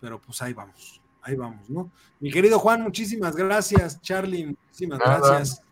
pero 0.00 0.22
pues 0.22 0.40
ahí 0.40 0.54
vamos, 0.54 1.02
ahí 1.20 1.36
vamos, 1.36 1.68
¿no? 1.68 1.90
Mi 2.20 2.30
querido 2.30 2.58
Juan, 2.58 2.82
muchísimas 2.82 3.36
gracias, 3.36 4.00
Charlie, 4.00 4.46
muchísimas 4.46 5.00
gracias. 5.00 5.62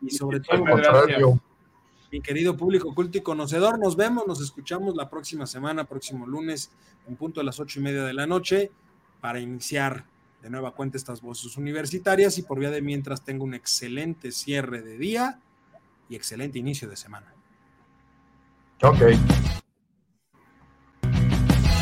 Y 0.00 0.10
sobre 0.10 0.38
todo, 0.38 0.64
mi 2.10 2.20
querido 2.20 2.56
público 2.56 2.94
culto 2.94 3.18
y 3.18 3.20
conocedor, 3.20 3.78
nos 3.78 3.96
vemos, 3.96 4.26
nos 4.26 4.40
escuchamos 4.40 4.96
la 4.96 5.10
próxima 5.10 5.46
semana, 5.46 5.84
próximo 5.84 6.26
lunes, 6.26 6.70
en 7.06 7.16
punto 7.16 7.40
de 7.40 7.44
las 7.44 7.60
ocho 7.60 7.80
y 7.80 7.82
media 7.82 8.04
de 8.04 8.14
la 8.14 8.26
noche, 8.26 8.70
para 9.20 9.40
iniciar 9.40 10.06
de 10.42 10.50
nueva 10.50 10.74
cuenta 10.74 10.96
estas 10.96 11.20
voces 11.20 11.56
universitarias 11.56 12.38
y 12.38 12.42
por 12.42 12.58
vía 12.58 12.70
de 12.70 12.80
mientras 12.80 13.24
tengo 13.24 13.44
un 13.44 13.54
excelente 13.54 14.32
cierre 14.32 14.82
de 14.82 14.96
día 14.96 15.40
y 16.08 16.16
excelente 16.16 16.58
inicio 16.58 16.88
de 16.88 16.96
semana. 16.96 17.34
Ok. 18.82 19.02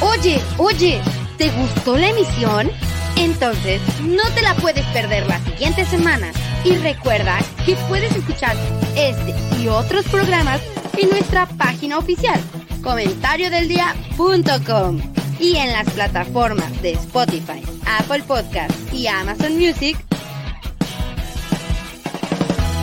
Oye, 0.00 0.40
oye. 0.58 1.02
¿Te 1.36 1.50
gustó 1.50 1.98
la 1.98 2.08
emisión? 2.08 2.70
Entonces, 3.16 3.82
no 4.02 4.22
te 4.34 4.42
la 4.42 4.54
puedes 4.54 4.84
perder 4.86 5.26
la 5.26 5.40
siguiente 5.40 5.84
semana. 5.84 6.30
Y 6.64 6.76
recuerda 6.76 7.38
que 7.64 7.74
puedes 7.88 8.14
escuchar 8.14 8.56
este 8.96 9.34
y 9.60 9.68
otros 9.68 10.04
programas 10.06 10.60
en 10.96 11.10
nuestra 11.10 11.46
página 11.46 11.98
oficial, 11.98 12.40
comentariodeldia.com 12.82 15.00
y 15.38 15.56
en 15.56 15.72
las 15.72 15.88
plataformas 15.90 16.82
de 16.82 16.92
Spotify, 16.92 17.62
Apple 17.98 18.22
Podcasts 18.26 18.92
y 18.92 19.06
Amazon 19.06 19.56
Music. 19.56 19.96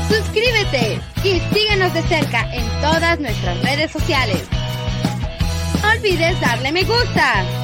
Suscríbete 0.08 1.00
y 1.24 1.40
síguenos 1.54 1.94
de 1.94 2.02
cerca 2.04 2.54
en 2.54 2.66
todas 2.82 3.20
nuestras 3.20 3.62
redes 3.64 3.92
sociales. 3.92 4.44
Olvides 5.84 6.40
darle 6.40 6.72
me 6.72 6.84
gusta. 6.84 7.63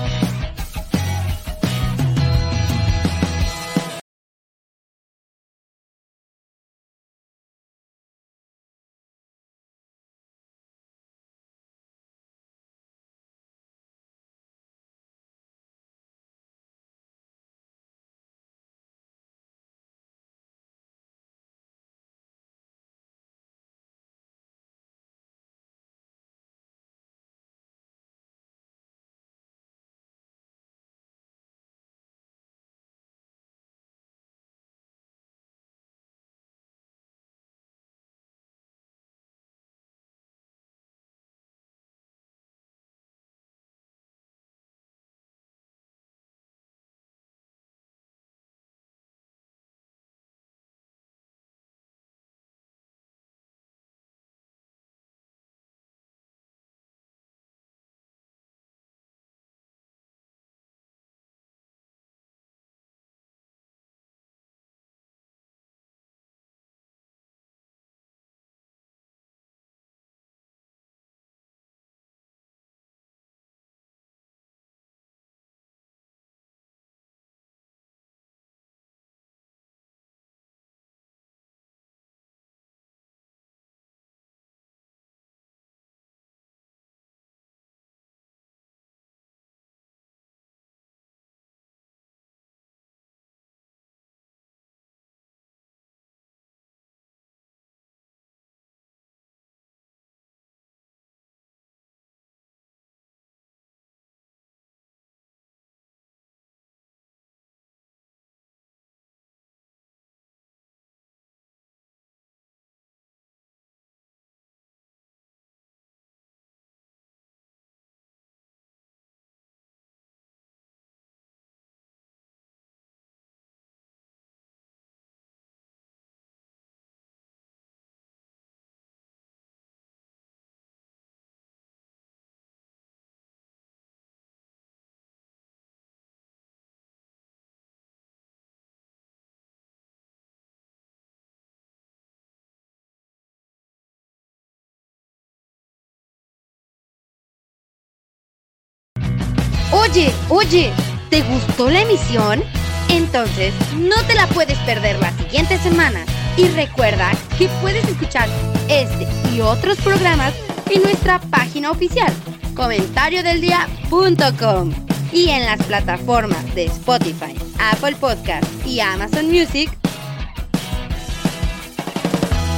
Oye, 149.90 150.14
oye, 150.30 150.72
¿te 151.10 151.24
gustó 151.24 151.68
la 151.68 151.82
emisión? 151.82 152.44
Entonces, 152.90 153.56
no 153.76 153.96
te 154.06 154.14
la 154.14 154.28
puedes 154.28 154.60
perder 154.60 155.00
la 155.00 155.12
siguiente 155.14 155.58
semana. 155.58 156.06
Y 156.38 156.48
recuerda 156.50 157.10
que 157.40 157.48
puedes 157.60 157.84
escuchar 157.86 158.30
este 158.68 159.08
y 159.34 159.42
otros 159.42 159.80
programas 159.80 160.36
en 160.70 160.84
nuestra 160.84 161.18
página 161.20 161.72
oficial, 161.72 162.14
comentariodeldia.com 162.54 164.74
y 165.12 165.30
en 165.30 165.48
las 165.48 165.64
plataformas 165.64 166.54
de 166.54 166.66
Spotify, 166.66 167.34
Apple 167.58 167.96
Podcast 167.96 168.46
y 168.68 168.82
Amazon 168.82 169.32
Music. 169.32 169.76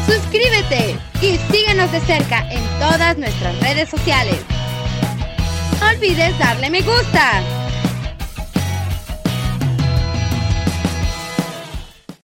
Suscríbete 0.05 0.99
y 1.21 1.37
síguenos 1.49 1.89
de 1.93 2.01
cerca 2.01 2.45
en 2.51 2.61
todas 2.77 3.17
nuestras 3.17 3.57
redes 3.61 3.89
sociales. 3.89 4.35
No 5.81 5.87
olvides 5.87 6.37
darle 6.37 6.69
me 6.69 6.81
gusta. 6.81 7.60